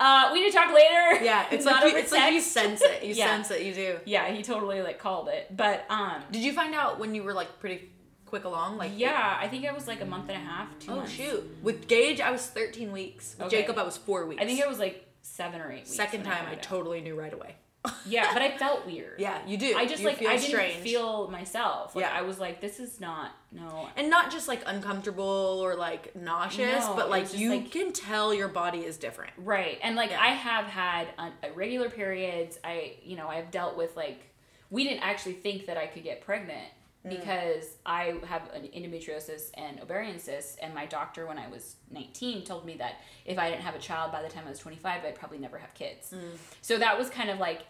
uh, 0.00 0.30
"We 0.32 0.42
need 0.42 0.50
to 0.52 0.56
talk 0.56 0.68
later." 0.74 1.22
Yeah, 1.22 1.44
it's 1.50 1.66
Not 1.66 1.82
like 1.82 1.84
you, 1.84 1.90
over 1.90 1.98
it's 1.98 2.12
like 2.12 2.32
you 2.32 2.40
sense 2.40 2.80
it. 2.80 3.02
You 3.04 3.12
Yeah. 3.14 3.26
sense 3.26 3.50
it. 3.50 3.60
You 3.66 3.74
do. 3.74 3.98
Yeah, 4.06 4.30
he 4.32 4.42
totally 4.42 4.80
like 4.80 4.98
called 4.98 5.28
it. 5.28 5.54
But 5.54 5.84
um, 5.90 6.22
Did 6.30 6.40
you 6.42 6.54
find 6.54 6.74
out 6.74 6.98
when 6.98 7.14
you 7.14 7.22
were 7.24 7.34
like 7.34 7.60
pretty 7.60 7.90
quick 8.26 8.44
along? 8.44 8.78
Like 8.78 8.92
yeah, 8.96 9.36
I 9.40 9.48
think 9.48 9.66
I 9.66 9.72
was 9.72 9.86
like 9.86 10.00
a 10.00 10.06
month 10.06 10.28
and 10.28 10.36
a 10.36 10.44
half, 10.44 10.68
two 10.78 10.92
Oh 10.92 10.96
months. 10.96 11.12
shoot! 11.12 11.56
With 11.62 11.86
Gage, 11.88 12.20
I 12.20 12.30
was 12.30 12.46
13 12.46 12.92
weeks. 12.92 13.34
With 13.38 13.46
Okay. 13.48 13.60
Jacob, 13.62 13.78
I 13.78 13.82
was 13.82 13.96
four 13.96 14.26
weeks. 14.26 14.42
I 14.42 14.46
think 14.46 14.60
it 14.60 14.68
was 14.68 14.78
like 14.78 15.06
seven 15.22 15.60
or 15.60 15.70
eight 15.72 15.76
weeks. 15.80 15.90
second 15.94 16.24
time. 16.24 16.46
I 16.48 16.52
out. 16.52 16.62
totally 16.62 17.00
knew 17.00 17.14
right 17.18 17.32
away. 17.32 17.56
Yeah, 18.06 18.32
but 18.32 18.40
I 18.40 18.56
felt 18.56 18.86
weird. 18.86 19.18
Yeah, 19.20 19.38
you 19.46 19.58
do. 19.58 19.74
I 19.76 19.84
just 19.86 20.00
You 20.02 20.08
like 20.08 20.22
I 20.24 20.38
didn't 20.38 20.82
feel 20.82 21.28
myself. 21.28 21.94
Like 21.94 22.06
Yeah. 22.06 22.12
I 22.14 22.22
was 22.22 22.38
like, 22.38 22.60
this 22.62 22.80
is 22.80 22.98
not 22.98 23.32
no. 23.52 23.88
and 23.96 24.08
not 24.08 24.30
just 24.30 24.48
like 24.48 24.62
uncomfortable 24.66 25.60
or 25.62 25.74
like 25.74 26.16
nauseous, 26.16 26.84
No, 26.86 26.94
but 26.94 27.10
like 27.10 27.36
you 27.38 27.50
like- 27.50 27.70
can 27.70 27.92
tell 27.92 28.32
your 28.32 28.48
body 28.48 28.80
is 28.80 28.96
different. 28.96 29.32
Right. 29.36 29.78
And 29.82 29.96
like 29.96 30.10
Yeah. 30.10 30.20
I 30.22 30.28
have 30.28 30.64
had 30.64 31.08
un- 31.18 31.32
irregular 31.42 31.90
periods. 31.90 32.58
I, 32.64 32.94
you 33.02 33.16
know, 33.16 33.28
I've 33.28 33.50
dealt 33.50 33.76
with 33.76 33.94
like 33.96 34.30
we 34.70 34.84
didn't 34.84 35.02
actually 35.02 35.34
think 35.34 35.66
that 35.66 35.76
I 35.76 35.86
could 35.86 36.04
get 36.04 36.22
pregnant. 36.22 36.68
Because 37.08 37.76
I 37.84 38.14
have 38.26 38.48
an 38.54 38.62
endometriosis 38.74 39.50
and 39.54 39.78
ovarian 39.80 40.18
cysts 40.18 40.56
and 40.62 40.74
my 40.74 40.86
doctor 40.86 41.26
when 41.26 41.38
I 41.38 41.48
was 41.48 41.76
19 41.90 42.44
told 42.44 42.64
me 42.64 42.76
that 42.78 43.00
if 43.26 43.38
I 43.38 43.50
didn't 43.50 43.62
have 43.62 43.74
a 43.74 43.78
child 43.78 44.10
by 44.10 44.22
the 44.22 44.28
time 44.28 44.44
I 44.46 44.50
was 44.50 44.58
25, 44.58 45.04
I'd 45.04 45.14
probably 45.14 45.38
never 45.38 45.58
have 45.58 45.74
kids. 45.74 46.10
Mm. 46.14 46.20
So 46.62 46.78
that 46.78 46.98
was 46.98 47.10
kind 47.10 47.30
of 47.30 47.38
like 47.38 47.62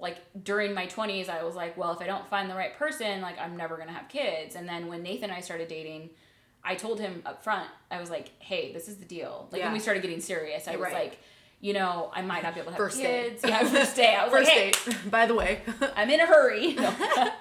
like 0.00 0.18
during 0.44 0.74
my 0.74 0.86
20s 0.86 1.28
I 1.28 1.42
was 1.42 1.56
like, 1.56 1.76
well, 1.76 1.90
if 1.92 2.00
I 2.00 2.06
don't 2.06 2.24
find 2.28 2.48
the 2.48 2.54
right 2.54 2.72
person, 2.76 3.20
like 3.20 3.36
I'm 3.38 3.56
never 3.56 3.74
going 3.74 3.88
to 3.88 3.94
have 3.94 4.08
kids. 4.08 4.54
And 4.54 4.68
then 4.68 4.86
when 4.86 5.02
Nathan 5.02 5.24
and 5.24 5.32
I 5.32 5.40
started 5.40 5.66
dating, 5.66 6.10
I 6.62 6.76
told 6.76 7.00
him 7.00 7.20
up 7.26 7.42
front, 7.42 7.68
I 7.90 7.98
was 7.98 8.08
like, 8.08 8.30
hey, 8.38 8.72
this 8.72 8.86
is 8.88 8.98
the 8.98 9.04
deal. 9.04 9.48
Like 9.50 9.58
Yeah. 9.58 9.66
when 9.66 9.72
we 9.72 9.80
started 9.80 10.02
getting 10.02 10.20
serious, 10.20 10.68
I 10.68 10.72
was 10.76 10.82
Right. 10.82 10.94
like, 10.94 11.18
you 11.60 11.72
know, 11.72 12.10
I 12.14 12.22
might 12.22 12.42
not 12.44 12.54
be 12.54 12.60
able 12.60 12.70
to 12.70 12.76
have 12.76 12.78
First 12.78 12.98
date. 12.98 13.30
kids. 13.30 13.44
Yeah, 13.44 13.64
first 13.64 13.96
day. 13.96 14.14
I 14.14 14.24
was 14.24 14.32
First 14.32 14.48
like, 14.48 14.56
hey, 14.56 14.70
date, 14.92 15.10
by 15.10 15.26
the 15.26 15.34
way. 15.34 15.62
I'm 15.96 16.08
in 16.08 16.20
a 16.20 16.26
hurry. 16.26 16.74
No. 16.78 16.94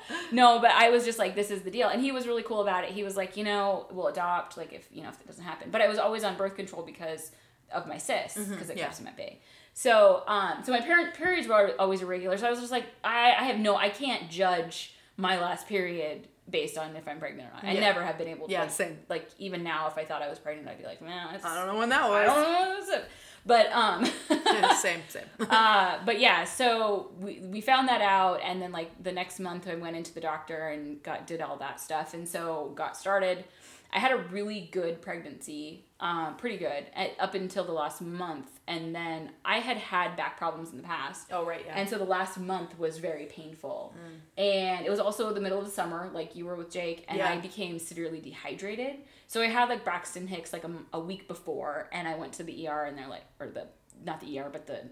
no, 0.31 0.59
but 0.59 0.71
I 0.71 0.89
was 0.89 1.05
just 1.05 1.19
like, 1.19 1.35
this 1.35 1.51
is 1.51 1.61
the 1.61 1.69
deal. 1.71 1.87
And 1.89 2.01
he 2.01 2.11
was 2.11 2.25
really 2.25 2.41
cool 2.43 2.61
about 2.61 2.83
it. 2.83 2.91
He 2.91 3.03
was 3.03 3.15
like, 3.15 3.37
you 3.37 3.43
know, 3.43 3.85
we'll 3.91 4.07
adopt, 4.07 4.57
like, 4.57 4.73
if, 4.73 4.87
you 4.91 5.03
know, 5.03 5.09
if 5.09 5.21
it 5.21 5.27
doesn't 5.27 5.43
happen. 5.43 5.69
But 5.71 5.81
I 5.81 5.87
was 5.87 5.99
always 5.99 6.23
on 6.23 6.35
birth 6.35 6.55
control 6.55 6.83
because 6.83 7.31
of 7.71 7.85
my 7.87 7.97
cysts, 7.97 8.37
because 8.47 8.69
it 8.69 8.77
yeah. 8.77 8.85
keeps 8.85 8.97
them 8.97 9.07
at 9.07 9.15
bay. 9.17 9.39
So, 9.73 10.23
um, 10.27 10.63
so 10.63 10.71
my 10.71 10.81
parent 10.81 11.13
periods 11.13 11.47
were 11.47 11.75
always 11.77 12.01
irregular. 12.01 12.37
So 12.37 12.47
I 12.47 12.49
was 12.49 12.59
just 12.59 12.71
like, 12.71 12.85
I, 13.03 13.35
I 13.37 13.43
have 13.43 13.59
no, 13.59 13.75
I 13.75 13.89
can't 13.89 14.29
judge 14.31 14.93
my 15.17 15.39
last 15.39 15.67
period 15.67 16.27
based 16.49 16.77
on 16.77 16.95
if 16.95 17.07
I'm 17.07 17.19
pregnant 17.19 17.49
or 17.49 17.53
not. 17.53 17.63
I 17.63 17.73
Yeah. 17.73 17.81
never 17.81 18.03
have 18.03 18.17
been 18.17 18.29
able 18.29 18.47
to. 18.47 18.51
Yeah, 18.51 18.61
like, 18.61 18.71
same. 18.71 18.97
Like 19.09 19.29
even 19.37 19.63
now, 19.63 19.87
if 19.87 19.97
I 19.97 20.05
thought 20.05 20.21
I 20.21 20.29
was 20.29 20.39
pregnant, 20.39 20.67
I'd 20.67 20.79
be 20.79 20.85
like, 20.85 21.01
man, 21.01 21.27
I 21.43 21.55
don't 21.55 21.67
know 21.67 21.77
when 21.77 21.89
that 21.89 22.03
I 22.03 22.23
don't 22.25 22.41
know 22.41 22.75
was. 22.79 23.01
But 23.45 23.71
um, 23.71 24.05
same, 24.81 25.01
same. 25.07 25.23
uh, 25.49 25.99
but 26.05 26.19
yeah, 26.19 26.43
so 26.43 27.11
we, 27.19 27.39
we 27.39 27.61
found 27.61 27.87
that 27.87 28.01
out, 28.01 28.41
and 28.43 28.61
then 28.61 28.71
like 28.71 28.91
the 29.01 29.11
next 29.11 29.39
month, 29.39 29.67
I 29.67 29.75
went 29.75 29.95
into 29.95 30.13
the 30.13 30.21
doctor 30.21 30.67
and 30.69 31.01
got 31.03 31.25
did 31.27 31.41
all 31.41 31.57
that 31.57 31.79
stuff, 31.79 32.13
and 32.13 32.27
so 32.27 32.71
got 32.75 32.97
started. 32.97 33.45
I 33.93 33.99
had 33.99 34.11
a 34.11 34.17
really 34.17 34.67
good 34.73 35.01
pregnancy, 35.01 35.85
um, 36.01 36.35
pretty 36.35 36.57
good, 36.57 36.87
at, 36.93 37.11
up 37.19 37.35
until 37.35 37.63
the 37.63 37.71
last 37.71 38.01
month, 38.01 38.59
and 38.67 38.93
then 38.93 39.31
I 39.45 39.59
had 39.59 39.77
had 39.77 40.17
back 40.17 40.37
problems 40.37 40.71
in 40.71 40.77
the 40.77 40.83
past. 40.83 41.27
Oh 41.31 41.45
right, 41.45 41.63
yeah. 41.65 41.73
And 41.79 41.87
so 41.89 41.97
the 41.97 42.03
last 42.03 42.37
month 42.37 42.77
was 42.77 42.97
very 42.97 43.27
painful. 43.27 43.95
And 44.37 44.85
it 44.85 44.89
was 44.89 44.99
also 44.99 45.33
the 45.33 45.39
middle 45.39 45.57
of 45.57 45.63
the 45.63 45.71
summer, 45.71 46.09
like 46.13 46.35
you 46.35 46.45
were 46.45 46.55
with 46.57 46.69
Jake, 46.69 47.05
and 47.07 47.17
Yeah. 47.17 47.29
I 47.31 47.37
became 47.37 47.79
severely 47.79 48.19
dehydrated. 48.19 48.97
So 49.27 49.41
I 49.41 49.47
had 49.47 49.67
like 49.69 49.83
Braxton 49.83 50.27
Hicks 50.27 50.53
like 50.53 50.63
a, 50.63 50.71
a 50.93 50.99
week 50.99 51.27
before, 51.27 51.89
and 51.91 52.07
I 52.07 52.15
went 52.15 52.33
to 52.33 52.43
the 52.43 52.67
ER, 52.67 52.85
and 52.85 52.97
they're 52.97 53.07
like, 53.09 53.23
or 53.39 53.47
the, 53.47 53.67
not 54.05 54.21
the 54.21 54.39
ER, 54.39 54.49
but 54.51 54.67
the 54.67 54.83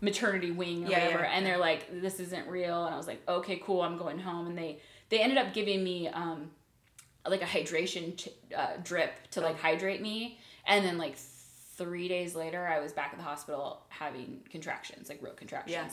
maternity 0.00 0.50
wing 0.50 0.86
or 0.86 0.90
Yeah, 0.90 1.04
whatever. 1.06 1.22
yeah. 1.24 1.30
And 1.32 1.46
they're 1.46 1.58
like, 1.58 2.00
this 2.00 2.20
isn't 2.20 2.48
real. 2.48 2.86
And 2.86 2.94
I 2.94 2.96
was 2.96 3.06
like, 3.06 3.20
okay, 3.28 3.60
cool, 3.64 3.82
I'm 3.82 3.98
going 3.98 4.18
home. 4.18 4.46
And 4.46 4.56
they, 4.58 4.80
they 5.08 5.20
ended 5.20 5.38
up 5.38 5.52
giving 5.54 5.82
me, 5.84 6.08
um, 6.08 6.50
like 7.26 7.42
a 7.42 7.46
hydration 7.46 8.16
ch- 8.16 8.28
uh, 8.56 8.76
drip 8.82 9.12
to 9.32 9.40
like 9.40 9.54
Oh. 9.56 9.58
hydrate 9.62 10.02
me. 10.02 10.38
And 10.66 10.84
then 10.84 10.98
like 10.98 11.16
three 11.16 12.08
days 12.08 12.34
later, 12.34 12.66
I 12.66 12.80
was 12.80 12.92
back 12.92 13.10
at 13.12 13.18
the 13.18 13.24
hospital 13.24 13.82
having 13.90 14.40
contractions, 14.50 15.08
like 15.08 15.22
real 15.22 15.32
contractions. 15.32 15.74
Yeah. 15.74 15.88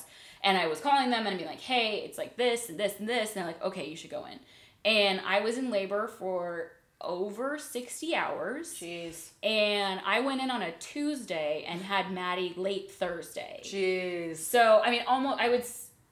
And 0.49 0.57
I 0.57 0.67
was 0.67 0.79
calling 0.79 1.09
them 1.11 1.27
and 1.27 1.37
being 1.37 1.49
like, 1.49 1.59
hey, 1.61 1.97
it's 2.05 2.17
like 2.17 2.35
this 2.35 2.69
and 2.69 2.79
this 2.79 2.93
and 2.99 3.07
this. 3.07 3.29
And 3.29 3.37
they're 3.37 3.45
like, 3.45 3.63
okay, 3.63 3.87
you 3.87 3.95
should 3.95 4.09
go 4.09 4.25
in. 4.25 4.39
And 4.85 5.21
I 5.25 5.41
was 5.41 5.57
in 5.57 5.69
labor 5.69 6.07
for 6.07 6.71
over 7.01 7.57
60 7.57 8.15
hours. 8.15 8.73
Jeez. 8.75 9.29
And 9.41 10.01
I 10.05 10.19
went 10.19 10.41
in 10.41 10.51
on 10.51 10.61
a 10.61 10.71
Tuesday 10.73 11.65
and 11.67 11.81
had 11.81 12.11
Maddie 12.11 12.53
late 12.57 12.91
Thursday. 12.91 13.61
Jeez. 13.63 14.37
So 14.37 14.81
I 14.83 14.91
mean, 14.91 15.03
almost 15.07 15.39
I 15.39 15.49
would. 15.49 15.65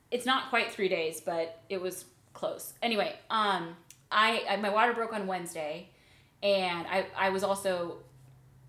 It's 0.09 0.25
not 0.25 0.49
quite 0.49 0.71
three 0.71 0.87
days, 0.87 1.19
but 1.19 1.61
it 1.69 1.81
was 1.81 2.05
close. 2.33 2.73
Anyway, 2.81 3.13
um, 3.29 3.75
I, 4.11 4.43
I 4.49 4.55
my 4.57 4.69
water 4.69 4.93
broke 4.93 5.13
on 5.13 5.27
Wednesday, 5.27 5.89
and 6.41 6.87
I 6.87 7.07
I 7.17 7.29
was 7.29 7.43
also 7.43 7.97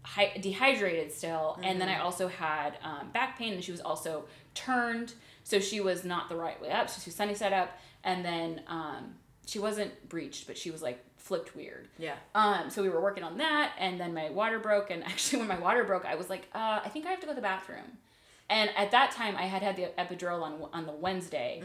hy- 0.02 0.36
dehydrated 0.40 1.12
still, 1.12 1.58
and 1.62 1.80
then 1.80 1.88
I 1.88 2.00
also 2.00 2.28
had 2.28 2.78
um, 2.82 3.10
back 3.12 3.38
pain, 3.38 3.52
and 3.52 3.62
she 3.62 3.70
was 3.70 3.80
also 3.80 4.24
turned, 4.54 5.14
so 5.44 5.60
she 5.60 5.80
was 5.80 6.04
not 6.04 6.28
the 6.28 6.36
right 6.36 6.60
way 6.60 6.70
up. 6.70 6.88
She 6.88 7.00
was 7.04 7.14
sunny 7.14 7.34
side 7.34 7.52
up, 7.52 7.78
and 8.02 8.24
then 8.24 8.62
um, 8.66 9.14
she 9.46 9.58
wasn't 9.58 10.08
breached, 10.08 10.46
but 10.46 10.58
she 10.58 10.70
was 10.70 10.82
like 10.82 11.04
flipped 11.28 11.54
weird. 11.54 11.88
Yeah. 11.98 12.16
Um, 12.34 12.70
so 12.70 12.82
we 12.82 12.88
were 12.88 13.00
working 13.00 13.22
on 13.24 13.38
that, 13.38 13.72
and 13.78 14.00
then 14.00 14.12
my 14.14 14.30
water 14.30 14.58
broke. 14.58 14.90
And 14.90 15.04
actually, 15.12 15.38
when 15.40 15.48
my 15.48 15.58
water 15.58 15.84
broke, 15.84 16.04
I 16.04 16.14
was 16.16 16.28
like, 16.30 16.44
uh, 16.54 16.80
I 16.84 16.88
think 16.88 17.06
I 17.06 17.10
have 17.10 17.20
to 17.20 17.26
go 17.26 17.32
to 17.32 17.36
the 17.36 17.42
bathroom. 17.42 17.98
And 18.50 18.70
at 18.76 18.90
that 18.92 19.10
time, 19.10 19.36
I 19.36 19.42
had 19.42 19.62
had 19.62 19.76
the 19.76 19.86
epidural 19.98 20.40
on 20.42 20.54
on 20.72 20.86
the 20.86 20.92
Wednesday, 20.92 21.62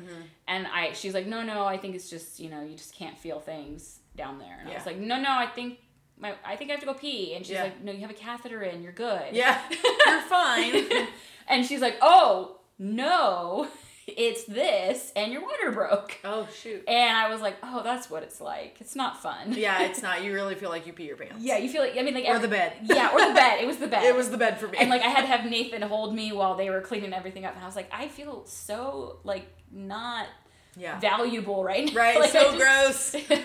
and 0.48 0.68
I 0.68 0.92
she's 0.94 1.14
like, 1.14 1.26
no, 1.26 1.42
no, 1.42 1.66
I 1.66 1.78
think 1.78 1.96
it's 1.96 2.10
just 2.10 2.40
you 2.42 2.50
know 2.50 2.62
you 2.62 2.76
just 2.76 2.94
can't 2.94 3.18
feel 3.18 3.40
things 3.40 4.00
down 4.18 4.38
there. 4.38 4.58
And 4.60 4.70
I 4.70 4.74
was 4.76 4.86
like, 4.86 4.98
no, 4.98 5.18
no, 5.20 5.32
I 5.32 5.48
think 5.48 5.80
my 6.20 6.34
I 6.46 6.58
think 6.58 6.70
I 6.70 6.74
have 6.74 6.82
to 6.82 6.86
go 6.86 6.94
pee. 6.94 7.36
And 7.36 7.46
she's 7.46 7.54
Yeah. 7.56 7.64
like, 7.64 7.82
no, 7.84 7.92
you 7.94 8.02
have 8.02 8.10
a 8.10 8.14
catheter 8.14 8.62
in, 8.64 8.84
you're 8.84 8.92
good. 8.92 9.28
Yeah. 9.32 9.62
You're 10.08 10.22
fine. 10.24 11.08
and 11.48 11.66
she's 11.66 11.80
like, 11.82 11.98
oh 12.02 12.60
no, 12.78 13.70
it's 14.08 14.44
this, 14.46 15.12
and 15.16 15.32
your 15.32 15.42
water 15.42 15.72
broke. 15.72 16.18
oh 16.24 16.48
shoot. 16.62 16.84
And 16.88 17.16
I 17.18 17.30
was 17.30 17.42
like, 17.42 17.56
oh, 17.64 17.82
that's 17.84 18.10
what 18.10 18.24
it's 18.24 18.42
like. 18.42 18.78
It's 18.80 18.96
not 18.96 19.22
fun. 19.22 19.54
Yeah, 19.54 19.84
it's 19.84 20.02
not. 20.08 20.24
You 20.24 20.34
really 20.34 20.56
feel 20.56 20.70
like 20.70 20.86
you 20.88 20.94
pee 20.94 21.06
your 21.06 21.16
pants. 21.18 21.36
Yeah, 21.40 21.58
you 21.58 21.70
feel 21.70 21.82
like 21.82 21.98
I 21.98 22.02
mean 22.02 22.14
like 22.14 22.26
Or 22.26 22.36
every- 22.36 22.48
the 22.48 22.56
bed. 22.56 22.74
Yeah, 22.84 23.12
or 23.14 23.20
the 23.28 23.34
bed. 23.36 23.62
It 23.62 23.68
was 23.68 23.78
the 23.78 23.88
bed. 23.88 24.04
It 24.04 24.16
was 24.16 24.30
the 24.30 24.38
bed 24.38 24.60
for 24.60 24.68
me. 24.68 24.78
and 24.80 24.90
like 24.90 25.02
I 25.02 25.08
had 25.10 25.22
to 25.22 25.28
have 25.28 25.50
Nathan 25.50 25.82
hold 25.84 26.14
me 26.14 26.32
while 26.32 26.56
they 26.56 26.70
were 26.70 26.82
cleaning 26.82 27.14
everything 27.14 27.46
up, 27.46 27.54
and 27.56 27.64
I 27.64 27.66
was 27.66 27.76
like, 27.76 27.90
I 27.94 28.08
feel 28.10 28.46
so 28.46 29.20
like 29.24 29.48
not 29.72 30.28
yeah. 30.76 31.00
valuable 31.00 31.64
right 31.64 31.86
now. 31.86 31.94
Right. 32.00 32.20
Like, 32.20 32.32
so 32.32 32.58
just- 32.58 33.14
gross. 33.14 33.40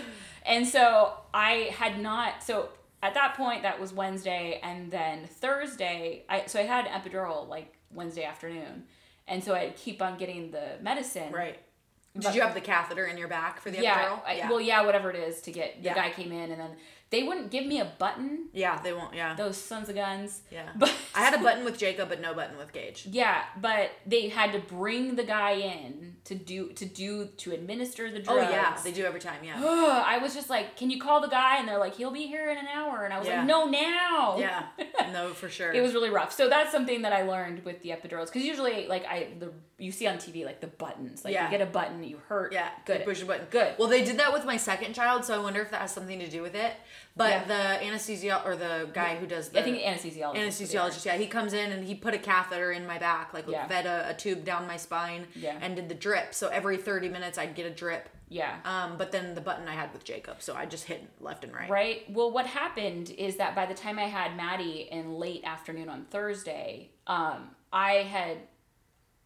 and 0.47 0.67
so 0.67 1.13
I 1.33 1.71
had 1.77 2.01
not. 2.01 2.43
So 2.43 2.71
at 3.03 3.15
that 3.15 3.35
point, 3.37 3.63
that 3.63 3.79
was 3.81 3.93
Wednesday, 3.93 4.59
and 4.63 4.91
then 4.91 5.27
Thursday, 5.27 6.25
I 6.29 6.47
so 6.47 6.59
I 6.59 6.63
had 6.65 6.87
an 6.87 7.01
epidural 7.01 7.49
like 7.49 7.75
Wednesday 7.93 8.25
afternoon, 8.25 8.85
and 9.29 9.43
so 9.45 9.55
I'd 9.55 9.77
keep 9.77 10.01
on 10.03 10.17
getting 10.19 10.51
the 10.51 10.73
medicine. 10.81 11.33
Right. 11.33 11.59
Did 12.15 12.25
But- 12.25 12.35
you 12.35 12.41
have 12.41 12.55
the 12.55 12.61
catheter 12.61 13.07
in 13.07 13.17
your 13.19 13.29
back 13.29 13.61
for 13.61 13.71
the 13.71 13.81
yeah, 13.81 14.09
epidural? 14.09 14.23
I, 14.27 14.49
well, 14.49 14.61
yeah, 14.61 14.83
whatever 14.83 15.11
it 15.11 15.17
is 15.17 15.41
to 15.43 15.53
get. 15.53 15.77
The 15.83 15.89
Yeah. 15.91 15.95
guy 15.95 16.11
came 16.11 16.33
in, 16.33 16.51
and 16.51 16.61
then 16.61 16.77
they 17.11 17.23
wouldn't 17.23 17.51
give 17.51 17.65
me 17.65 17.81
a 17.81 17.91
button. 17.99 18.49
Yeah, 18.53 18.81
they 18.83 18.93
won't. 18.93 19.15
Yeah. 19.15 19.35
Those 19.35 19.57
sons 19.57 19.89
of 19.89 19.95
guns. 19.95 20.43
yeah. 20.51 20.69
But 20.77 20.95
I 21.15 21.21
had 21.25 21.35
a 21.35 21.43
button 21.43 21.65
with 21.65 21.79
Jacob, 21.79 22.09
but 22.11 22.21
no 22.21 22.35
button 22.35 22.59
with 22.59 22.73
Gage. 22.73 23.07
Yeah, 23.11 23.43
but 23.61 23.91
they 24.07 24.29
had 24.29 24.53
to 24.53 24.59
bring 24.59 25.17
the 25.17 25.25
guy 25.25 25.53
in 25.53 26.17
to 26.25 26.35
do 26.35 26.69
to 26.75 26.85
do 26.85 27.27
to 27.39 27.53
administer 27.53 28.11
the 28.11 28.19
drug. 28.19 28.39
Oh 28.39 28.51
yeah, 28.51 28.77
they 28.85 28.93
do 28.93 29.05
every 29.05 29.21
time. 29.21 29.43
Yeah. 29.43 29.59
I 30.07 30.19
was 30.19 30.35
just 30.35 30.51
like, 30.51 30.77
"Can 30.77 30.91
you 30.91 31.01
call 31.01 31.21
the 31.21 31.29
guy?" 31.29 31.59
And 31.59 31.67
they're 31.69 31.79
like, 31.79 31.95
"He'll 31.97 32.11
be 32.11 32.27
here 32.27 32.51
in 32.51 32.59
an 32.59 32.67
hour." 32.67 33.05
And 33.05 33.15
I 33.15 33.19
was 33.19 33.27
Yeah. 33.29 33.39
like, 33.39 33.47
"No, 33.47 33.67
now." 33.67 34.37
yeah. 34.39 34.67
No, 35.13 35.31
for 35.33 35.49
sure. 35.49 35.73
It 35.73 35.81
was 35.81 35.95
really 35.95 36.11
rough. 36.11 36.33
So 36.33 36.49
that's 36.51 36.71
something 36.71 37.01
that 37.03 37.15
I 37.15 37.23
learned 37.23 37.65
with 37.65 37.81
the 37.83 37.89
epidurals 37.91 38.27
because 38.27 38.45
usually, 38.45 38.87
like 38.87 39.07
I, 39.07 39.29
the 39.39 39.53
you 39.81 39.93
see 39.93 40.09
on 40.09 40.17
TV 40.17 40.45
like 40.45 40.61
the 40.61 40.67
buttons, 40.67 41.25
like 41.25 41.33
Yeah. 41.33 41.45
you 41.45 41.51
get 41.57 41.61
a 41.61 41.71
button, 41.71 42.03
you 42.03 42.21
hurt. 42.29 42.53
Yeah, 42.53 42.69
good. 42.85 42.99
you 43.01 43.05
push 43.05 43.23
a 43.23 43.27
button. 43.27 43.47
Good. 43.49 43.75
Well, 43.79 43.87
they 43.89 44.05
did 44.05 44.19
that 44.19 44.33
with 44.33 44.45
my 44.45 44.57
second 44.57 44.93
child, 44.95 45.25
so 45.25 45.35
I 45.35 45.39
wonder 45.39 45.61
if 45.63 45.71
that 45.71 45.81
has 45.81 45.93
something 45.93 46.19
to 46.19 46.29
do 46.29 46.43
with 46.43 46.57
it. 46.57 46.73
But 47.17 47.31
Yeah. 47.31 47.45
the 47.45 47.85
anesthesi 47.85 48.45
or 48.45 48.57
the 48.57 48.89
guy 48.93 49.15
who 49.17 49.27
does 49.27 49.51
the 49.51 49.61
I 49.61 49.63
think 49.63 49.79
anesthesiologist. 49.81 50.35
anesthesiologist, 50.37 51.05
yeah, 51.05 51.15
he 51.17 51.29
comes 51.29 51.53
in 51.53 51.71
and 51.71 51.85
he 51.85 51.95
put 51.95 52.13
a 52.13 52.19
catheter 52.19 52.73
in 52.73 52.87
my 52.89 52.99
back, 52.99 53.33
like 53.33 53.47
Yeah. 53.47 53.69
fed 53.69 53.87
a, 53.87 54.11
a 54.11 54.15
tube 54.15 54.45
down 54.45 54.67
my 54.67 54.77
spine, 54.77 55.29
Yeah. 55.37 55.57
and 55.61 55.77
did 55.77 55.89
the 55.89 55.95
drip. 55.95 56.35
So 56.35 56.49
every 56.49 56.77
thirty 56.77 57.09
minutes, 57.09 57.39
I'd 57.39 57.55
get 57.55 57.67
a 57.67 57.71
drip. 57.71 58.09
Yeah. 58.31 58.57
Um, 58.65 58.99
but 58.99 59.11
then 59.13 59.35
the 59.35 59.41
button 59.41 59.67
I 59.69 59.73
had 59.75 59.93
with 59.93 60.05
Jacob, 60.05 60.43
so 60.43 60.55
I 60.55 60.67
just 60.67 60.85
hit 60.85 61.03
left 61.21 61.45
and 61.45 61.55
right. 61.55 61.71
Right. 61.71 62.11
Well, 62.11 62.31
what 62.31 62.47
happened 62.47 63.11
is 63.11 63.37
that 63.37 63.55
by 63.55 63.65
the 63.65 63.75
time 63.75 63.99
I 63.99 64.03
had 64.05 64.37
Maddie 64.37 64.89
in 64.91 65.15
late 65.15 65.43
afternoon 65.45 65.89
on 65.89 66.05
Thursday, 66.07 66.91
um, 67.07 67.51
I 67.73 67.93
had 68.03 68.39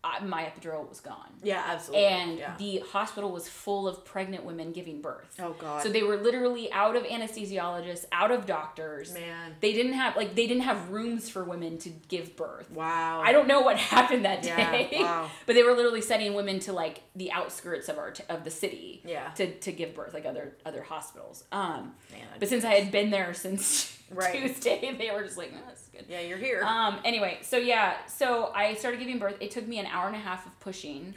I, 0.04 0.22
my 0.24 0.42
epidural 0.44 0.88
was 0.88 0.98
gone. 1.00 1.28
Yeah, 1.44 1.62
absolutely. 1.66 2.06
and 2.06 2.38
yeah. 2.38 2.54
the 2.58 2.78
hospital 2.90 3.30
was 3.30 3.48
full 3.48 3.86
of 3.86 4.04
pregnant 4.04 4.44
women 4.44 4.72
giving 4.72 5.00
birth. 5.00 5.32
Oh, 5.40 5.54
God. 5.58 5.82
So 5.82 5.88
they 5.90 6.02
were 6.02 6.16
literally 6.16 6.72
out 6.72 6.96
of 6.96 7.04
anesthesiologists, 7.04 8.04
out 8.10 8.30
of 8.30 8.44
doctors. 8.46 9.14
Man. 9.14 9.54
They 9.60 9.72
didn't 9.72 9.92
have 9.94 10.16
like 10.16 10.34
they 10.34 10.46
didn't 10.46 10.64
have 10.64 10.90
rooms 10.90 11.28
for 11.28 11.44
women 11.44 11.78
to 11.78 11.90
give 12.08 12.36
birth. 12.36 12.70
wow. 12.72 13.20
I 13.24 13.32
don't 13.32 13.46
know 13.46 13.60
what 13.60 13.76
happened 13.94 14.24
that 14.24 14.44
Yeah, 14.44 14.70
day. 14.72 14.88
wow. 15.00 15.30
but 15.46 15.54
they 15.54 15.62
were 15.62 15.72
literally 15.74 16.00
sending 16.02 16.34
women 16.34 16.58
to 16.60 16.72
like 16.72 17.02
the 17.14 17.30
outskirts 17.32 17.88
of 17.88 17.98
our 17.98 18.10
t- 18.10 18.24
of 18.28 18.44
the 18.44 18.50
city. 18.50 19.02
Yeah. 19.04 19.30
To, 19.36 19.52
to 19.60 19.72
give 19.72 19.94
birth, 19.94 20.14
like 20.14 20.26
other 20.26 20.56
other 20.66 20.82
hospitals. 20.82 21.44
Um, 21.52 21.92
Man, 22.10 22.22
but 22.38 22.48
since 22.48 22.64
I 22.64 22.74
had 22.74 22.90
been 22.90 23.10
there 23.10 23.34
since 23.34 23.98
Right. 24.14 24.34
Tuesday, 24.34 24.94
they 24.98 25.10
were 25.10 25.22
just 25.22 25.36
like, 25.38 25.52
no, 25.52 25.58
that's 25.66 25.88
good. 25.88 26.04
Yeah, 26.08 26.20
you're 26.20 26.38
here. 26.38 26.62
Um. 26.64 26.98
Anyway, 27.04 27.38
so 27.42 27.56
yeah, 27.56 27.94
so 28.06 28.50
I 28.54 28.74
started 28.74 28.98
giving 29.00 29.18
birth. 29.18 29.36
It 29.40 29.50
took 29.50 29.66
me 29.66 29.78
an 29.78 29.86
hour 29.86 30.06
and 30.06 30.16
a 30.16 30.20
half 30.20 30.46
of 30.46 30.58
pushing, 30.60 31.14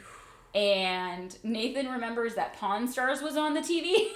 and 0.54 1.36
Nathan 1.44 1.88
remembers 1.88 2.34
that 2.34 2.54
Pawn 2.58 2.88
Stars 2.88 3.22
was 3.22 3.36
on 3.36 3.54
the 3.54 3.60
TV. 3.60 4.08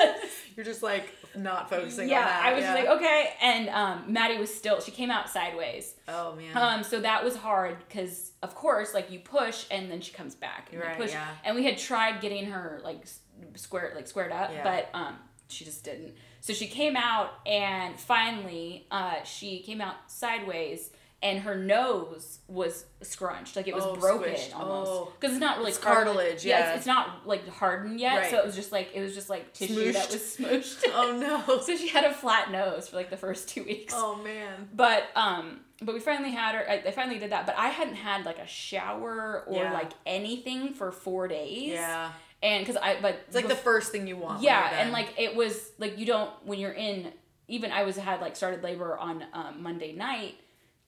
you're 0.56 0.64
just 0.64 0.82
like 0.82 1.14
not 1.36 1.70
focusing 1.70 2.08
yeah, 2.08 2.20
on 2.20 2.24
that. 2.26 2.44
I 2.44 2.52
was 2.54 2.62
yeah. 2.64 2.74
like, 2.74 2.86
okay. 2.88 3.30
And 3.40 3.68
um, 3.68 4.12
Maddie 4.12 4.38
was 4.38 4.52
still. 4.54 4.80
She 4.80 4.90
came 4.90 5.10
out 5.10 5.28
sideways. 5.30 5.94
oh 6.08 6.34
man. 6.36 6.56
Um. 6.56 6.82
So 6.82 7.00
that 7.00 7.24
was 7.24 7.36
hard 7.36 7.78
because, 7.88 8.32
of 8.42 8.54
course, 8.54 8.94
like 8.94 9.10
you 9.10 9.20
push 9.20 9.66
and 9.70 9.90
then 9.90 10.00
she 10.00 10.12
comes 10.12 10.34
back. 10.34 10.68
And 10.72 10.80
you 10.80 10.86
Right, 10.86 10.98
push. 10.98 11.12
yeah. 11.12 11.28
And 11.44 11.56
we 11.56 11.64
had 11.64 11.78
tried 11.78 12.20
getting 12.20 12.46
her 12.50 12.80
like 12.84 13.02
s- 13.02 13.20
square, 13.56 13.92
like 13.94 14.06
squared 14.08 14.32
up, 14.32 14.50
Yeah. 14.52 14.62
but 14.64 14.90
um, 14.98 15.16
she 15.48 15.64
just 15.64 15.84
didn't. 15.84 16.14
So 16.40 16.52
she 16.54 16.66
came 16.66 16.96
out, 16.96 17.32
and 17.46 17.98
finally, 18.00 18.86
uh, 18.90 19.22
she 19.24 19.60
came 19.60 19.80
out 19.80 19.96
sideways. 20.06 20.90
And 21.22 21.40
her 21.40 21.54
nose 21.54 22.38
was 22.48 22.86
scrunched, 23.02 23.54
like 23.54 23.68
it 23.68 23.74
was 23.74 23.84
Oh, 23.84 23.94
broken 23.94 24.32
squished. 24.32 24.58
almost, 24.58 24.90
Oh. 24.90 25.12
because 25.20 25.34
it's 25.36 25.40
not 25.40 25.58
really 25.58 25.68
It's 25.68 25.78
cartilage, 25.78 26.46
Yeah, 26.46 26.58
yeah. 26.60 26.68
it's, 26.70 26.76
it's 26.78 26.86
not 26.86 27.26
like 27.28 27.46
hardened 27.46 28.00
yet, 28.00 28.16
Right. 28.16 28.30
so 28.30 28.38
it 28.38 28.46
was 28.46 28.54
just 28.54 28.72
like 28.72 28.92
it 28.94 29.02
was 29.02 29.14
just 29.14 29.28
like 29.28 29.52
tissue 29.52 29.92
that 29.92 30.10
was 30.10 30.16
smooshed. 30.38 30.82
oh 30.94 31.18
no. 31.46 31.58
so 31.60 31.76
she 31.76 31.88
had 31.88 32.04
a 32.04 32.14
flat 32.14 32.50
nose 32.50 32.88
for 32.88 32.96
like 32.96 33.10
the 33.10 33.18
first 33.18 33.50
two 33.50 33.64
weeks. 33.64 33.92
oh 33.94 34.16
man. 34.24 34.70
But 34.74 35.08
um, 35.14 35.60
but 35.82 35.92
we 35.92 36.00
finally 36.00 36.30
had 36.30 36.54
her. 36.54 36.64
I, 36.66 36.76
I 36.76 36.90
finally 36.90 37.18
did 37.18 37.32
that, 37.32 37.44
but 37.44 37.54
I 37.58 37.68
hadn't 37.68 37.96
had 37.96 38.24
like 38.24 38.38
a 38.38 38.46
shower 38.46 39.44
or 39.46 39.56
Yeah. 39.56 39.74
like 39.74 39.90
anything 40.06 40.72
for 40.72 40.90
four 40.90 41.28
days. 41.28 41.68
Yeah. 41.68 42.12
And 42.42 42.64
because 42.64 42.80
I, 42.82 42.96
but 43.02 43.20
It's 43.26 43.36
like 43.36 43.48
the 43.48 43.54
first 43.54 43.92
thing 43.92 44.06
you 44.06 44.16
want. 44.16 44.42
yeah, 44.42 44.80
and 44.80 44.92
like 44.92 45.12
it 45.18 45.36
was 45.36 45.72
like 45.78 45.98
you 45.98 46.06
don't 46.06 46.30
when 46.44 46.58
you're 46.58 46.72
in. 46.72 47.12
Even 47.48 47.72
I 47.72 47.82
was 47.82 47.96
had 47.96 48.20
like 48.20 48.36
started 48.36 48.62
labor 48.62 48.96
on 48.96 49.24
um, 49.32 49.62
Monday 49.62 49.92
night. 49.92 50.36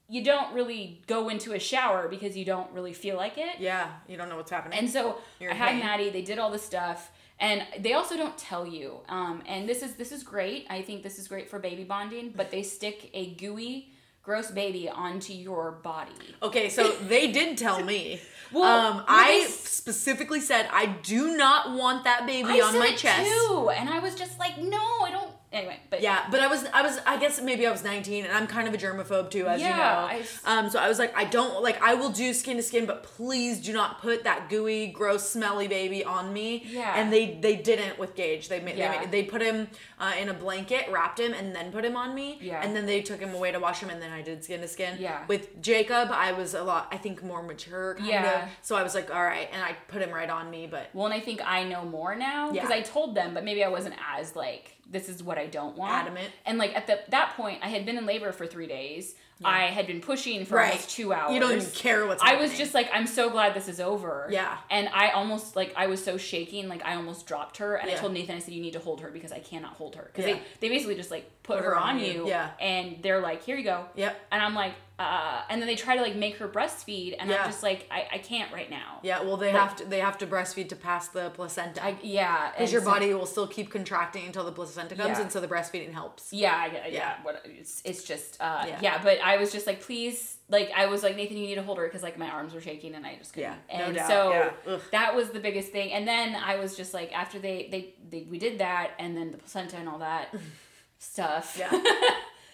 You 0.09 0.23
don't 0.25 0.55
really 0.55 1.03
go 1.07 1.29
into 1.29 1.53
a 1.55 1.59
shower 1.59 2.07
because 2.09 2.37
you 2.37 2.45
don't 2.45 2.71
really 2.73 2.93
feel 2.93 3.17
like 3.17 3.37
it. 3.39 3.57
yeah, 3.59 3.91
you 4.09 4.17
don't 4.17 4.29
know 4.29 4.37
what's 4.37 4.51
happening. 4.51 4.79
And 4.79 4.89
so 4.89 5.19
You're 5.41 5.51
I 5.51 5.55
had 5.55 5.71
pain. 5.71 5.81
Maddie. 5.81 6.11
They 6.11 6.23
did 6.23 6.39
all 6.39 6.51
this 6.51 6.63
stuff, 6.63 7.11
and 7.41 7.65
they 7.81 7.93
also 7.95 8.17
don't 8.17 8.37
tell 8.39 8.67
you. 8.67 9.01
Um, 9.09 9.43
and 9.47 9.69
this 9.69 9.83
is 9.83 9.97
this 9.97 10.13
is 10.13 10.23
great. 10.23 10.67
I 10.71 10.83
think 10.83 11.03
this 11.03 11.19
is 11.19 11.29
great 11.29 11.51
for 11.51 11.59
baby 11.59 11.85
bonding. 11.85 12.33
But 12.37 12.51
they 12.51 12.63
stick 12.63 13.11
a 13.13 13.35
gooey, 13.35 13.93
gross 14.23 14.51
baby 14.51 14.89
onto 14.89 15.33
your 15.33 15.73
body. 15.73 16.13
Okay, 16.43 16.69
so 16.69 16.93
they 17.09 17.31
did 17.33 17.59
tell 17.59 17.83
me. 17.83 18.21
Well, 18.53 18.65
um, 18.65 19.05
I 19.09 19.47
specifically 19.49 20.41
said 20.41 20.69
I 20.71 20.87
do 20.87 21.37
not 21.37 21.73
want 21.77 22.05
that 22.05 22.27
baby 22.27 22.61
I 22.61 22.67
on 22.67 22.79
my 22.79 22.89
it 22.89 22.99
chest. 22.99 23.27
too, 23.29 23.71
and 23.71 23.89
I 23.89 23.99
was 23.99 24.15
just 24.15 24.39
like, 24.39 24.59
no, 24.59 24.79
I 24.79 25.11
don't. 25.11 25.32
Anyway, 25.53 25.79
but 25.91 26.01
Yeah, 26.01 26.25
but 26.31 26.41
I 26.41 26.47
was, 26.47 26.65
I 26.73 26.83
was, 26.83 26.99
I 27.07 27.19
guess 27.19 27.41
maybe 27.41 27.67
I 27.67 27.71
was 27.71 27.85
19, 27.85 28.25
and 28.25 28.33
I'm 28.33 28.47
kind 28.47 28.67
of 28.67 28.73
a 28.75 28.79
germaphobe 28.79 29.31
too, 29.31 29.47
as 29.47 29.61
Yeah, 29.61 29.69
you 29.71 29.77
know. 29.77 30.25
I 30.47 30.59
um, 30.59 30.71
so 30.71 30.79
I 30.79 30.89
was 30.89 30.99
like, 30.99 31.15
I 31.17 31.25
don't 31.25 31.63
like, 31.63 31.81
I 31.83 31.95
will 31.95 32.09
do 32.09 32.33
skin 32.33 32.57
to 32.57 32.63
skin, 32.63 32.87
but 32.87 33.03
please 33.03 33.61
do 33.61 33.73
not 33.73 34.01
put 34.01 34.25
that 34.25 34.49
gooey, 34.49 34.87
gross, 34.87 35.29
smelly 35.29 35.69
baby 35.69 36.03
on 36.05 36.33
me. 36.33 36.65
Yeah. 36.67 36.95
And 36.97 37.13
they, 37.13 37.35
they 37.41 37.57
didn't 37.57 37.99
with 37.99 38.15
Gage. 38.15 38.49
They 38.49 38.61
made, 38.61 38.77
Yeah. 38.77 38.93
they, 38.93 38.99
made, 39.01 39.11
they 39.13 39.23
put 39.25 39.43
him 39.43 39.69
uh, 40.01 40.13
in 40.19 40.29
a 40.31 40.35
blanket, 40.35 40.87
wrapped 40.91 41.21
him, 41.21 41.35
and 41.35 41.55
then 41.55 41.71
put 41.71 41.85
him 41.85 41.97
on 41.97 42.15
me. 42.15 42.39
Yeah. 42.41 42.63
And 42.65 42.75
then 42.75 42.87
they 42.87 43.03
took 43.03 43.21
him 43.21 43.35
away 43.35 43.53
to 43.53 43.59
wash 43.61 43.81
him, 43.81 43.91
and 43.91 44.01
then 44.01 44.11
I 44.11 44.23
did 44.23 44.43
skin 44.43 44.61
to 44.63 44.69
skin. 44.69 44.97
Yeah. 44.99 45.25
With 45.29 45.61
Jacob, 45.61 46.09
I 46.11 46.33
was 46.33 46.55
a 46.55 46.63
lot, 46.63 46.89
I 46.91 46.97
think, 46.97 47.23
more 47.23 47.43
mature, 47.43 47.95
kind 47.97 48.09
Yeah. 48.09 48.45
of. 48.45 48.49
So 48.63 48.75
I 48.77 48.83
was 48.83 48.95
like, 48.95 49.15
all 49.15 49.23
right, 49.23 49.49
and 49.53 49.63
I 49.63 49.77
put 49.89 50.01
him 50.01 50.11
right 50.11 50.31
on 50.31 50.51
me, 50.51 50.67
but 50.67 50.89
Well, 50.95 51.05
and 51.07 51.15
I 51.15 51.21
think 51.21 51.41
I 51.45 51.65
know 51.65 51.85
more 51.85 52.15
now 52.15 52.51
because 52.51 52.71
Yeah. 52.71 52.77
I 52.77 52.81
told 52.81 53.15
them, 53.15 53.35
but 53.35 53.45
maybe 53.45 53.63
I 53.63 53.69
wasn't 53.69 53.97
as 54.17 54.35
like 54.35 54.77
this 54.91 55.09
is 55.09 55.23
what 55.23 55.39
I 55.39 55.47
don't 55.47 55.77
want. 55.77 55.93
Adamant. 55.93 56.31
And 56.45 56.59
like 56.59 56.77
at 56.77 56.87
the, 56.87 57.01
that 57.11 57.35
point, 57.37 57.61
I 57.63 57.69
had 57.69 57.87
been 57.87 57.97
in 57.97 58.05
labor 58.07 58.33
for 58.33 58.47
three 58.47 58.67
days. 58.67 59.15
I 59.45 59.67
had 59.67 59.89
been 59.89 60.01
pushing 60.01 60.45
for 60.45 60.55
Right. 60.55 60.71
almost 60.71 60.91
two 60.91 61.13
hours. 61.13 61.35
you 61.35 61.41
don't 61.41 61.51
even 61.57 61.67
care 61.73 62.07
what's 62.07 62.23
I 62.23 62.27
happening. 62.31 62.49
was 62.51 62.57
just 62.59 62.75
like, 62.75 62.89
I'm 62.93 63.09
so 63.09 63.29
glad 63.29 63.55
this 63.55 63.67
is 63.67 63.81
over. 63.81 64.29
Yeah. 64.31 64.57
And 64.71 64.89
I 64.95 65.09
almost 65.11 65.57
like 65.57 65.73
I 65.77 65.89
was 65.89 66.05
so 66.05 66.17
shaking, 66.17 66.69
like 66.69 66.85
I 66.85 66.95
almost 66.95 67.27
dropped 67.27 67.57
her, 67.57 67.75
and 67.75 67.91
I 67.91 67.95
told 67.95 68.13
Nathan, 68.13 68.37
I 68.37 68.39
said, 68.39 68.55
you 68.55 68.63
need 68.63 68.75
to 68.75 68.79
hold 68.79 69.01
her 69.01 69.11
because 69.11 69.33
I 69.33 69.41
cannot 69.41 69.73
hold 69.73 69.97
her 69.97 70.05
because 70.13 70.29
Yeah. 70.29 70.35
they 70.35 70.43
they 70.61 70.69
basically 70.69 70.95
just 70.95 71.11
like 71.11 71.29
put, 71.43 71.59
her, 71.59 71.77
on 71.77 71.99
you, 71.99 72.29
Yeah. 72.29 72.51
and 72.61 72.99
they're 73.03 73.21
like, 73.21 73.43
here 73.43 73.57
you 73.57 73.65
go. 73.65 73.87
Yep. 73.97 74.17
And 74.31 74.41
I'm 74.41 74.55
like, 74.55 74.75
uh, 74.99 75.43
and 75.49 75.61
then 75.61 75.67
they 75.67 75.75
try 75.75 75.97
to 75.97 76.03
like 76.03 76.15
make 76.15 76.37
her 76.37 76.47
breastfeed, 76.47 77.17
and 77.19 77.29
Yeah. 77.29 77.41
I'm 77.43 77.47
just 77.47 77.63
like, 77.63 77.89
I, 77.91 78.07
I 78.13 78.19
can't 78.19 78.53
right 78.53 78.71
now. 78.71 79.01
Yeah, 79.03 79.23
well, 79.23 79.37
they 79.37 79.53
Like- 79.53 79.61
have 79.63 79.77
to 79.77 79.85
they 79.87 79.99
have 80.01 80.19
to 80.19 80.27
breastfeed 80.27 80.69
to 80.69 80.77
pass 80.77 81.09
the 81.09 81.31
placenta. 81.31 81.83
I, 81.85 81.97
yeah. 82.03 82.53
Because 82.53 82.71
your 82.73 82.83
so- 82.83 82.91
body 82.91 83.13
will 83.15 83.27
still 83.27 83.47
keep 83.49 83.71
contracting 83.71 84.27
until 84.27 84.45
the 84.45 84.53
placenta 84.53 84.95
comes, 84.95 85.17
Yeah. 85.19 85.23
and 85.23 85.33
so 85.33 85.41
the 85.41 85.49
breastfeeding 85.49 85.93
helps. 85.93 86.33
Yeah, 86.33 86.67
yeah. 86.73 86.87
Yeah. 86.89 87.15
What 87.23 87.43
it's 87.45 87.83
it's 87.85 88.05
just 88.05 88.37
uh 88.41 88.65
Yeah. 88.69 88.79
yeah. 88.83 89.03
But 89.03 89.19
I 89.23 89.39
was 89.39 89.51
just 89.51 89.67
like, 89.67 89.81
please, 89.81 90.37
like 90.49 90.71
I 90.77 90.87
was 90.87 91.03
like 91.03 91.17
Nathan, 91.17 91.37
you 91.39 91.47
need 91.47 91.55
to 91.57 91.63
hold 91.63 91.79
her 91.79 91.85
because 91.87 92.03
like 92.03 92.17
my 92.19 92.29
arms 92.29 92.53
were 92.55 92.61
shaking 92.61 92.95
and 92.95 93.05
I 93.07 93.17
just 93.17 93.33
couldn't. 93.33 93.59
Yeah, 93.71 93.79
no 93.79 93.85
and 93.87 93.95
doubt, 93.97 94.09
so 94.09 94.31
yeah. 94.67 94.79
That 94.93 95.17
was 95.17 95.31
the 95.31 95.41
biggest 95.41 95.73
thing. 95.73 95.93
And 95.93 96.07
then 96.07 96.35
I 96.37 96.57
was 96.57 96.77
just 96.77 96.93
like, 96.95 97.13
after 97.13 97.39
they 97.39 97.69
they, 97.71 97.95
they 98.09 98.27
we 98.31 98.39
did 98.39 98.59
that 98.59 98.91
and 98.99 99.17
then 99.17 99.33
the 99.33 99.39
placenta 99.39 99.79
and 99.79 99.89
all 99.89 99.99
that 99.99 100.33
stuff. 100.99 101.57
Yeah. 101.59 101.71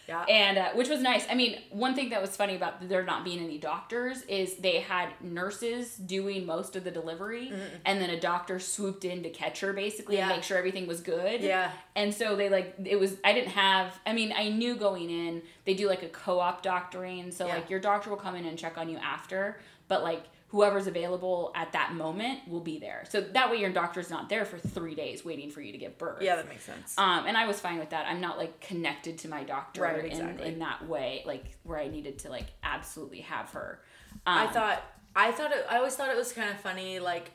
Yeah. 0.08 0.22
And 0.22 0.56
uh, 0.56 0.68
which 0.72 0.88
was 0.88 1.00
nice. 1.02 1.26
I 1.30 1.34
mean, 1.34 1.60
one 1.70 1.94
thing 1.94 2.08
that 2.10 2.22
was 2.22 2.34
funny 2.34 2.56
about 2.56 2.88
there 2.88 3.04
not 3.04 3.24
being 3.24 3.40
any 3.40 3.58
doctors 3.58 4.22
is 4.22 4.56
they 4.56 4.80
had 4.80 5.10
nurses 5.20 5.96
doing 5.96 6.46
most 6.46 6.76
of 6.76 6.84
the 6.84 6.90
delivery, 6.90 7.52
and 7.84 8.00
then 8.00 8.08
a 8.08 8.18
doctor 8.18 8.58
swooped 8.58 9.04
in 9.04 9.22
to 9.22 9.28
catch 9.30 9.60
her 9.60 9.74
basically 9.74 10.18
and 10.18 10.28
make 10.30 10.42
sure 10.42 10.56
everything 10.56 10.86
was 10.86 11.02
good. 11.02 11.42
Yeah. 11.42 11.70
And 11.94 12.14
so 12.14 12.36
they 12.36 12.48
like 12.48 12.74
it 12.84 12.96
was. 12.98 13.16
I 13.22 13.34
didn't 13.34 13.50
have. 13.50 13.98
I 14.06 14.14
mean, 14.14 14.32
I 14.34 14.48
knew 14.48 14.76
going 14.76 15.10
in 15.10 15.42
they 15.66 15.74
do 15.74 15.86
like 15.88 16.02
a 16.02 16.08
co-op 16.08 16.62
doctoring, 16.62 17.30
so 17.30 17.46
Yeah. 17.46 17.56
like 17.56 17.68
your 17.68 17.80
doctor 17.80 18.08
will 18.08 18.16
come 18.16 18.34
in 18.34 18.46
and 18.46 18.58
check 18.58 18.78
on 18.78 18.88
you 18.88 18.96
after, 18.96 19.58
but 19.88 20.02
like 20.02 20.24
whoever's 20.48 20.86
available 20.86 21.52
at 21.54 21.72
that 21.72 21.92
moment 21.94 22.40
will 22.48 22.60
be 22.60 22.78
there. 22.78 23.04
So 23.10 23.20
that 23.20 23.50
way 23.50 23.58
your 23.58 23.70
doctor's 23.70 24.08
not 24.08 24.28
there 24.30 24.44
for 24.46 24.58
three 24.58 24.94
days 24.94 25.24
waiting 25.24 25.50
for 25.50 25.60
you 25.60 25.72
to 25.72 25.78
give 25.78 25.98
birth. 25.98 26.22
Yeah, 26.22 26.36
that 26.36 26.48
makes 26.48 26.64
sense. 26.64 26.96
Um, 26.96 27.26
and 27.26 27.36
I 27.36 27.46
was 27.46 27.60
fine 27.60 27.78
with 27.78 27.90
that. 27.90 28.06
I'm 28.06 28.20
not 28.20 28.38
like 28.38 28.58
connected 28.60 29.18
to 29.18 29.28
my 29.28 29.44
doctor 29.44 29.82
Right, 29.82 29.98
in, 30.00 30.06
exactly. 30.06 30.48
in 30.48 30.58
that 30.60 30.88
way, 30.88 31.22
like 31.26 31.44
where 31.64 31.78
I 31.78 31.88
needed 31.88 32.18
to 32.20 32.30
like 32.30 32.46
absolutely 32.62 33.20
have 33.20 33.50
her. 33.50 33.80
Um, 34.26 34.38
I 34.38 34.46
thought 34.46 34.82
I 35.14 35.32
thought 35.32 35.52
it, 35.52 35.66
I 35.68 35.76
always 35.76 35.94
thought 35.96 36.08
it 36.10 36.16
was 36.16 36.32
kind 36.32 36.48
of 36.50 36.58
funny 36.60 36.98
like 36.98 37.30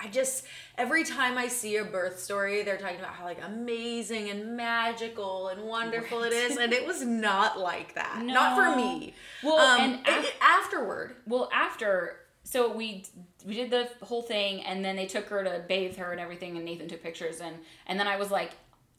I 0.00 0.08
just 0.08 0.44
every 0.76 1.04
time 1.04 1.38
I 1.38 1.46
see 1.46 1.76
a 1.76 1.84
birth 1.84 2.18
story 2.18 2.62
they're 2.64 2.76
talking 2.78 2.98
about 2.98 3.12
how 3.12 3.24
like 3.24 3.38
amazing 3.44 4.28
and 4.28 4.56
magical 4.56 5.46
and 5.48 5.62
wonderful 5.62 6.24
it 6.24 6.32
is 6.32 6.56
and 6.56 6.72
it 6.72 6.84
was 6.84 7.02
not 7.04 7.60
like 7.60 7.94
that. 7.94 8.20
Not 8.24 8.56
for 8.56 8.76
me. 8.76 9.14
Well, 9.44 9.58
um, 9.58 9.80
and 9.80 9.94
af- 10.06 10.24
it- 10.24 10.34
afterward. 10.40 11.14
well 11.28 11.48
after 11.54 12.16
so 12.50 12.72
we 12.72 13.04
we 13.46 13.54
did 13.54 13.70
the 13.70 13.88
whole 14.02 14.22
thing 14.22 14.62
and 14.64 14.84
then 14.84 14.96
they 14.96 15.06
took 15.06 15.26
her 15.28 15.42
to 15.44 15.64
bathe 15.68 15.96
her 15.96 16.10
and 16.12 16.20
everything 16.20 16.56
and 16.56 16.64
Nathan 16.64 16.88
took 16.88 17.02
pictures 17.02 17.40
and 17.40 17.56
and 17.86 17.98
then 17.98 18.08
I 18.08 18.16
was 18.16 18.30
like 18.30 18.50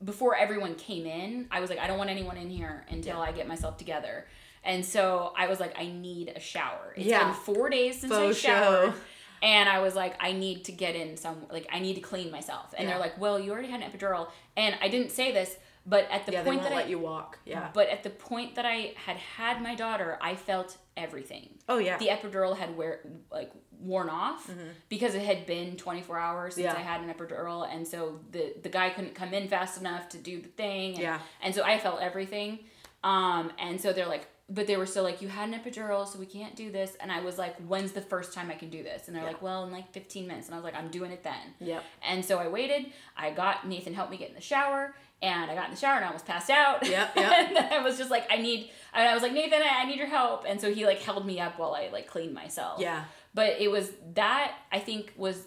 before 0.04 0.36
everyone 0.36 0.74
came 0.76 1.06
in, 1.06 1.46
I 1.52 1.60
was 1.60 1.70
like, 1.70 1.78
I 1.78 1.86
don't 1.86 2.00
want 2.00 2.10
anyone 2.10 2.36
in 2.36 2.50
here 2.50 2.84
until 2.90 3.20
I 3.22 3.32
get 3.32 3.48
myself 3.48 3.78
together. 3.78 4.26
And 4.64 4.84
so 4.84 5.32
I 5.38 5.46
was 5.48 5.60
like, 5.60 5.74
I 5.78 5.86
need 6.08 6.30
a 6.36 6.40
shower. 6.40 6.94
It's 6.96 7.06
Yeah. 7.06 7.26
been 7.26 7.34
four 7.36 7.70
days 7.70 8.00
since 8.00 8.12
Faux 8.12 8.36
I 8.36 8.40
showered. 8.48 8.94
show. 8.94 9.00
And 9.44 9.70
I 9.70 9.78
was 9.80 9.94
like, 9.94 10.16
I 10.20 10.32
need 10.32 10.66
to 10.66 10.72
get 10.72 10.96
in 10.96 11.18
some, 11.18 11.46
like, 11.52 11.68
I 11.72 11.78
need 11.80 11.94
to 11.96 12.02
clean 12.02 12.32
myself. 12.32 12.74
And 12.76 12.88
Yeah. 12.88 12.94
they're 12.94 13.00
like, 13.00 13.20
well, 13.20 13.40
you 13.40 13.52
already 13.52 13.68
had 13.70 13.82
an 13.82 13.92
epidural. 13.92 14.30
And 14.58 14.76
I 14.82 14.88
didn't 14.88 15.12
say 15.12 15.32
this, 15.32 15.56
but 15.86 16.08
at 16.10 16.26
the 16.26 16.32
Yeah, 16.32 16.44
point 16.44 16.64
that 16.64 16.72
let 16.72 16.86
I, 16.86 16.90
you 16.90 16.98
walk. 16.98 17.38
Yeah. 17.46 17.70
but 17.72 17.88
at 17.90 18.02
the 18.02 18.10
point 18.12 18.56
that 18.56 18.66
I 18.66 18.94
had 19.06 19.18
had 19.18 19.62
my 19.62 19.76
daughter, 19.76 20.18
I 20.20 20.34
felt 20.36 20.78
everything. 21.02 21.50
Oh 21.68 21.78
yeah. 21.78 21.98
The 21.98 22.08
epidural 22.08 22.56
had 22.58 22.78
wear 22.78 23.02
like 23.32 23.52
worn 23.80 24.10
off 24.10 24.50
because 24.90 25.16
it 25.16 25.24
had 25.24 25.46
been 25.48 25.76
24 25.76 26.18
hours 26.20 26.56
since 26.56 26.68
Mm-hmm. 26.68 26.76
Yeah. 26.78 26.82
I 26.82 26.92
had 26.92 27.02
an 27.02 27.14
epidural, 27.14 27.68
and 27.74 27.88
so 27.88 28.20
the 28.32 28.54
the 28.62 28.70
guy 28.70 28.90
couldn't 28.92 29.16
come 29.16 29.34
in 29.34 29.48
fast 29.48 29.80
enough 29.80 30.10
to 30.10 30.18
do 30.18 30.42
the 30.42 30.50
thing. 30.50 30.94
And, 30.94 31.02
Yeah. 31.02 31.20
And 31.42 31.54
so 31.56 31.64
I 31.64 31.80
felt 31.80 32.00
everything. 32.02 32.60
Um, 33.04 33.52
and 33.58 33.82
so 33.82 33.92
they're 33.94 34.08
like, 34.08 34.28
but 34.54 34.68
they 34.68 34.76
were 34.76 34.86
still 34.86 35.04
like, 35.04 35.22
you 35.22 35.30
had 35.30 35.48
an 35.50 35.56
epidural, 35.58 36.06
so 36.08 36.20
we 36.20 36.26
can't 36.26 36.56
do 36.56 36.72
this. 36.72 36.96
And 37.00 37.12
I 37.12 37.22
was 37.22 37.38
like, 37.38 37.56
when's 37.68 37.94
the 37.94 38.02
first 38.02 38.34
time 38.34 38.50
I 38.52 38.56
can 38.56 38.70
do 38.70 38.84
this? 38.84 39.08
And 39.08 39.16
they're 39.16 39.24
Yeah. 39.24 39.30
like, 39.30 39.42
well, 39.42 39.64
in 39.64 39.72
like 39.72 39.92
15 39.94 40.28
minutes. 40.28 40.48
And 40.48 40.56
I 40.56 40.58
was 40.58 40.66
like, 40.66 40.76
I'm 40.76 40.90
doing 40.90 41.12
it 41.12 41.24
then. 41.24 41.54
Yep. 41.60 41.84
And 42.08 42.26
so 42.26 42.38
I 42.38 42.48
waited. 42.50 42.88
I 43.16 43.32
got 43.32 43.66
Nathan 43.68 43.94
helped 43.94 44.12
me 44.12 44.18
get 44.18 44.30
in 44.30 44.36
the 44.36 44.42
shower, 44.42 44.94
and 45.22 45.50
I 45.50 45.56
got 45.56 45.66
in 45.66 45.72
the 45.72 45.80
shower 45.80 45.96
and 45.96 46.04
I 46.04 46.08
almost 46.08 46.26
passed 46.26 46.50
out. 46.50 46.86
Yep, 46.86 47.16
yep. 47.16 47.32
and 47.50 47.58
I 47.58 47.82
was 47.82 47.98
just 47.98 48.12
like, 48.12 48.26
I 48.30 48.38
need. 48.38 48.70
And 48.94 49.08
I 49.08 49.14
was 49.14 49.24
like, 49.24 49.34
Nathan, 49.34 49.62
I 49.62 49.82
I 49.84 49.86
need 49.86 49.98
your 49.98 50.08
help. 50.08 50.46
And 50.48 50.60
so 50.60 50.74
he 50.74 50.86
like 50.86 51.00
held 51.00 51.26
me 51.26 51.40
up 51.40 51.58
while 51.58 51.74
I 51.74 51.90
like 51.94 52.08
cleaned 52.08 52.34
myself. 52.34 52.82
Yeah. 52.82 53.04
But 53.34 53.62
it 53.62 53.72
was 53.72 53.92
that 54.16 54.54
I 54.72 54.80
think 54.80 55.14
was 55.16 55.44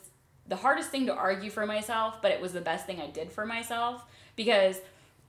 the 0.46 0.56
hardest 0.56 0.90
thing 0.90 1.06
to 1.06 1.14
argue 1.14 1.50
for 1.50 1.66
myself, 1.66 2.22
but 2.22 2.30
it 2.30 2.40
was 2.40 2.52
the 2.52 2.60
best 2.60 2.86
thing 2.86 3.00
I 3.00 3.08
did 3.08 3.30
for 3.32 3.44
myself 3.44 4.04
because 4.36 4.80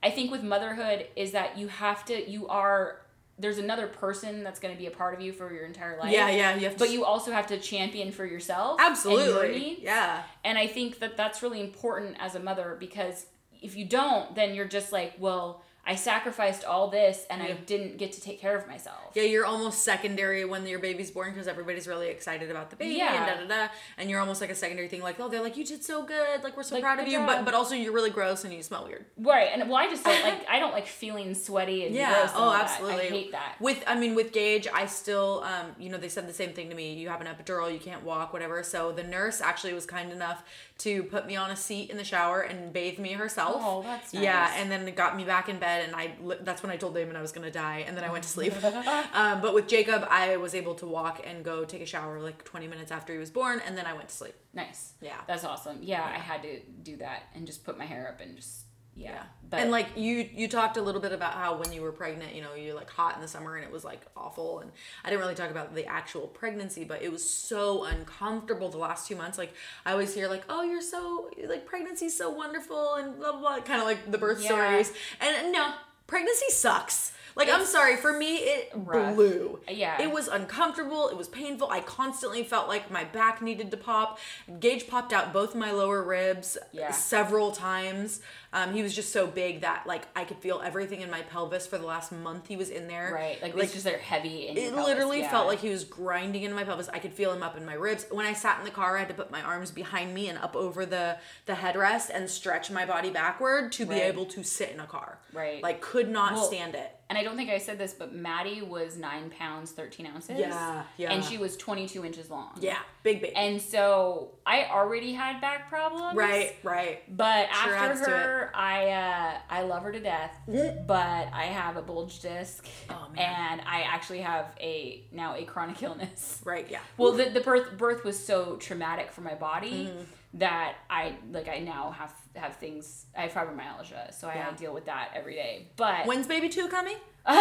I 0.02 0.10
think 0.10 0.30
with 0.30 0.42
motherhood 0.42 1.06
is 1.16 1.32
that 1.32 1.58
you 1.58 1.68
have 1.68 2.04
to 2.06 2.30
you 2.30 2.46
are 2.48 3.00
there's 3.38 3.58
another 3.58 3.86
person 3.86 4.42
that's 4.42 4.58
going 4.58 4.74
to 4.74 4.78
be 4.78 4.86
a 4.86 4.90
part 4.90 5.14
of 5.14 5.20
you 5.20 5.32
for 5.32 5.52
your 5.52 5.66
entire 5.66 5.98
life. 5.98 6.10
Yeah, 6.10 6.30
yeah, 6.30 6.54
you 6.56 6.64
have 6.64 6.74
to 6.74 6.78
But 6.78 6.90
you 6.90 7.04
also 7.04 7.32
have 7.32 7.46
to 7.48 7.58
champion 7.58 8.10
for 8.10 8.24
yourself. 8.24 8.78
and 8.80 8.86
your 8.86 8.90
Absolutely. 8.90 9.78
Yeah. 9.82 10.22
And 10.44 10.56
I 10.56 10.66
think 10.66 11.00
that 11.00 11.16
that's 11.16 11.42
really 11.42 11.60
important 11.60 12.16
as 12.18 12.34
a 12.34 12.40
mother 12.40 12.76
because 12.80 13.26
if 13.60 13.76
you 13.76 13.84
don't, 13.84 14.34
then 14.34 14.54
you're 14.54 14.64
just 14.66 14.90
like, 14.92 15.14
well, 15.18 15.62
I 15.88 15.94
sacrificed 15.94 16.64
all 16.64 16.88
this 16.88 17.24
and 17.30 17.40
I 17.42 17.52
didn't 17.52 17.96
get 17.96 18.10
to 18.12 18.20
take 18.20 18.40
care 18.40 18.56
of 18.56 18.66
myself. 18.66 18.96
Yeah, 19.14 19.22
you're 19.22 19.46
almost 19.46 19.84
secondary 19.84 20.44
when 20.44 20.66
your 20.66 20.80
baby's 20.80 21.12
born 21.12 21.30
because 21.32 21.46
everybody's 21.46 21.86
really 21.86 22.08
excited 22.08 22.50
about 22.50 22.70
the 22.70 22.76
baby 22.76 22.96
Yeah. 22.96 23.14
and 23.38 23.48
da 23.48 23.54
da 23.56 23.66
da. 23.66 23.72
And 23.96 24.10
you're 24.10 24.18
almost 24.18 24.40
like 24.40 24.50
a 24.50 24.54
secondary 24.56 24.88
thing, 24.88 25.00
like, 25.00 25.20
oh, 25.20 25.28
they're 25.28 25.40
like, 25.42 25.56
you 25.56 25.64
did 25.64 25.84
so 25.84 26.02
good, 26.04 26.42
like 26.42 26.56
we're 26.56 26.64
so 26.64 26.74
Like, 26.74 26.82
proud 26.82 26.98
of 26.98 27.06
you, 27.06 27.18
job. 27.18 27.26
but 27.28 27.44
but 27.44 27.54
also 27.54 27.74
you're 27.76 27.92
really 27.92 28.10
gross 28.10 28.44
and 28.44 28.52
you 28.52 28.62
smell 28.64 28.84
weird. 28.84 29.06
Right. 29.16 29.48
And 29.52 29.68
well, 29.68 29.78
I 29.78 29.86
just 29.88 30.04
don't 30.04 30.22
like, 30.30 30.44
I 30.50 30.58
don't 30.58 30.72
like 30.72 30.86
feeling 30.88 31.34
sweaty 31.34 31.86
and 31.86 31.94
Yeah. 31.94 32.22
and 32.22 32.30
Oh, 32.34 32.50
that. 32.50 32.64
absolutely. 32.64 33.06
I 33.06 33.10
hate 33.10 33.32
that. 33.32 33.54
With 33.60 33.84
I 33.86 33.94
mean, 33.94 34.14
with 34.16 34.32
Gage, 34.32 34.66
I 34.74 34.86
still, 34.86 35.44
um, 35.44 35.66
you 35.78 35.88
know, 35.88 35.98
they 35.98 36.08
said 36.08 36.28
the 36.28 36.34
same 36.34 36.52
thing 36.52 36.68
to 36.70 36.74
me. 36.74 36.94
You 36.94 37.08
have 37.10 37.20
an 37.20 37.28
epidural, 37.28 37.72
you 37.72 37.78
can't 37.78 38.02
walk, 38.02 38.32
whatever. 38.32 38.62
So 38.64 38.90
the 38.90 39.04
nurse 39.04 39.40
actually 39.40 39.72
was 39.74 39.86
kind 39.86 40.10
enough 40.10 40.42
to 40.78 41.02
put 41.04 41.26
me 41.26 41.36
on 41.36 41.50
a 41.50 41.56
seat 41.56 41.90
in 41.90 41.96
the 41.96 42.04
shower 42.04 42.42
and 42.42 42.72
bathe 42.72 42.98
me 42.98 43.12
herself. 43.12 43.56
Oh, 43.58 43.82
that's 43.82 44.12
nice. 44.12 44.22
Yeah, 44.22 44.52
and 44.56 44.70
then 44.70 44.92
got 44.94 45.16
me 45.16 45.24
back 45.24 45.48
in 45.48 45.58
bed, 45.58 45.86
and 45.86 45.96
I 45.96 46.12
that's 46.42 46.62
when 46.62 46.70
I 46.70 46.76
told 46.76 46.94
Damon 46.94 47.16
I 47.16 47.22
was 47.22 47.32
gonna 47.32 47.50
die, 47.50 47.84
and 47.86 47.96
then 47.96 48.04
I 48.04 48.12
went 48.12 48.24
to 48.24 48.30
sleep. 48.30 48.52
um, 49.14 49.40
but 49.40 49.54
with 49.54 49.68
Jacob, 49.68 50.06
I 50.10 50.36
was 50.36 50.54
able 50.54 50.74
to 50.76 50.86
walk 50.86 51.22
and 51.24 51.44
go 51.44 51.64
take 51.64 51.80
a 51.80 51.86
shower 51.86 52.20
like 52.20 52.44
20 52.44 52.68
minutes 52.68 52.92
after 52.92 53.12
he 53.12 53.18
was 53.18 53.30
born, 53.30 53.60
and 53.66 53.76
then 53.76 53.86
I 53.86 53.94
went 53.94 54.08
to 54.08 54.14
sleep. 54.14 54.34
Nice. 54.52 54.92
Yeah. 55.00 55.20
That's 55.26 55.44
awesome. 55.44 55.78
Yeah, 55.82 56.02
I 56.02 56.18
had 56.18 56.42
to 56.42 56.60
do 56.82 56.96
that 56.98 57.24
and 57.34 57.46
just 57.46 57.64
put 57.64 57.78
my 57.78 57.84
hair 57.84 58.08
up 58.08 58.20
and 58.20 58.36
just, 58.36 58.65
yeah. 58.96 59.22
But 59.48 59.60
and 59.60 59.70
like 59.70 59.86
you 59.96 60.28
you 60.34 60.48
talked 60.48 60.76
a 60.76 60.82
little 60.82 61.00
bit 61.00 61.12
about 61.12 61.34
how 61.34 61.56
when 61.56 61.72
you 61.72 61.80
were 61.80 61.92
pregnant, 61.92 62.34
you 62.34 62.42
know, 62.42 62.54
you're 62.54 62.74
like 62.74 62.90
hot 62.90 63.14
in 63.14 63.20
the 63.22 63.28
summer 63.28 63.54
and 63.54 63.64
it 63.64 63.70
was 63.70 63.84
like 63.84 64.00
awful 64.16 64.58
and 64.58 64.72
I 65.04 65.08
didn't 65.10 65.20
really 65.20 65.36
talk 65.36 65.52
about 65.52 65.72
the 65.74 65.86
actual 65.86 66.22
pregnancy, 66.26 66.82
but 66.82 67.00
it 67.00 67.12
was 67.12 67.28
so 67.28 67.84
uncomfortable 67.84 68.68
the 68.70 68.78
last 68.78 69.06
two 69.06 69.14
months. 69.14 69.38
Like 69.38 69.54
I 69.84 69.92
always 69.92 70.12
hear 70.14 70.26
like, 70.28 70.42
"Oh, 70.48 70.62
you're 70.62 70.80
so 70.82 71.30
like 71.46 71.64
pregnancy's 71.64 72.16
so 72.18 72.28
wonderful" 72.30 72.94
and 72.94 73.16
blah 73.18 73.32
blah, 73.32 73.40
blah 73.40 73.60
kind 73.60 73.80
of 73.80 73.86
like 73.86 74.10
the 74.10 74.18
birth 74.18 74.40
Yeah. 74.42 74.48
stories. 74.48 74.92
And 75.20 75.52
no, 75.52 75.74
pregnancy 76.08 76.46
sucks. 76.50 77.12
Like 77.36 77.50
I'm 77.50 77.66
sorry, 77.66 77.96
for 77.98 78.14
me 78.14 78.36
it 78.38 78.72
rough. 78.74 79.14
blew. 79.14 79.60
Yeah. 79.68 80.00
It 80.00 80.10
was 80.10 80.26
uncomfortable, 80.26 81.08
it 81.10 81.18
was 81.18 81.28
painful. 81.28 81.68
I 81.70 81.80
constantly 81.80 82.42
felt 82.42 82.66
like 82.66 82.90
my 82.90 83.04
back 83.04 83.42
needed 83.42 83.70
to 83.72 83.76
pop. 83.76 84.18
Gage 84.58 84.88
popped 84.88 85.12
out 85.12 85.34
both 85.34 85.54
my 85.54 85.70
lower 85.70 86.02
ribs 86.02 86.56
Yeah. 86.72 86.92
several 86.92 87.52
times. 87.52 88.20
Um, 88.56 88.72
he 88.72 88.82
was 88.82 88.94
just 88.94 89.12
so 89.12 89.26
big 89.26 89.60
that 89.60 89.86
like 89.86 90.04
I 90.16 90.24
could 90.24 90.38
feel 90.38 90.62
everything 90.64 91.02
in 91.02 91.10
my 91.10 91.20
pelvis 91.20 91.66
for 91.66 91.76
the 91.76 91.84
last 91.84 92.10
month 92.10 92.48
he 92.48 92.56
was 92.56 92.70
in 92.70 92.88
there. 92.88 93.12
right. 93.12 93.40
Like, 93.42 93.54
like 93.54 93.70
just 93.70 93.84
they're 93.84 93.98
heavy. 93.98 94.48
It 94.48 94.56
pelvis, 94.72 94.86
literally 94.86 95.20
yeah. 95.20 95.30
felt 95.30 95.46
like 95.46 95.58
he 95.60 95.68
was 95.68 95.84
grinding 95.84 96.42
into 96.42 96.56
my 96.56 96.64
pelvis. 96.64 96.88
I 96.88 96.98
could 96.98 97.12
feel 97.12 97.32
him 97.34 97.42
up 97.42 97.58
in 97.58 97.66
my 97.66 97.74
ribs. 97.74 98.06
When 98.10 98.24
I 98.24 98.32
sat 98.32 98.58
in 98.58 98.64
the 98.64 98.70
car, 98.70 98.96
I 98.96 99.00
had 99.00 99.08
to 99.08 99.14
put 99.14 99.30
my 99.30 99.42
arms 99.42 99.70
behind 99.70 100.14
me 100.14 100.28
and 100.30 100.38
up 100.38 100.56
over 100.56 100.86
the 100.86 101.18
the 101.44 101.52
headrest 101.52 102.08
and 102.14 102.30
stretch 102.30 102.70
my 102.70 102.86
body 102.86 103.10
backward 103.10 103.72
to 103.72 103.84
be 103.84 103.96
able 103.96 104.24
to 104.26 104.42
sit 104.42 104.70
in 104.70 104.80
a 104.80 104.86
car. 104.86 105.18
Right. 105.34 105.62
Like 105.62 105.82
could 105.82 106.08
not 106.08 106.32
Well, 106.32 106.44
stand 106.44 106.74
it. 106.74 106.92
and 107.10 107.18
I 107.18 107.22
don't 107.22 107.36
think 107.36 107.50
I 107.50 107.58
said 107.58 107.78
this, 107.78 107.92
but 107.92 108.14
Maddie 108.14 108.62
was 108.62 108.96
nine 108.96 109.28
pounds 109.28 109.72
thirteen 109.72 110.06
ounces. 110.06 110.38
Yeah, 110.38 110.84
yeah. 110.96 111.12
And 111.12 111.22
she 111.22 111.36
was 111.36 111.58
twenty 111.58 111.86
two 111.86 112.06
inches 112.06 112.30
long. 112.30 112.52
Yeah, 112.58 112.78
big 113.02 113.20
baby. 113.20 113.36
And 113.36 113.60
so 113.60 114.30
I 114.46 114.64
already 114.70 115.12
had 115.12 115.42
back 115.42 115.68
problems. 115.68 116.16
right, 116.16 116.56
right. 116.62 117.02
But 117.14 117.48
Sure 117.52 117.74
after 117.74 118.04
to 118.06 118.45
her, 118.48 118.56
I 118.56 118.90
uh, 118.90 119.38
I 119.50 119.62
love 119.62 119.82
her 119.82 119.92
to 119.92 120.00
death. 120.00 120.32
but 120.46 121.28
I 121.32 121.44
have 121.52 121.76
a 121.76 121.82
bulge 121.82 122.20
disc, 122.20 122.66
Oh, 122.90 123.08
man. 123.14 123.18
and 123.58 123.60
I 123.66 123.82
actually 123.82 124.20
have 124.20 124.46
a 124.60 125.04
now 125.12 125.34
a 125.36 125.44
chronic 125.44 125.82
illness. 125.88 126.40
Right, 126.44 126.66
yeah. 126.70 126.80
Well, 126.96 127.12
the, 127.12 127.30
the 127.30 127.40
birth 127.40 127.76
birth 127.76 128.04
was 128.04 128.18
so 128.22 128.56
traumatic 128.56 129.10
for 129.12 129.20
my 129.22 129.34
body 129.34 129.86
Mm-hmm. 129.86 130.02
that 130.34 130.74
I 130.90 131.14
like 131.32 131.48
I 131.48 131.58
now 131.60 131.90
have 131.92 132.12
have 132.34 132.56
things. 132.56 133.06
I 133.16 133.22
have 133.22 133.32
fibromyalgia, 133.32 134.12
so 134.14 134.28
I 134.28 134.34
Yeah. 134.36 134.50
deal 134.52 134.74
with 134.74 134.86
that 134.86 135.10
every 135.14 135.34
day. 135.34 135.68
But 135.76 136.06
When's 136.06 136.26
baby 136.26 136.48
two 136.48 136.68
coming? 136.68 136.96
well, 137.26 137.38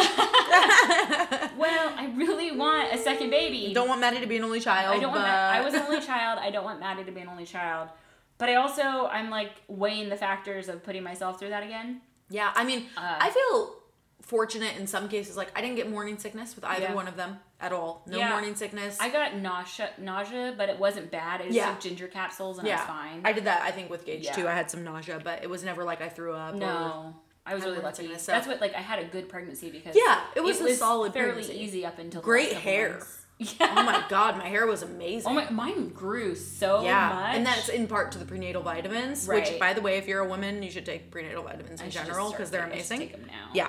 I 1.95 2.11
really 2.15 2.51
want 2.51 2.91
a 2.93 2.97
second 2.97 3.29
baby. 3.29 3.71
Don't 3.73 3.87
want 3.87 4.01
Maddie 4.01 4.19
to 4.21 4.25
be 4.27 4.37
an 4.37 4.43
only 4.43 4.59
child. 4.59 4.95
I 4.95 4.99
don't 4.99 5.11
but... 5.11 5.19
want. 5.19 5.27
Ma- 5.31 5.57
I 5.59 5.61
was 5.61 5.73
an 5.73 5.81
only 5.81 6.01
child. 6.01 6.39
I 6.41 6.49
don't 6.51 6.63
want 6.63 6.79
Maddie 6.79 7.03
to 7.03 7.11
be 7.11 7.21
an 7.21 7.27
only 7.27 7.45
child. 7.45 7.89
But 8.37 8.49
I 8.49 8.55
also 8.55 8.81
I'm 9.07 9.29
like 9.29 9.51
weighing 9.67 10.09
the 10.09 10.17
factors 10.17 10.67
of 10.69 10.83
putting 10.83 11.03
myself 11.03 11.39
through 11.39 11.49
that 11.49 11.63
again. 11.63 12.01
Yeah, 12.29 12.51
I 12.55 12.63
mean, 12.63 12.87
Uh, 12.97 13.17
I 13.19 13.29
feel 13.29 13.75
fortunate 14.21 14.75
in 14.77 14.87
some 14.87 15.07
cases. 15.07 15.37
Like 15.37 15.51
I 15.57 15.61
didn't 15.61 15.75
get 15.75 15.89
morning 15.89 16.17
sickness 16.17 16.55
with 16.55 16.65
either 16.65 16.85
Yeah. 16.85 16.93
one 16.93 17.07
of 17.07 17.15
them 17.15 17.39
at 17.61 17.71
all. 17.71 18.03
No 18.07 18.17
Yeah. 18.17 18.29
morning 18.29 18.55
sickness. 18.55 18.97
I 18.99 19.09
got 19.09 19.35
nausea, 19.35 19.91
nausea, 19.99 20.53
but 20.57 20.67
it 20.67 20.79
wasn't 20.79 21.11
bad. 21.11 21.41
I 21.41 21.45
just 21.45 21.55
Yeah. 21.55 21.69
took 21.69 21.79
ginger 21.79 22.07
capsules 22.07 22.57
and 22.57 22.67
yeah, 22.67 22.75
I 22.75 22.77
was 22.79 22.87
fine. 22.87 23.21
I 23.23 23.31
did 23.33 23.45
that. 23.45 23.61
I 23.61 23.71
think 23.71 23.89
with 23.89 24.05
Gage 24.05 24.29
too. 24.31 24.47
I 24.47 24.51
had 24.53 24.69
some 24.71 24.83
nausea, 24.83 25.19
but 25.23 25.43
it 25.43 25.49
was 25.49 25.63
never 25.63 25.83
like 25.83 26.01
I 26.01 26.09
threw 26.09 26.33
up. 26.33 26.55
or- 26.55 26.57
no, 26.57 27.15
I 27.45 27.53
was 27.53 27.63
really 27.63 27.79
lucky. 27.79 28.03
sickness, 28.03 28.23
so- 28.23 28.31
That's 28.31 28.47
what 28.47 28.59
like 28.59 28.73
I 28.73 28.81
had 28.81 28.97
a 28.99 29.05
good 29.05 29.29
pregnancy 29.29 29.69
because 29.69 29.95
Yeah, 29.95 30.21
it 30.35 30.41
was 30.41 30.59
a 30.59 30.75
solid 30.75 31.13
fairly 31.13 31.33
pregnancy. 31.33 31.61
easy 31.61 31.85
up 31.85 31.99
until 31.99 32.21
the 32.21 32.25
Great 32.25 32.53
hair. 32.53 32.89
months. 32.93 33.24
Yeah. 33.37 33.73
oh 33.77 33.83
my 33.83 34.01
god, 34.07 34.37
my 34.37 34.47
hair 34.47 34.65
was 34.65 34.81
amazing. 34.81 35.29
Oh 35.29 35.33
my, 35.33 35.49
mine 35.49 35.89
grew 35.89 36.35
so 36.35 36.83
yeah, 36.83 37.09
much. 37.09 37.35
and 37.35 37.45
that's 37.45 37.67
in 37.67 37.85
part 37.85 38.13
to 38.13 38.17
the 38.17 38.23
prenatal 38.23 38.61
vitamins. 38.61 39.27
Right. 39.27 39.43
Which, 39.43 39.59
by 39.59 39.73
the 39.73 39.81
way, 39.81 39.97
if 39.97 40.07
you're 40.07 40.21
a 40.21 40.27
woman, 40.27 40.63
you 40.63 40.71
should 40.71 40.85
take 40.85 41.11
prenatal 41.11 41.43
vitamins 41.43 41.81
in 41.81 41.87
I 41.87 41.89
general 41.89 42.31
because 42.31 42.49
they're 42.49 42.61
taking- 42.61 42.79
I 42.79 42.81
should 42.81 43.13
amazing. 43.13 43.27
now. 43.27 43.49
Yeah, 43.53 43.67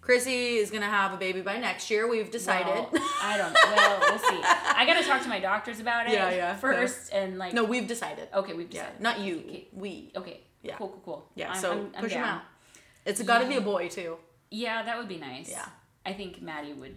Chrissy 0.00 0.56
is 0.56 0.70
gonna 0.72 0.86
have 0.86 1.12
a 1.12 1.16
baby 1.16 1.40
by 1.40 1.56
next 1.58 1.88
year. 1.90 2.08
We've 2.08 2.30
decided. 2.30 2.66
Well, 2.74 2.88
I 3.22 3.36
don't. 3.38 3.52
Well, 3.54 3.98
we'll 4.00 4.18
see. 4.18 4.40
I 4.42 4.84
gotta 4.86 5.04
talk 5.06 5.22
to 5.22 5.28
my 5.28 5.40
doctors 5.40 5.78
about 5.80 6.06
it. 6.06 6.12
Yeah, 6.16 6.30
yeah, 6.30 6.56
First, 6.56 7.12
and 7.12 7.38
like. 7.38 7.52
no, 7.52 7.62
we've 7.62 7.86
decided. 7.86 8.28
Okay, 8.34 8.54
we've 8.54 8.70
decided. 8.70 8.94
Yeah, 8.98 9.02
not 9.02 9.20
you. 9.20 9.38
Okay. 9.38 9.68
We. 9.72 10.12
Okay. 10.16 10.40
Yeah. 10.62 10.76
Cool. 10.76 10.88
Cool. 10.88 11.00
Cool. 11.04 11.28
Yeah, 11.36 11.52
I'm, 11.52 11.60
so 11.60 11.72
I'm, 11.72 11.92
I'm 11.96 12.02
push 12.02 12.12
him 12.12 12.24
out. 12.24 12.42
It's 13.04 13.22
got 13.22 13.38
to 13.38 13.46
be 13.46 13.56
a 13.56 13.60
boy 13.60 13.88
too. 13.88 14.16
Yeah, 14.50 14.82
that 14.82 14.98
would 14.98 15.08
be 15.08 15.18
nice. 15.18 15.50
Yeah. 15.50 15.66
I 16.04 16.12
think 16.12 16.40
Maddie 16.42 16.72
would 16.72 16.96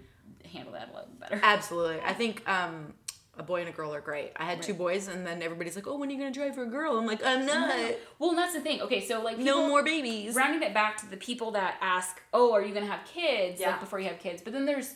handle 0.50 0.74
that 0.74 0.90
a 0.92 0.94
little 0.96 1.10
better. 1.20 1.40
Absolutely. 1.42 2.00
I 2.04 2.14
think 2.14 2.48
um, 2.50 2.94
a 3.38 3.44
boy 3.44 3.62
and 3.62 3.70
a 3.70 3.72
girl 3.72 3.94
are 3.94 4.02
great. 4.02 4.32
I 4.36 4.44
had 4.46 4.62
two 4.62 4.74
boys, 4.74 5.08
and 5.08 5.26
then 5.26 5.42
everybody's 5.42 5.76
like, 5.76 5.88
"Oh, 5.88 5.98
when 5.98 6.10
are 6.10 6.12
you 6.12 6.18
gonna 6.20 6.34
try 6.34 6.52
for 6.52 6.64
a 6.64 6.68
girl?" 6.70 6.98
I'm 6.98 7.06
like, 7.06 7.26
"I'm 7.26 7.46
not. 7.46 7.74
Well, 8.20 8.36
that's 8.36 8.54
the 8.54 8.60
thing. 8.62 8.82
Okay, 8.82 9.06
so 9.06 9.22
like 9.22 9.38
No 9.38 9.68
more 9.68 9.84
babies." 9.84 10.36
rounding 10.36 10.62
it 10.64 10.74
back 10.74 10.98
to 10.98 11.10
the 11.10 11.18
people 11.18 11.52
that 11.52 11.78
ask, 11.82 12.22
"Oh, 12.34 12.54
are 12.54 12.62
you 12.62 12.74
gonna 12.74 12.86
have 12.88 13.06
kids?" 13.06 13.60
Yeah. 13.62 13.72
Like 13.72 13.80
before 13.80 14.00
you 14.00 14.08
have 14.10 14.20
kids. 14.20 14.42
But 14.42 14.54
then 14.54 14.66
there's, 14.66 14.94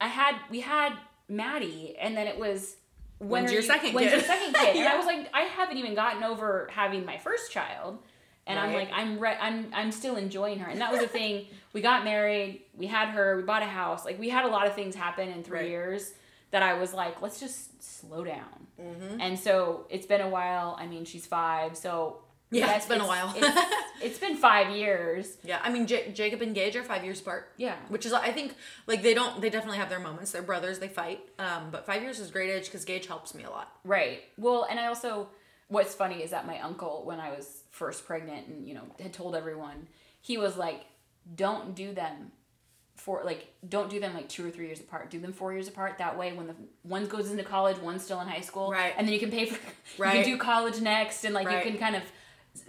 I 0.00 0.08
had 0.08 0.36
we 0.50 0.60
had 0.60 0.94
Maddie, 1.28 1.96
and 2.00 2.16
then 2.16 2.26
it 2.26 2.38
was 2.38 2.76
when 3.18 3.30
When's 3.44 3.52
your 3.52 3.60
you- 3.62 3.66
second 3.66 3.94
when's 3.94 4.10
kid? 4.10 4.16
your 4.16 4.24
second 4.26 4.54
kid? 4.54 4.76
And 4.76 4.88
I 4.88 4.96
was 5.02 5.06
like, 5.06 5.30
I 5.32 5.42
haven't 5.42 5.78
even 5.78 5.94
gotten 5.94 6.22
over 6.24 6.68
having 6.72 7.06
my 7.06 7.18
first 7.18 7.52
child, 7.52 7.98
and 8.46 8.58
I'm 8.58 8.72
like, 8.74 8.90
I'm 8.92 9.18
re- 9.18 9.38
I'm 9.40 9.68
I'm 9.74 9.90
still 9.92 10.16
enjoying 10.16 10.58
her, 10.60 10.70
and 10.70 10.80
that 10.80 10.90
was 10.92 11.00
the 11.00 11.08
thing. 11.08 11.46
We 11.74 11.80
got 11.80 12.04
married, 12.04 12.62
we 12.76 12.86
had 12.86 13.08
her, 13.08 13.36
we 13.36 13.42
bought 13.42 13.62
a 13.62 13.66
house, 13.66 14.04
like 14.04 14.16
we 14.20 14.28
had 14.28 14.44
a 14.44 14.48
lot 14.48 14.68
of 14.68 14.74
things 14.76 14.94
happen 14.94 15.28
in 15.28 15.42
three 15.42 15.58
Right. 15.58 15.68
years 15.70 16.12
that 16.52 16.62
I 16.62 16.74
was 16.74 16.94
like, 16.94 17.20
let's 17.20 17.40
just 17.40 17.82
slow 17.82 18.22
down. 18.22 18.68
Mm-hmm. 18.80 19.20
And 19.20 19.36
so 19.36 19.86
it's 19.90 20.06
been 20.06 20.20
a 20.20 20.28
while. 20.28 20.76
I 20.78 20.86
mean, 20.86 21.04
she's 21.04 21.26
five, 21.26 21.76
so 21.76 22.18
Yeah, 22.52 22.76
it's 22.76 22.86
been 22.86 23.00
a 23.00 23.06
while. 23.08 23.32
it's, 23.36 23.74
it's 24.04 24.18
been 24.20 24.36
five 24.36 24.70
years. 24.70 25.36
Yeah, 25.42 25.58
I 25.64 25.72
mean 25.72 25.88
J- 25.88 26.12
Jacob 26.12 26.42
and 26.42 26.54
Gage 26.54 26.76
are 26.76 26.84
five 26.84 27.02
years 27.02 27.20
apart. 27.20 27.50
Yeah. 27.56 27.74
which 27.88 28.06
is 28.06 28.12
I 28.12 28.30
think 28.30 28.54
like 28.86 29.02
they 29.02 29.14
don't 29.14 29.40
they 29.40 29.50
definitely 29.50 29.78
have 29.78 29.88
their 29.90 29.98
moments. 29.98 30.30
They're 30.30 30.42
brothers. 30.42 30.78
They 30.78 30.86
fight. 30.86 31.20
Um, 31.40 31.70
but 31.72 31.86
five 31.86 32.02
years 32.02 32.20
is 32.20 32.30
great 32.30 32.50
age 32.50 32.66
because 32.66 32.84
Gage 32.84 33.08
helps 33.08 33.34
me 33.34 33.42
a 33.42 33.50
lot. 33.50 33.72
Right. 33.82 34.22
Well, 34.38 34.64
and 34.70 34.78
I 34.78 34.86
also, 34.86 35.26
what's 35.68 35.94
funny 35.94 36.22
is 36.22 36.30
that 36.30 36.46
my 36.46 36.60
uncle, 36.60 37.02
when 37.04 37.20
I 37.20 37.30
was 37.30 37.62
first 37.70 38.06
pregnant 38.06 38.46
and, 38.48 38.66
you 38.66 38.74
know, 38.74 38.82
had 39.00 39.12
told 39.12 39.34
everyone, 39.34 39.88
he 40.20 40.38
was 40.38 40.56
like, 40.56 40.82
don't 41.34 41.74
do 41.74 41.92
them 41.94 42.32
for, 42.96 43.22
like, 43.24 43.52
don't 43.68 43.90
do 43.90 43.98
them 43.98 44.14
like 44.14 44.28
two 44.28 44.46
or 44.46 44.50
three 44.50 44.66
years 44.66 44.80
apart. 44.80 45.10
Do 45.10 45.18
them 45.18 45.32
four 45.32 45.52
years 45.52 45.66
apart. 45.68 45.98
That 45.98 46.16
way, 46.18 46.32
when 46.32 46.46
the 46.46 46.54
one 46.82 47.06
goes 47.06 47.30
into 47.30 47.42
college, 47.42 47.78
one's 47.78 48.04
still 48.04 48.20
in 48.20 48.28
high 48.28 48.40
school. 48.42 48.70
Right. 48.70 48.94
And 48.96 49.06
then 49.06 49.12
you 49.14 49.18
can 49.20 49.30
pay 49.30 49.46
for, 49.46 49.56
you 50.06 50.12
can 50.12 50.24
do 50.24 50.38
college 50.38 50.80
next 50.80 51.24
and, 51.24 51.34
like, 51.34 51.46
Right. 51.46 51.64
you 51.64 51.70
can 51.72 51.80
kind 51.80 51.96
of, 51.96 52.02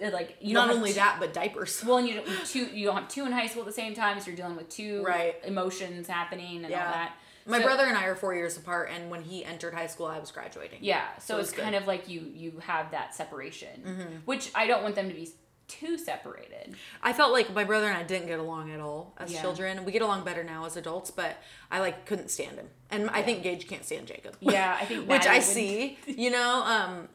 uh, 0.04 0.10
like, 0.12 0.38
you 0.42 0.54
Not 0.54 0.72
only 0.72 0.90
t- 0.92 0.96
that, 0.96 1.18
but 1.20 1.34
diapers. 1.34 1.84
Well, 1.86 1.98
and 1.98 2.08
you 2.08 2.16
don't 2.16 2.46
two. 2.48 2.66
You 2.66 2.88
don't 2.88 2.96
have 2.96 3.08
two 3.08 3.26
in 3.26 3.32
high 3.32 3.46
school 3.48 3.62
at 3.62 3.68
the 3.68 3.72
same 3.74 3.94
time, 3.94 4.20
so 4.20 4.28
you're 4.28 4.36
dealing 4.36 4.56
with 4.56 4.68
two 4.70 5.04
Right. 5.04 5.36
emotions 5.46 6.08
happening 6.08 6.66
and 6.66 6.74
all 6.74 6.80
that. 6.80 7.14
My 7.48 7.60
So- 7.60 7.64
brother 7.66 7.84
and 7.86 7.96
I 7.98 8.06
are 8.06 8.16
four 8.16 8.34
years 8.34 8.58
apart, 8.58 8.90
and 8.92 9.10
when 9.12 9.22
he 9.22 9.46
entered 9.46 9.74
high 9.74 9.88
school, 9.88 10.08
I 10.08 10.18
was 10.20 10.32
graduating. 10.32 10.80
Yeah, 10.82 11.04
so, 11.20 11.36
So 11.36 11.40
it's 11.40 11.50
it's 11.52 11.60
kind 11.62 11.76
of 11.76 11.86
like 11.88 12.10
you 12.10 12.22
you 12.34 12.60
have 12.66 12.92
that 12.92 13.14
separation, 13.16 13.82
Mm-hmm. 13.86 14.16
which 14.26 14.50
I 14.56 14.66
don't 14.68 14.82
want 14.84 14.96
them 14.96 15.10
to 15.10 15.14
be 15.16 15.30
too 15.68 15.98
separated. 15.98 16.76
I 17.02 17.12
felt 17.14 17.32
like 17.34 17.52
my 17.54 17.64
brother 17.64 17.88
and 17.88 17.98
I 17.98 18.04
didn't 18.04 18.28
get 18.28 18.38
along 18.40 18.72
at 18.72 18.80
all 18.80 19.14
as 19.18 19.32
Yeah. 19.32 19.42
children. 19.42 19.84
We 19.84 19.92
get 19.92 20.04
along 20.04 20.24
better 20.24 20.44
now 20.44 20.66
as 20.66 20.78
adults, 20.78 21.10
but 21.12 21.38
I 21.72 21.80
like 21.80 22.06
couldn't 22.06 22.30
stand 22.30 22.58
him, 22.58 22.70
and 22.92 23.10
I 23.12 23.22
think 23.24 23.44
Gage 23.44 23.68
can't 23.68 23.84
stand 23.86 24.08
Jacob. 24.08 24.36
Yeah, 24.40 24.78
I 24.80 24.86
think 24.86 25.08
which 25.10 25.26
I 25.28 25.40
see, 25.40 25.98
you 26.08 26.30
know, 26.32 26.62
um, 26.64 27.10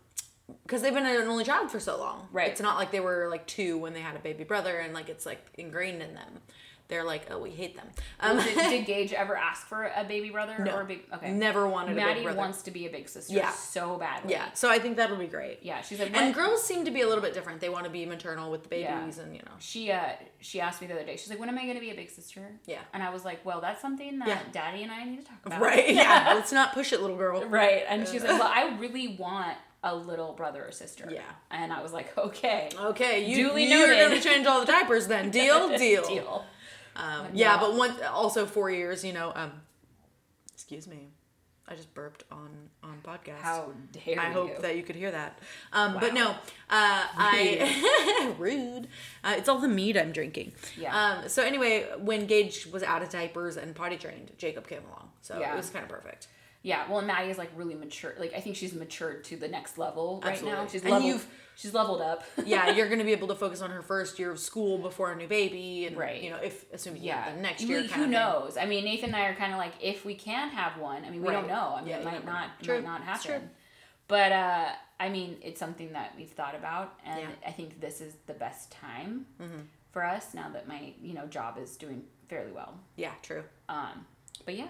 because 0.64 0.82
they've 0.82 0.92
been 0.94 1.06
an 1.06 1.28
only 1.28 1.44
child 1.44 1.70
for 1.70 1.78
so 1.80 1.96
long. 1.98 2.28
Right. 2.32 2.50
It's 2.50 2.60
not 2.60 2.76
like 2.76 2.90
they 2.90 2.98
were 3.00 3.28
like 3.30 3.46
two 3.46 3.78
when 3.78 3.92
they 3.94 4.00
had 4.00 4.16
a 4.16 4.20
baby 4.20 4.42
brother, 4.44 4.78
and 4.78 4.92
like 4.94 5.08
it's 5.08 5.26
like 5.26 5.44
ingrained 5.54 6.02
in 6.02 6.14
them. 6.14 6.40
They're 6.90 7.04
like, 7.04 7.28
oh, 7.30 7.38
we 7.38 7.50
hate 7.50 7.76
them. 7.76 7.86
Um, 8.20 8.36
did, 8.38 8.54
did 8.54 8.86
Gage 8.86 9.12
ever 9.14 9.36
ask 9.36 9.66
for 9.66 9.84
a 9.96 10.04
baby 10.04 10.28
brother 10.30 10.56
No. 10.62 10.74
or 10.76 10.82
a 10.82 10.84
big? 10.84 11.00
Okay, 11.14 11.32
never 11.32 11.66
wanted 11.68 11.92
a 11.92 11.94
Maddie 11.94 12.14
big 12.14 12.22
brother. 12.24 12.36
Maddie 12.36 12.38
wants 12.48 12.62
to 12.62 12.70
be 12.70 12.86
a 12.86 12.90
big 12.90 13.08
sister. 13.08 13.32
Yeah. 13.34 13.50
so 13.52 13.96
badly. 13.96 14.32
yeah, 14.32 14.52
so 14.52 14.68
I 14.68 14.78
think 14.78 14.96
that'll 14.96 15.16
be 15.16 15.26
great. 15.26 15.60
yeah. 15.62 15.80
She's 15.80 15.98
like, 16.00 16.14
And 16.14 16.34
girls 16.34 16.62
seem 16.62 16.84
to 16.84 16.90
be 16.90 17.00
a 17.00 17.08
little 17.08 17.22
bit 17.22 17.32
different. 17.32 17.60
They 17.60 17.68
want 17.70 17.84
to 17.84 17.90
be 17.90 18.04
maternal 18.04 18.50
with 18.50 18.64
the 18.64 18.68
babies, 18.68 19.16
Yeah. 19.16 19.22
and 19.22 19.34
you 19.34 19.40
know. 19.42 19.52
she 19.60 19.90
uh 19.92 20.00
she 20.40 20.60
asked 20.60 20.80
me 20.82 20.88
the 20.88 20.94
other 20.94 21.04
day. 21.04 21.16
She's 21.16 21.30
like, 21.30 21.38
when 21.38 21.48
am 21.48 21.56
I 21.58 21.66
gonna 21.66 21.80
be 21.80 21.90
a 21.90 21.94
big 21.94 22.10
sister? 22.10 22.42
Yeah. 22.66 22.80
And 22.92 23.02
I 23.02 23.10
was 23.10 23.24
like, 23.24 23.44
well, 23.46 23.60
that's 23.60 23.80
something 23.80 24.18
that 24.18 24.28
Yeah. 24.28 24.40
Daddy 24.52 24.82
and 24.82 24.90
I 24.92 25.04
need 25.04 25.20
to 25.20 25.24
talk 25.26 25.46
about. 25.46 25.60
Right? 25.62 25.94
Yeah. 25.94 26.32
Let's 26.34 26.52
not 26.52 26.74
push 26.74 26.92
it, 26.92 27.00
little 27.00 27.16
girl. 27.16 27.44
Right. 27.46 27.84
And 27.88 28.06
she's 28.08 28.22
like, 28.22 28.38
well, 28.38 28.50
I 28.52 28.76
really 28.78 29.16
want 29.16 29.56
a 29.82 29.94
little 29.94 30.34
brother 30.34 30.62
or 30.66 30.72
sister. 30.72 31.08
Yeah. 31.10 31.22
And 31.50 31.72
I 31.72 31.80
was 31.82 31.90
like, 31.92 32.16
okay. 32.18 32.68
Okay, 32.78 33.24
you, 33.26 33.48
Duly 33.48 33.64
you're 33.64 33.88
going 33.94 34.10
to 34.10 34.20
change 34.20 34.46
all 34.46 34.60
the 34.60 34.66
diapers 34.66 35.06
then. 35.06 35.30
Deal, 35.30 35.68
deal. 35.78 36.06
Deal. 36.06 36.44
Um, 37.00 37.26
yeah, 37.32 37.58
but 37.58 37.74
one 37.74 37.94
also 38.04 38.46
four 38.46 38.70
years. 38.70 39.04
You 39.04 39.12
know. 39.12 39.32
Um, 39.34 39.52
excuse 40.52 40.86
me, 40.86 41.08
I 41.66 41.74
just 41.74 41.92
burped 41.94 42.24
on 42.30 42.50
on 42.82 42.98
podcast. 43.02 43.38
How 43.40 43.70
dare 43.92 44.20
I 44.20 44.28
you? 44.28 44.32
hope 44.34 44.62
that 44.62 44.76
you 44.76 44.82
could 44.82 44.96
hear 44.96 45.10
that. 45.10 45.38
Um, 45.72 45.96
But 45.98 46.14
no, 46.14 46.30
uh, 46.30 46.36
I 46.68 48.34
rude. 48.38 48.88
Uh, 49.24 49.34
it's 49.38 49.48
all 49.48 49.58
the 49.58 49.68
meat 49.68 49.96
I'm 49.96 50.12
drinking. 50.12 50.52
Yeah. 50.76 50.94
Um, 51.22 51.28
so 51.28 51.42
anyway, 51.42 51.86
when 51.98 52.26
Gage 52.26 52.66
was 52.66 52.82
out 52.82 53.02
of 53.02 53.08
diapers 53.08 53.56
and 53.56 53.74
potty 53.74 53.96
trained, 53.96 54.32
Jacob 54.38 54.66
came 54.68 54.82
along. 54.88 55.10
So 55.22 55.38
Yeah. 55.40 55.52
it 55.54 55.56
was 55.56 55.70
kind 55.70 55.82
of 55.84 55.88
perfect. 55.90 56.28
Yeah, 56.62 56.86
well, 56.88 56.98
and 56.98 57.06
Maddie 57.06 57.30
is 57.30 57.38
like 57.38 57.50
really 57.56 57.74
mature. 57.74 58.14
Like 58.18 58.34
I 58.34 58.40
think 58.40 58.54
she's 58.56 58.74
matured 58.74 59.24
to 59.24 59.36
the 59.36 59.48
next 59.48 59.78
level 59.78 60.20
right 60.24 60.42
now. 60.44 60.66
She's 60.66 60.82
And 60.82 60.90
leveled. 60.90 61.08
you've- 61.10 61.24
she's 61.56 61.72
leveled 61.72 62.02
up. 62.02 62.22
Yeah, 62.44 62.70
you're 62.76 62.86
going 62.88 62.98
to 62.98 63.04
be 63.04 63.12
able 63.12 63.28
to 63.28 63.34
focus 63.34 63.62
on 63.62 63.70
her 63.70 63.80
first 63.82 64.18
year 64.18 64.30
of 64.30 64.38
school 64.38 64.76
before 64.78 65.10
a 65.12 65.16
new 65.16 65.26
baby, 65.28 65.86
and 65.86 65.96
Right. 65.96 66.22
you 66.22 66.28
know, 66.30 66.36
if 66.36 66.70
assuming 66.72 67.02
yeah. 67.02 67.34
the 67.34 67.40
next 67.40 67.62
Who- 67.62 67.68
year. 67.68 67.82
Who, 67.82 67.88
kind 67.88 68.00
of 68.02 68.04
thing. 68.04 68.10
knows? 68.12 68.56
I 68.58 68.66
mean, 68.66 68.84
Nathan 68.84 69.06
and 69.06 69.16
I 69.16 69.26
are 69.28 69.34
kind 69.34 69.52
of 69.52 69.58
like, 69.58 69.72
if 69.80 70.04
we 70.04 70.14
can 70.14 70.50
have 70.50 70.78
one. 70.78 71.04
I 71.04 71.10
mean, 71.10 71.22
we 71.22 71.30
don't 71.32 71.48
know. 71.48 71.74
I 71.76 71.80
mean, 71.80 71.88
Yeah, 71.90 71.98
it 71.98 72.04
might 72.04 72.24
not. 72.26 72.50
It 72.60 72.64
True. 72.64 72.74
might 72.76 72.84
not 72.84 73.02
happen. 73.02 73.50
But 74.08 74.32
uh, 74.32 74.68
I 74.98 75.08
mean, 75.08 75.38
it's 75.42 75.58
something 75.60 75.92
that 75.92 76.12
we've 76.16 76.28
thought 76.30 76.54
about, 76.54 76.98
and 77.06 77.20
Yeah. 77.20 77.48
I 77.48 77.52
think 77.52 77.80
this 77.80 78.00
is 78.00 78.14
the 78.26 78.34
best 78.34 78.70
time 78.72 79.24
Mm-hmm. 79.40 79.60
for 79.92 80.04
us 80.04 80.34
now 80.34 80.50
that 80.50 80.68
my 80.68 80.92
you 81.00 81.14
know 81.14 81.26
job 81.26 81.56
is 81.58 81.76
doing 81.76 82.02
fairly 82.28 82.52
well. 82.52 82.74
Yeah, 82.96 83.12
true. 83.22 83.44
Um, 83.68 84.04
but 84.44 84.56
yeah, 84.56 84.68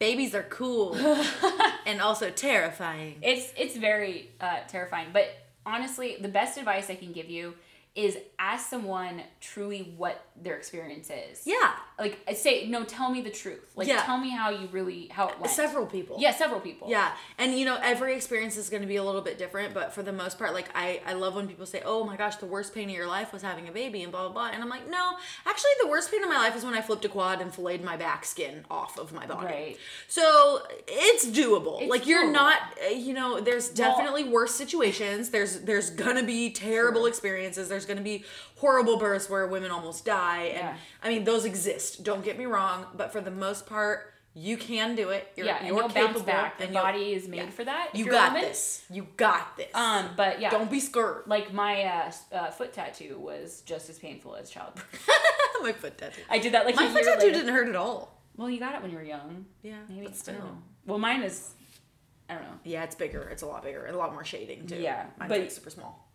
Babies 0.00 0.34
are 0.34 0.42
cool 0.44 0.96
and 1.86 2.00
also 2.00 2.30
terrifying. 2.30 3.18
it's 3.22 3.52
it's 3.56 3.76
very 3.76 4.30
uh, 4.40 4.60
terrifying. 4.66 5.08
But 5.12 5.26
honestly, 5.64 6.16
the 6.18 6.28
best 6.28 6.58
advice 6.58 6.90
I 6.90 6.96
can 6.96 7.12
give 7.12 7.28
you 7.30 7.54
is 7.96 8.16
ask 8.38 8.70
someone 8.70 9.20
truly 9.40 9.92
what 9.96 10.24
their 10.40 10.56
experience 10.56 11.10
is. 11.10 11.42
Yeah, 11.44 11.72
Like 11.98 12.18
say, 12.34 12.66
no, 12.68 12.84
tell 12.84 13.10
me 13.10 13.20
the 13.20 13.30
truth. 13.30 13.72
Like 13.74 13.88
Yeah. 13.88 14.02
tell 14.04 14.16
me 14.16 14.30
how 14.30 14.48
you 14.50 14.68
really 14.68 15.08
how 15.08 15.28
it 15.28 15.38
went. 15.40 15.52
several 15.52 15.84
people. 15.86 16.16
Yeah, 16.18 16.30
several 16.30 16.60
people. 16.60 16.88
Yeah, 16.88 17.10
and 17.36 17.58
you 17.58 17.64
know 17.66 17.78
every 17.82 18.14
experience 18.14 18.56
is 18.56 18.70
going 18.70 18.80
to 18.82 18.86
be 18.88 18.96
a 18.96 19.02
little 19.04 19.20
bit 19.20 19.36
different, 19.38 19.74
but 19.74 19.92
for 19.92 20.02
the 20.02 20.12
most 20.12 20.38
part, 20.38 20.54
like 20.54 20.70
I, 20.74 21.02
I 21.04 21.12
love 21.14 21.34
when 21.34 21.46
people 21.48 21.66
say, 21.66 21.82
"Oh 21.84 22.04
my 22.04 22.16
gosh, 22.16 22.36
the 22.36 22.46
worst 22.46 22.72
pain 22.74 22.88
of 22.88 22.94
your 22.94 23.06
life 23.08 23.32
was 23.32 23.42
having 23.42 23.68
a 23.68 23.72
baby," 23.72 24.02
and 24.04 24.12
blah 24.12 24.22
blah 24.28 24.32
blah, 24.32 24.50
and 24.54 24.62
I'm 24.62 24.68
like, 24.70 24.88
no, 24.88 25.16
actually, 25.44 25.70
the 25.82 25.88
worst 25.88 26.10
pain 26.10 26.22
of 26.22 26.28
my 26.30 26.36
life 26.38 26.56
is 26.56 26.64
when 26.64 26.74
I 26.74 26.80
flipped 26.80 27.04
a 27.04 27.08
quad 27.08 27.42
and 27.42 27.52
filleted 27.52 27.84
my 27.84 27.96
back 27.96 28.24
skin 28.24 28.64
off 28.70 28.98
of 28.98 29.12
my 29.12 29.26
body. 29.26 29.46
Right. 29.46 29.76
So 30.08 30.62
it's 30.88 31.26
doable. 31.26 31.82
It's 31.82 31.90
like 31.90 32.06
you're 32.06 32.24
doable. 32.24 32.32
not, 32.32 32.58
uh, 32.86 32.88
you 32.94 33.12
know, 33.14 33.40
there's 33.40 33.68
definitely 33.68 34.24
worse 34.24 34.54
situations. 34.54 35.30
There's 35.30 35.60
there's 35.62 35.90
gonna 35.90 36.22
be 36.22 36.50
terrible 36.52 37.02
Sure. 37.02 37.08
experiences. 37.08 37.68
There's 37.68 37.79
gonna 37.86 38.00
be 38.00 38.24
horrible 38.56 38.98
births 38.98 39.28
where 39.30 39.46
women 39.46 39.70
almost 39.70 40.04
die, 40.04 40.44
and 40.44 40.58
Yeah. 40.58 40.76
I 41.02 41.08
mean 41.08 41.24
those 41.24 41.44
exist. 41.44 42.02
Don't 42.04 42.24
get 42.24 42.38
me 42.38 42.46
wrong, 42.46 42.86
but 42.96 43.12
for 43.12 43.20
the 43.20 43.30
most 43.30 43.66
part. 43.66 44.06
You 44.32 44.56
can 44.56 44.94
do 44.94 45.08
it. 45.10 45.26
You're, 45.34 45.46
yeah, 45.46 45.66
you're 45.66 45.88
capable. 45.88 46.20
back. 46.22 46.56
The 46.56 46.68
body 46.68 47.14
is 47.14 47.26
made 47.26 47.38
yeah. 47.38 47.50
for 47.50 47.64
that. 47.64 47.90
You 47.94 48.08
got 48.08 48.32
this. 48.32 48.84
You 48.88 49.08
got 49.16 49.56
this. 49.56 49.74
Um, 49.74 50.10
but 50.16 50.40
yeah, 50.40 50.50
Don't 50.50 50.70
be 50.70 50.78
scared. 50.78 51.24
like 51.26 51.52
my 51.52 51.82
uh, 51.82 52.12
uh, 52.32 52.50
foot 52.52 52.72
tattoo 52.72 53.18
was 53.18 53.62
just 53.62 53.90
as 53.90 53.98
painful 53.98 54.36
as 54.36 54.48
childbirth. 54.48 55.08
my 55.62 55.72
foot 55.72 55.98
tattoo. 55.98 56.22
I 56.30 56.38
did 56.38 56.54
that 56.54 56.64
like 56.64 56.76
My 56.76 56.86
foot 56.86 57.02
tattoo 57.02 57.26
later. 57.26 57.38
didn't 57.38 57.52
hurt 57.52 57.68
at 57.68 57.74
all. 57.74 58.20
Well, 58.36 58.48
you 58.48 58.60
got 58.60 58.76
it 58.76 58.82
when 58.82 58.92
you 58.92 58.98
were 58.98 59.02
young. 59.02 59.46
Yeah, 59.64 59.78
Maybe 59.88 60.06
but 60.06 60.16
still. 60.16 60.58
Well, 60.86 60.98
mine 60.98 61.22
is. 61.24 61.50
I 62.28 62.34
don't 62.34 62.44
know. 62.44 62.58
Yeah, 62.62 62.84
it's 62.84 62.94
bigger. 62.94 63.22
It's 63.30 63.42
a 63.42 63.46
lot 63.46 63.64
bigger. 63.64 63.86
A 63.86 63.96
lot 63.96 64.12
more 64.12 64.24
shading 64.24 64.68
too. 64.68 64.76
Yeah, 64.76 65.06
Mine's 65.18 65.28
but- 65.28 65.40
like 65.40 65.50
super 65.50 65.70
small. 65.70 66.06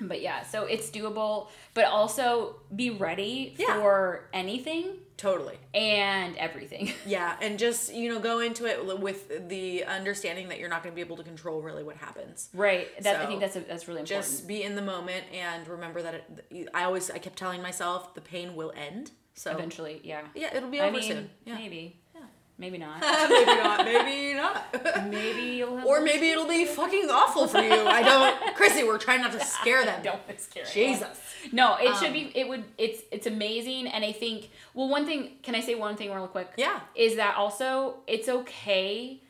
But 0.00 0.20
yeah, 0.22 0.44
so 0.44 0.64
it's 0.64 0.90
doable, 0.90 1.48
but 1.74 1.84
also 1.86 2.56
be 2.74 2.90
ready 2.90 3.54
Yeah. 3.58 3.74
for 3.80 4.28
anything 4.32 4.98
Totally. 5.16 5.58
and 5.74 6.36
everything. 6.36 6.92
Yeah, 7.06 7.36
and 7.40 7.58
just 7.58 7.92
you 7.92 8.08
know 8.12 8.20
go 8.20 8.38
into 8.40 8.66
it 8.66 9.00
with 9.00 9.48
the 9.48 9.84
understanding 9.84 10.48
that 10.50 10.58
you're 10.60 10.68
not 10.68 10.82
going 10.82 10.92
to 10.92 10.94
be 10.94 11.00
able 11.00 11.16
to 11.16 11.24
control 11.24 11.60
really 11.62 11.82
what 11.82 11.96
happens. 11.96 12.48
right. 12.54 12.86
That 13.02 13.16
I 13.20 13.26
think 13.26 13.40
that's 13.40 13.56
a, 13.56 13.60
that's 13.60 13.88
really 13.88 14.00
important. 14.00 14.24
Just 14.26 14.46
be 14.46 14.62
in 14.62 14.74
the 14.76 14.82
moment 14.82 15.24
and 15.32 15.66
remember 15.66 16.02
that 16.02 16.14
it, 16.50 16.68
I 16.74 16.84
always 16.84 17.10
I 17.10 17.18
kept 17.18 17.36
telling 17.36 17.60
myself 17.62 18.14
the 18.14 18.20
pain 18.20 18.54
will 18.54 18.72
end. 18.76 19.10
So 19.34 19.52
Eventually, 19.52 20.00
yeah. 20.02 20.22
yeah, 20.34 20.54
it'll 20.56 20.68
be 20.68 20.80
I 20.80 20.88
over 20.88 20.98
mean, 20.98 21.08
soon. 21.08 21.30
Yeah. 21.44 21.54
maybe. 21.54 22.00
Maybe 22.60 22.76
not. 22.78 23.00
maybe 23.00 23.44
not. 23.46 23.84
Maybe 23.84 24.34
not. 24.34 25.08
maybe 25.08 25.42
you'll 25.58 25.76
have 25.76 25.86
Or 25.86 26.00
maybe 26.00 26.30
it'll 26.30 26.48
be 26.48 26.64
fucking 26.64 27.08
awful 27.08 27.46
for 27.46 27.60
you. 27.60 27.86
I 27.86 28.02
don't. 28.02 28.54
Chrissy, 28.56 28.82
we're 28.82 28.98
trying 28.98 29.20
not 29.20 29.30
to 29.32 29.44
scare 29.44 29.84
them. 29.84 30.02
don't 30.02 30.20
scare 30.40 30.64
anyone. 30.74 30.98
Jesus. 30.98 31.20
No, 31.52 31.76
it 31.76 31.94
should 31.98 32.08
Um, 32.08 32.12
be. 32.14 32.32
It 32.34 32.48
would. 32.48 32.64
It's 32.76 33.02
it's 33.12 33.28
amazing, 33.28 33.86
and 33.86 34.04
I 34.04 34.10
think. 34.10 34.50
Well, 34.74 34.88
one 34.88 35.06
thing. 35.06 35.36
Can 35.44 35.54
I 35.54 35.60
say 35.60 35.76
one 35.76 35.94
thing 35.96 36.12
real 36.12 36.26
quick? 36.26 36.50
Yeah. 36.56 36.80
Is 36.96 37.14
that 37.14 37.36
also 37.36 37.98
it's 38.08 38.28
okay 38.28 39.20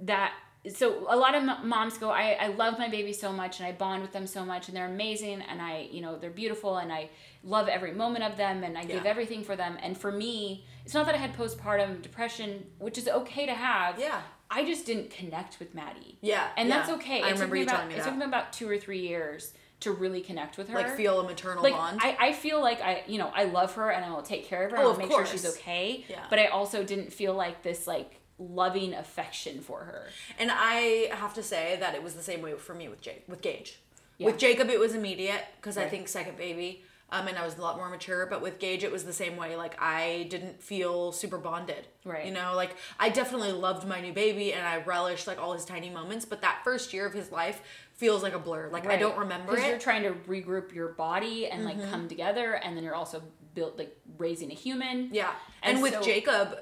that 0.00 0.32
so 0.72 1.06
a 1.10 1.16
lot 1.16 1.34
of 1.34 1.42
m- 1.42 1.68
moms 1.68 1.98
go 1.98 2.10
I, 2.10 2.36
I 2.40 2.46
love 2.48 2.78
my 2.78 2.88
baby 2.88 3.12
so 3.12 3.32
much 3.32 3.60
and 3.60 3.66
i 3.68 3.72
bond 3.72 4.00
with 4.02 4.12
them 4.12 4.26
so 4.26 4.44
much 4.44 4.68
and 4.68 4.76
they're 4.76 4.86
amazing 4.86 5.42
and 5.42 5.60
i 5.60 5.88
you 5.90 6.00
know 6.00 6.16
they're 6.18 6.30
beautiful 6.30 6.78
and 6.78 6.92
i 6.92 7.10
love 7.42 7.68
every 7.68 7.92
moment 7.92 8.24
of 8.24 8.36
them 8.38 8.64
and 8.64 8.78
i 8.78 8.84
give 8.84 9.04
everything 9.04 9.44
for 9.44 9.56
them 9.56 9.76
and 9.82 9.96
for 9.98 10.10
me 10.10 10.64
it's 10.84 10.94
not 10.94 11.04
that 11.06 11.14
i 11.14 11.18
had 11.18 11.36
postpartum 11.36 12.00
depression 12.00 12.64
which 12.78 12.96
is 12.96 13.08
okay 13.08 13.44
to 13.46 13.52
have 13.54 13.98
Yeah. 13.98 14.20
i 14.50 14.64
just 14.64 14.86
didn't 14.86 15.10
connect 15.10 15.58
with 15.58 15.74
maddie 15.74 16.16
Yeah, 16.22 16.48
and 16.56 16.68
yeah. 16.68 16.78
that's 16.78 16.90
okay 16.92 17.20
I 17.20 17.28
it 17.28 17.30
took 17.32 17.40
remember 17.40 17.54
me 17.54 17.60
you 17.60 17.66
about, 17.66 17.74
telling 17.76 17.88
me 17.88 17.94
it 17.94 17.98
took 17.98 18.04
that. 18.06 18.18
me 18.18 18.24
about 18.24 18.52
two 18.54 18.68
or 18.68 18.78
three 18.78 19.00
years 19.00 19.52
to 19.80 19.92
really 19.92 20.22
connect 20.22 20.56
with 20.56 20.68
her 20.70 20.76
Like 20.78 20.96
feel 20.96 21.20
a 21.20 21.24
maternal 21.24 21.62
like 21.62 21.74
bond. 21.74 22.00
I, 22.02 22.16
I 22.18 22.32
feel 22.32 22.62
like 22.62 22.80
I 22.80 23.02
you 23.06 23.18
know 23.18 23.30
I 23.34 23.44
love 23.44 23.74
her 23.74 23.90
and 23.90 24.02
I 24.02 24.10
will 24.10 24.22
take 24.22 24.46
care 24.46 24.64
of 24.64 24.70
her 24.70 24.78
Oh, 24.78 24.90
and 24.90 24.98
make 24.98 25.08
course. 25.10 25.28
sure 25.28 25.38
she's 25.38 25.46
okay. 25.56 26.06
Yeah. 26.08 26.24
But 26.30 26.38
I 26.38 26.46
also 26.46 26.84
didn't 26.84 27.12
feel 27.12 27.34
like 27.34 27.62
this 27.62 27.86
like 27.86 28.20
loving 28.38 28.94
affection 28.94 29.60
for 29.60 29.80
her. 29.84 30.08
And 30.38 30.50
I 30.52 31.08
have 31.12 31.34
to 31.34 31.42
say 31.42 31.76
that 31.80 31.94
it 31.94 32.02
was 32.02 32.14
the 32.14 32.22
same 32.22 32.42
way 32.42 32.54
for 32.54 32.74
me 32.74 32.88
with 32.88 33.00
Jake 33.00 33.24
with 33.28 33.40
Gage. 33.42 33.80
Yeah. 34.18 34.26
With 34.26 34.38
Jacob, 34.38 34.68
it 34.70 34.78
was 34.78 34.94
immediate 34.94 35.42
because 35.56 35.76
I 35.78 35.88
think 35.88 36.08
second 36.08 36.36
baby. 36.36 36.82
Um, 37.10 37.28
and 37.28 37.36
I 37.38 37.44
was 37.44 37.58
a 37.58 37.60
lot 37.60 37.76
more 37.76 37.88
mature, 37.88 38.26
but 38.26 38.40
with 38.42 38.58
Gage, 38.58 38.82
it 38.82 38.90
was 38.90 39.04
the 39.04 39.12
same 39.12 39.36
way. 39.36 39.54
Like, 39.56 39.80
I 39.80 40.26
didn't 40.30 40.60
feel 40.60 41.12
super 41.12 41.38
bonded. 41.38 41.86
Right. 42.04 42.26
You 42.26 42.32
know, 42.32 42.54
like, 42.56 42.74
I 42.98 43.08
definitely 43.10 43.52
loved 43.52 43.86
my 43.86 44.00
new 44.00 44.12
baby 44.12 44.52
and 44.52 44.66
I 44.66 44.78
relished, 44.82 45.26
like, 45.26 45.38
all 45.40 45.52
his 45.52 45.64
tiny 45.64 45.90
moments, 45.90 46.24
but 46.24 46.40
that 46.42 46.62
first 46.64 46.92
year 46.92 47.06
of 47.06 47.12
his 47.12 47.30
life 47.30 47.60
feels 47.92 48.22
like 48.22 48.32
a 48.34 48.38
blur. 48.38 48.68
Like, 48.70 48.86
I 48.86 48.96
don't 48.96 49.16
remember 49.18 49.52
because 49.52 49.68
you're 49.68 49.78
trying 49.78 50.02
to 50.04 50.12
regroup 50.28 50.74
your 50.74 50.88
body 50.88 51.46
and 51.46 51.64
Mm-hmm. 51.64 51.80
like 51.80 51.90
come 51.90 52.08
together, 52.08 52.54
and 52.54 52.76
then 52.76 52.82
you're 52.82 52.96
also 52.96 53.22
built 53.54 53.78
like 53.78 53.96
raising 54.18 54.50
a 54.50 54.54
human. 54.54 55.10
Yeah. 55.12 55.30
And, 55.62 55.74
And 55.74 55.82
with 55.82 55.92
so- 55.94 56.02
Jacob, 56.02 56.58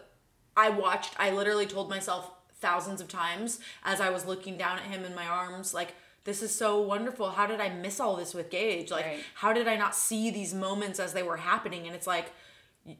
I 0.57 0.71
watched, 0.71 1.15
I 1.19 1.31
literally 1.31 1.67
told 1.67 1.89
myself 1.91 2.31
thousands 2.61 3.01
of 3.01 3.09
times 3.09 3.59
as 3.85 4.01
I 4.01 4.11
was 4.11 4.25
looking 4.27 4.57
down 4.57 4.79
at 4.79 4.85
him 4.85 5.05
in 5.05 5.15
my 5.15 5.27
arms, 5.27 5.73
like, 5.75 5.95
this 6.25 6.41
is 6.43 6.55
so 6.55 6.81
wonderful. 6.81 7.31
How 7.31 7.47
did 7.49 7.61
I 7.61 7.69
miss 7.71 7.99
all 7.99 8.15
this 8.17 8.33
with 8.33 8.49
Gage? 8.51 8.91
Like, 8.93 9.05
Right. 9.07 9.25
how 9.35 9.53
did 9.53 9.67
I 9.67 9.77
not 9.77 9.95
see 9.97 10.31
these 10.31 10.55
moments 10.55 11.01
as 11.01 11.13
they 11.15 11.23
were 11.25 11.39
happening? 11.39 11.87
And 11.87 11.97
it's 11.97 12.07
like, 12.07 12.31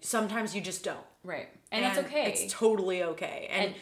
sometimes 0.01 0.55
you 0.55 0.61
just 0.61 0.85
don't. 0.85 1.05
Right. 1.25 1.49
And, 1.71 1.85
it's 1.85 1.99
okay. 1.99 2.27
It's 2.33 2.53
totally 2.53 3.03
okay. 3.03 3.49
And, 3.51 3.67
And- 3.67 3.75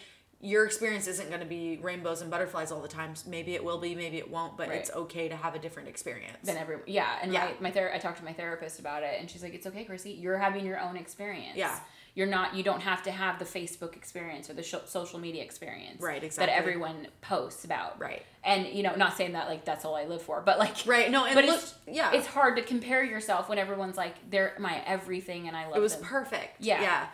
your 0.42 0.64
experience 0.64 1.06
isn't 1.06 1.28
going 1.28 1.40
to 1.40 1.46
be 1.46 1.76
rainbows 1.82 2.22
and 2.22 2.30
butterflies 2.30 2.72
all 2.72 2.80
the 2.80 2.88
time. 2.88 3.12
Maybe 3.26 3.54
it 3.54 3.62
will 3.62 3.76
be, 3.76 3.94
maybe 3.94 4.16
it 4.16 4.30
won't, 4.30 4.56
but 4.56 4.68
Right. 4.70 4.78
it's 4.78 4.90
okay 4.90 5.28
to 5.28 5.36
have 5.36 5.54
a 5.54 5.58
different 5.58 5.90
experience. 5.90 6.38
than 6.44 6.56
every 6.56 6.78
yeah 6.86 7.18
and 7.20 7.30
Yeah. 7.30 7.44
my, 7.60 7.68
my 7.68 7.70
ther- 7.70 7.92
i 7.92 7.98
talked 7.98 8.18
to 8.20 8.24
my 8.24 8.32
therapist 8.32 8.80
about 8.80 9.02
it 9.02 9.20
and 9.20 9.30
she's 9.30 9.42
like 9.42 9.52
it's 9.52 9.66
okay 9.66 9.84
chrissy 9.84 10.12
you're 10.12 10.38
having 10.38 10.64
your 10.64 10.80
own 10.80 10.96
experience 10.96 11.56
Yeah. 11.58 11.78
You're 12.20 12.28
not 12.28 12.54
you 12.54 12.62
don't 12.62 12.82
have 12.82 13.02
to 13.02 13.10
have 13.10 13.38
the 13.38 13.44
facebook 13.46 13.96
experience 13.96 14.50
or 14.50 14.52
the 14.54 14.62
sh- 14.62 14.74
social 14.86 15.18
media 15.18 15.42
experience 15.42 16.00
Right, 16.02 16.22
exactly 16.22 16.46
that 16.52 16.58
everyone 16.58 17.06
posts 17.22 17.64
about 17.64 17.98
Right. 17.98 18.22
and 18.44 18.66
you 18.66 18.82
know 18.82 18.94
not 18.94 19.16
saying 19.16 19.32
that 19.32 19.48
like 19.48 19.64
that's 19.64 19.84
all 19.86 19.96
i 19.96 20.04
live 20.04 20.20
for 20.22 20.40
but 20.42 20.58
like 20.58 20.76
Right, 20.86 21.10
no, 21.10 21.24
and 21.24 21.34
but 21.34 21.46
look- 21.46 21.56
it's 21.62 21.74
yeah. 21.86 22.12
it's 22.12 22.26
hard 22.26 22.56
to 22.56 22.62
compare 22.62 23.02
yourself 23.02 23.48
when 23.48 23.58
everyone's 23.58 23.96
like 23.96 24.14
they're 24.30 24.52
my 24.58 24.82
everything 24.86 25.48
and 25.48 25.56
i 25.56 25.66
love 25.66 25.76
it 25.78 25.80
was 25.80 25.96
them. 25.96 26.04
perfect. 26.04 26.56
Yeah. 26.60 26.82
Yeah. 26.82 27.06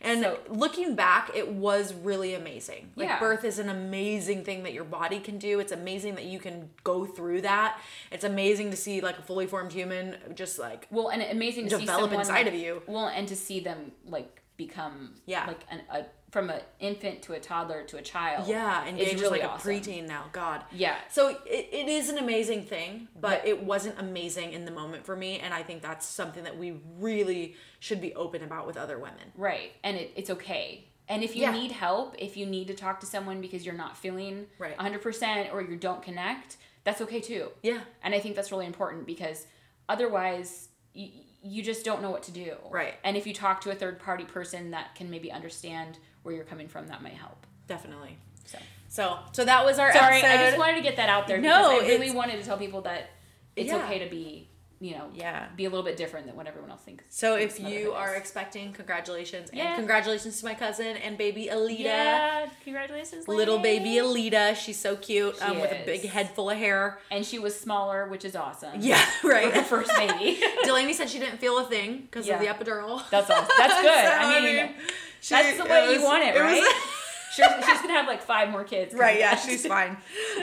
And 0.00 0.20
So- 0.22 0.38
looking 0.48 0.94
back, 0.96 1.30
it 1.34 1.48
was 1.48 1.94
really 1.94 2.34
amazing. 2.34 2.90
Like 2.94 3.08
Yeah. 3.08 3.18
birth 3.20 3.42
is 3.44 3.58
an 3.58 3.70
amazing 3.70 4.44
thing 4.44 4.62
that 4.64 4.74
your 4.74 4.84
body 4.84 5.18
can 5.18 5.38
do. 5.38 5.60
It's 5.60 5.72
amazing 5.72 6.16
that 6.16 6.24
you 6.26 6.38
can 6.38 6.68
go 6.82 7.06
through 7.06 7.40
that. 7.42 7.78
It's 8.10 8.24
amazing 8.24 8.70
to 8.72 8.76
see 8.76 9.00
like 9.00 9.18
a 9.18 9.22
fully 9.22 9.46
formed 9.46 9.72
human 9.72 10.16
just 10.34 10.58
like 10.58 10.86
well 10.90 11.08
and 11.08 11.22
amazing 11.22 11.68
to 11.68 11.76
see 11.76 11.80
develop 11.86 12.02
someone 12.10 12.20
inside 12.20 12.44
like- 12.44 12.46
of 12.48 12.54
you. 12.54 12.82
well 12.86 13.08
and 13.08 13.26
to 13.28 13.36
see 13.36 13.60
them 13.60 13.92
like 14.06 14.42
become 14.56 15.14
Yeah. 15.26 15.46
like 15.46 15.60
an, 15.70 15.80
a 15.90 16.04
from 16.30 16.50
an 16.50 16.60
infant 16.80 17.22
to 17.22 17.32
a 17.34 17.38
toddler 17.38 17.84
to 17.84 17.96
a 17.96 18.02
child 18.02 18.48
yeah, 18.48 18.84
and 18.84 18.98
is 18.98 19.20
really 19.20 19.38
like 19.38 19.48
awesome. 19.48 19.70
a 19.70 19.74
preteen 19.74 20.08
now. 20.08 20.24
God. 20.32 20.64
yeah 20.72 20.96
So 21.08 21.28
it, 21.28 21.68
it 21.72 21.88
is 21.88 22.08
an 22.08 22.18
amazing 22.18 22.64
thing, 22.64 23.06
but 23.20 23.42
Yeah. 23.44 23.50
it 23.52 23.62
wasn't 23.62 24.00
amazing 24.00 24.52
in 24.52 24.64
the 24.64 24.72
moment 24.72 25.06
for 25.06 25.14
me, 25.14 25.38
and 25.38 25.54
I 25.54 25.62
think 25.62 25.80
that's 25.82 26.04
something 26.06 26.42
that 26.42 26.58
we 26.58 26.80
really 26.98 27.54
should 27.78 28.00
be 28.00 28.14
open 28.16 28.42
about 28.42 28.66
with 28.66 28.76
other 28.76 28.98
women. 28.98 29.30
Right. 29.36 29.72
And 29.84 29.96
it, 29.96 30.12
it's 30.16 30.30
okay. 30.30 30.88
And 31.08 31.22
if 31.22 31.36
you 31.36 31.42
Yeah. 31.42 31.52
need 31.52 31.70
help, 31.70 32.16
if 32.18 32.36
you 32.36 32.46
need 32.46 32.66
to 32.66 32.74
talk 32.74 32.98
to 33.00 33.06
someone 33.06 33.40
because 33.40 33.64
you're 33.64 33.74
not 33.76 33.96
feeling 33.96 34.46
Right. 34.58 34.76
100% 34.76 35.52
or 35.52 35.62
you 35.62 35.76
don't 35.76 36.02
connect, 36.02 36.56
that's 36.82 37.00
okay 37.02 37.20
too. 37.20 37.50
Yeah. 37.62 37.80
And 38.02 38.12
I 38.12 38.18
think 38.18 38.34
that's 38.34 38.50
really 38.50 38.66
important 38.66 39.06
because 39.06 39.46
otherwise 39.88 40.68
you, 40.94 41.10
you 41.44 41.62
just 41.62 41.84
don't 41.84 42.00
know 42.02 42.10
what 42.10 42.22
to 42.24 42.32
do. 42.32 42.56
Right. 42.70 42.94
And 43.04 43.16
if 43.16 43.26
you 43.26 43.34
talk 43.34 43.60
to 43.62 43.70
a 43.70 43.74
third 43.74 43.98
party 43.98 44.24
person 44.24 44.70
that 44.70 44.94
can 44.94 45.10
maybe 45.10 45.30
understand 45.30 45.98
where 46.22 46.34
you're 46.34 46.44
coming 46.44 46.68
from, 46.68 46.86
that 46.88 47.02
might 47.02 47.12
help. 47.14 47.46
Definitely. 47.66 48.16
So 48.46 48.58
So 48.88 49.18
so 49.32 49.44
that 49.44 49.64
was 49.64 49.78
our 49.78 49.92
sorry, 49.92 50.18
episode. 50.18 50.38
I 50.40 50.46
just 50.46 50.58
wanted 50.58 50.76
to 50.76 50.82
get 50.82 50.96
that 50.96 51.08
out 51.08 51.26
there 51.28 51.38
No, 51.38 51.70
because 51.78 51.84
I 51.84 51.88
really 51.98 52.10
wanted 52.10 52.38
to 52.40 52.44
tell 52.44 52.56
people 52.56 52.80
that 52.82 53.10
it's 53.56 53.68
Yeah. 53.70 53.84
okay 53.84 53.98
to 54.00 54.08
be, 54.10 54.48
you 54.84 54.94
know, 54.94 55.08
Yeah. 55.14 55.46
be 55.56 55.64
a 55.64 55.70
little 55.70 55.84
bit 55.84 55.96
different 55.96 56.26
than 56.26 56.36
what 56.36 56.46
everyone 56.46 56.70
else 56.70 56.82
thinks. 56.82 57.04
So 57.08 57.38
thinks 57.38 57.54
if 57.58 57.60
you 57.66 57.90
is. 57.92 57.94
are 57.94 58.14
expecting, 58.14 58.72
congratulations. 58.74 59.48
And 59.52 59.74
congratulations 59.76 60.38
to 60.40 60.44
my 60.44 60.54
cousin 60.54 60.96
and 60.98 61.16
baby 61.16 61.48
Alita. 61.50 61.78
yeah, 61.80 62.46
congratulations, 62.64 63.26
Little 63.26 63.58
baby. 63.58 63.92
Alita. 63.96 64.54
She's 64.54 64.78
so 64.78 64.96
cute. 64.96 65.40
Um, 65.40 65.60
with 65.60 65.72
a 65.72 65.82
big 65.86 66.02
head 66.06 66.30
full 66.34 66.50
of 66.50 66.58
hair. 66.58 66.98
and 67.10 67.24
she 67.24 67.38
was 67.38 67.58
smaller, 67.58 68.08
which 68.08 68.24
is 68.26 68.36
awesome. 68.36 68.72
Yeah, 68.80 68.96
for 69.22 69.28
her 69.34 69.50
right. 69.50 69.66
first 69.66 69.90
baby. 69.96 70.38
Delaney 70.64 70.92
said 70.92 71.08
she 71.08 71.18
didn't 71.18 71.38
feel 71.38 71.56
a 71.58 71.64
thing 71.64 72.02
because 72.02 72.26
Yeah. 72.26 72.34
of 72.34 72.40
the 72.40 72.46
epidural. 72.48 73.02
That's 73.10 73.30
awesome. 73.30 73.48
That's 73.56 73.74
good. 73.80 74.04
So, 74.04 74.12
I 74.12 74.40
mean, 74.42 74.74
she- 75.22 75.34
that's 75.34 75.56
the 75.56 75.64
way 75.64 75.84
it 75.94 75.98
you 75.98 76.04
want 76.04 76.24
it, 76.24 76.34
was- 76.34 76.42
right? 76.42 76.82
she's, 77.34 77.46
she's 77.66 77.80
gonna 77.80 77.94
have 77.94 78.06
like 78.06 78.22
five 78.22 78.50
more 78.50 78.64
kids. 78.64 78.94
right, 78.94 79.18
yeah, 79.18 79.34
she's 79.36 79.66
fine. 79.66 79.96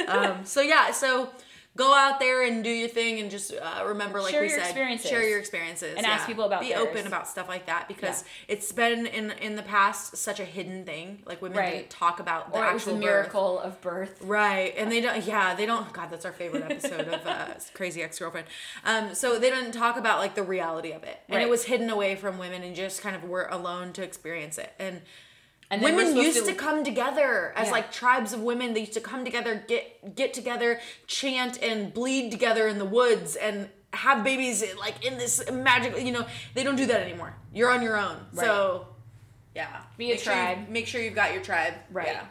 Um, 0.07 0.45
so 0.45 0.61
yeah, 0.61 0.91
so 0.91 1.29
go 1.77 1.95
out 1.95 2.19
there 2.19 2.43
and 2.43 2.63
do 2.65 2.69
your 2.69 2.89
thing 2.89 3.19
and 3.21 3.31
just 3.31 3.53
uh, 3.53 3.83
remember, 3.85 4.19
like 4.21 4.31
Share 4.31 4.41
we 4.41 4.49
said, 4.49 4.73
share 5.01 5.23
your 5.27 5.39
experiences 5.39 5.95
And 5.97 6.05
ask 6.05 6.27
people 6.27 6.43
about 6.43 6.61
Be 6.61 6.69
theirs. 6.73 6.81
open 6.81 7.07
about 7.07 7.29
stuff 7.29 7.47
like 7.47 7.67
that 7.67 7.87
because 7.87 8.25
it's 8.49 8.71
been 8.73 9.05
in 9.05 9.31
in 9.31 9.55
the 9.55 9.63
past 9.63 10.17
such 10.17 10.39
a 10.41 10.45
hidden 10.45 10.83
thing. 10.85 11.23
Like 11.25 11.41
women 11.41 11.57
Right. 11.57 11.73
didn't 11.75 11.89
talk 11.89 12.19
about 12.19 12.51
the 12.51 12.59
Or 12.59 12.63
actual 12.65 12.93
the 12.95 12.99
birth. 12.99 13.05
miracle 13.09 13.59
of 13.59 13.79
birth. 13.81 14.17
Right, 14.21 14.73
and 14.77 14.91
they 14.91 14.99
don't. 14.99 15.23
Yeah, 15.23 15.55
they 15.55 15.65
don't. 15.65 15.91
God, 15.93 16.09
that's 16.11 16.25
our 16.25 16.33
favorite 16.33 16.63
episode 16.69 17.07
of 17.07 17.25
uh, 17.25 17.47
Crazy 17.73 18.03
Ex 18.03 18.19
Girlfriend. 18.19 18.47
Um, 18.83 19.15
so 19.15 19.39
they 19.39 19.49
didn't 19.49 19.71
talk 19.71 19.95
about 19.97 20.19
like 20.19 20.35
the 20.35 20.43
reality 20.43 20.91
of 20.91 21.03
it, 21.03 21.21
and 21.29 21.37
Right. 21.37 21.45
it 21.47 21.49
was 21.49 21.63
hidden 21.65 21.89
away 21.89 22.15
from 22.15 22.37
women, 22.37 22.63
and 22.63 22.75
just 22.75 23.01
kind 23.01 23.15
of 23.15 23.23
were 23.23 23.47
alone 23.49 23.93
to 23.93 24.03
experience 24.03 24.57
it. 24.57 24.73
And, 24.77 25.01
And 25.71 25.81
women 25.81 26.15
used 26.17 26.45
to, 26.45 26.53
come 26.53 26.83
together 26.83 27.53
as 27.55 27.67
Yeah. 27.67 27.71
like 27.71 27.91
tribes 27.91 28.33
of 28.33 28.41
women. 28.41 28.73
They 28.73 28.81
used 28.81 28.93
to 28.93 29.01
come 29.01 29.23
together, 29.25 29.63
get 29.67 30.15
get 30.15 30.33
together, 30.33 30.79
chant 31.07 31.57
and 31.63 31.93
bleed 31.93 32.29
together 32.29 32.67
in 32.67 32.77
the 32.77 32.85
woods, 32.85 33.35
and 33.37 33.69
have 33.93 34.23
babies 34.23 34.63
like 34.77 35.03
in 35.05 35.17
this 35.17 35.49
magical. 35.51 35.97
You 35.99 36.11
know, 36.11 36.25
they 36.53 36.63
don't 36.63 36.75
do 36.75 36.85
that 36.87 36.99
anymore. 37.01 37.33
You're 37.53 37.71
on 37.71 37.81
your 37.81 37.97
own. 37.97 38.17
So, 38.33 38.87
yeah, 39.55 39.81
Be 39.97 40.07
a 40.11 40.15
Make 40.15 40.19
sure 40.19 40.33
you- 40.33 40.39
tribe. 40.41 40.69
make 40.69 40.87
sure 40.87 41.01
you've 41.01 41.15
got 41.15 41.33
your 41.33 41.41
tribe. 41.41 41.73
Right. 41.89 42.07
Yeah. 42.07 42.25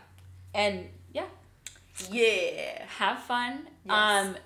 And 0.55 0.89
yeah, 1.13 1.25
Yeah. 2.11 2.85
have 2.99 3.23
fun. 3.23 3.67
Yes. 3.87 3.95
Um, 3.95 4.37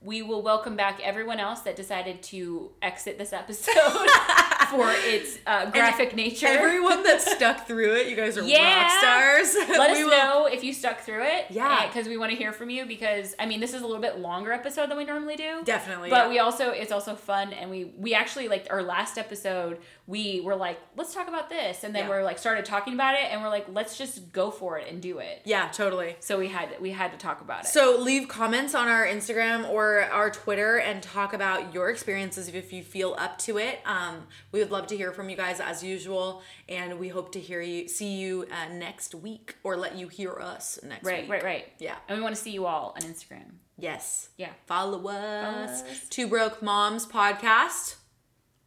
we 0.00 0.22
will 0.22 0.42
welcome 0.42 0.76
back 0.76 1.00
everyone 1.02 1.38
else 1.40 1.60
that 1.60 1.74
decided 1.76 2.22
to 2.24 2.70
exit 2.82 3.18
this 3.18 3.32
episode 3.32 3.74
for 4.70 4.90
its 4.90 5.38
uh, 5.46 5.70
graphic 5.70 6.14
nature. 6.14 6.46
Everyone 6.46 7.02
that 7.02 7.20
stuck 7.36 7.66
through 7.66 7.94
it, 7.96 8.08
you 8.08 8.16
guys 8.16 8.36
are 8.38 8.42
Yeah. 8.44 8.82
rock 8.82 8.98
stars. 9.00 9.54
Let 9.78 9.90
us 9.92 9.98
will- 9.98 10.08
know 10.10 10.46
if 10.46 10.62
you 10.64 10.72
stuck 10.72 11.00
through 11.00 11.22
it. 11.24 11.46
Yeah. 11.50 11.86
Because 11.86 12.06
we 12.06 12.16
want 12.16 12.30
to 12.32 12.36
hear 12.36 12.52
from 12.52 12.70
you 12.70 12.86
because, 12.86 13.34
I 13.38 13.46
mean, 13.46 13.60
this 13.60 13.74
is 13.74 13.82
a 13.82 13.86
little 13.86 14.02
bit 14.02 14.18
longer 14.18 14.52
episode 14.52 14.90
than 14.90 14.96
we 14.96 15.04
normally 15.04 15.36
do. 15.36 15.62
Definitely. 15.64 16.10
But 16.10 16.24
yeah. 16.26 16.28
we 16.30 16.38
also, 16.38 16.70
it's 16.70 16.92
also 16.92 17.14
fun. 17.14 17.52
And 17.52 17.70
we, 17.70 17.84
we 17.96 18.14
actually, 18.14 18.48
like, 18.48 18.66
our 18.70 18.82
last 18.82 19.18
episode, 19.18 19.78
we 20.08 20.40
were 20.40 20.56
like, 20.56 20.78
let's 20.96 21.12
talk 21.14 21.28
about 21.28 21.50
this. 21.50 21.84
And 21.84 21.94
then 21.94 22.04
Yeah. 22.04 22.08
we're 22.08 22.24
like, 22.24 22.38
started 22.38 22.64
talking 22.64 22.94
about 22.94 23.12
it. 23.14 23.26
And 23.30 23.42
we're 23.42 23.50
like, 23.50 23.66
let's 23.68 23.98
just 23.98 24.32
go 24.32 24.50
for 24.50 24.78
it 24.78 24.88
and 24.90 25.02
do 25.02 25.18
it. 25.18 25.42
yeah, 25.44 25.68
totally. 25.68 26.16
So 26.20 26.38
we 26.38 26.48
had, 26.48 26.70
we 26.80 26.90
had 26.92 27.12
to 27.12 27.18
talk 27.18 27.42
about 27.42 27.64
it. 27.64 27.68
So 27.68 27.98
leave 28.00 28.26
comments 28.26 28.74
on 28.74 28.88
our 28.88 29.04
Instagram 29.06 29.68
or 29.68 30.00
our 30.10 30.30
Twitter 30.30 30.78
and 30.78 31.02
talk 31.02 31.34
about 31.34 31.74
your 31.74 31.90
experiences 31.90 32.48
if 32.48 32.72
you 32.72 32.82
feel 32.82 33.14
up 33.18 33.36
to 33.40 33.58
it. 33.58 33.80
Um, 33.84 34.26
we 34.50 34.60
would 34.60 34.70
love 34.70 34.86
to 34.86 34.96
hear 34.96 35.12
from 35.12 35.28
you 35.28 35.36
guys 35.36 35.60
as 35.60 35.84
usual, 35.84 36.42
and 36.70 36.98
we 36.98 37.08
hope 37.08 37.32
to 37.32 37.40
hear 37.40 37.60
you, 37.60 37.86
see 37.86 38.14
you 38.16 38.46
uh, 38.50 38.72
next 38.72 39.14
week, 39.14 39.56
or 39.62 39.76
let 39.76 39.94
you 39.96 40.08
hear 40.08 40.32
us 40.40 40.78
next 40.82 41.04
right, 41.04 41.22
week. 41.24 41.30
right, 41.30 41.42
right. 41.44 41.48
Right. 41.48 41.72
Yeah. 41.78 41.96
And 42.08 42.16
we 42.16 42.22
want 42.22 42.34
to 42.34 42.40
see 42.40 42.50
you 42.52 42.64
all 42.64 42.94
on 42.96 43.02
Instagram. 43.02 43.52
Yes. 43.76 44.30
Yeah. 44.38 44.50
Follow 44.66 45.06
us. 45.08 45.82
us. 45.82 46.08
Two 46.08 46.26
Broke 46.28 46.62
Moms 46.62 47.06
podcast, 47.06 47.96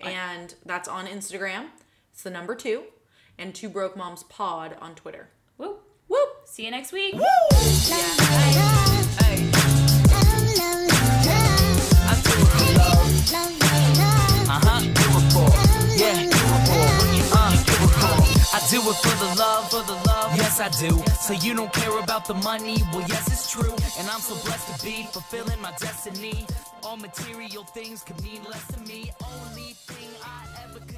and 0.04 0.54
that's 0.66 0.88
on 0.88 1.08
Instagram. 1.08 1.68
It's 2.14 2.24
the 2.24 2.30
number 2.30 2.56
two, 2.56 2.84
and 3.38 3.54
Two 3.56 3.70
Broke 3.70 3.95
Moms 3.95 4.24
Pod 4.24 4.76
on 4.82 4.95
Twitter. 4.95 5.30
Woo. 5.58 5.78
Whoop. 6.08 6.30
See 6.45 6.66
you 6.66 6.72
next 6.72 6.91
week. 6.91 7.16
I 7.16 7.20
do 12.24 12.32
it. 12.32 12.91
Uh-huh, 14.54 14.80
do 14.82 14.89
it 14.89 15.26
for. 15.32 15.49
Yeah, 15.95 16.16
do 16.16 16.28
it 16.28 16.36
for. 16.68 16.84
Uh, 17.38 17.52
do 17.64 17.72
it 17.72 17.93
for. 18.02 18.16
I 18.54 18.60
do 18.70 18.78
it 18.89 18.95
for 18.95 19.16
the 19.24 19.30
love, 19.39 19.70
for 19.72 19.84
the 19.84 19.93
love. 20.08 20.21
Yes, 20.52 20.60
I 20.60 20.86
do. 20.86 21.02
So 21.22 21.32
you 21.32 21.56
don't 21.56 21.72
care 21.72 21.97
about 21.99 22.26
the 22.26 22.34
money? 22.34 22.76
Well, 22.91 23.08
yes, 23.08 23.26
it's 23.28 23.49
true. 23.49 23.72
And 23.97 24.10
I'm 24.10 24.20
so 24.20 24.36
blessed 24.43 24.80
to 24.80 24.86
be 24.86 25.08
fulfilling 25.10 25.62
my 25.62 25.72
destiny. 25.80 26.45
All 26.84 26.97
material 26.97 27.64
things 27.64 28.04
could 28.04 28.22
mean 28.22 28.43
less 28.43 28.68
to 28.74 28.80
me. 28.82 29.14
Only 29.24 29.72
thing 29.88 30.10
I 30.22 30.64
ever 30.66 30.80
could. 30.80 30.91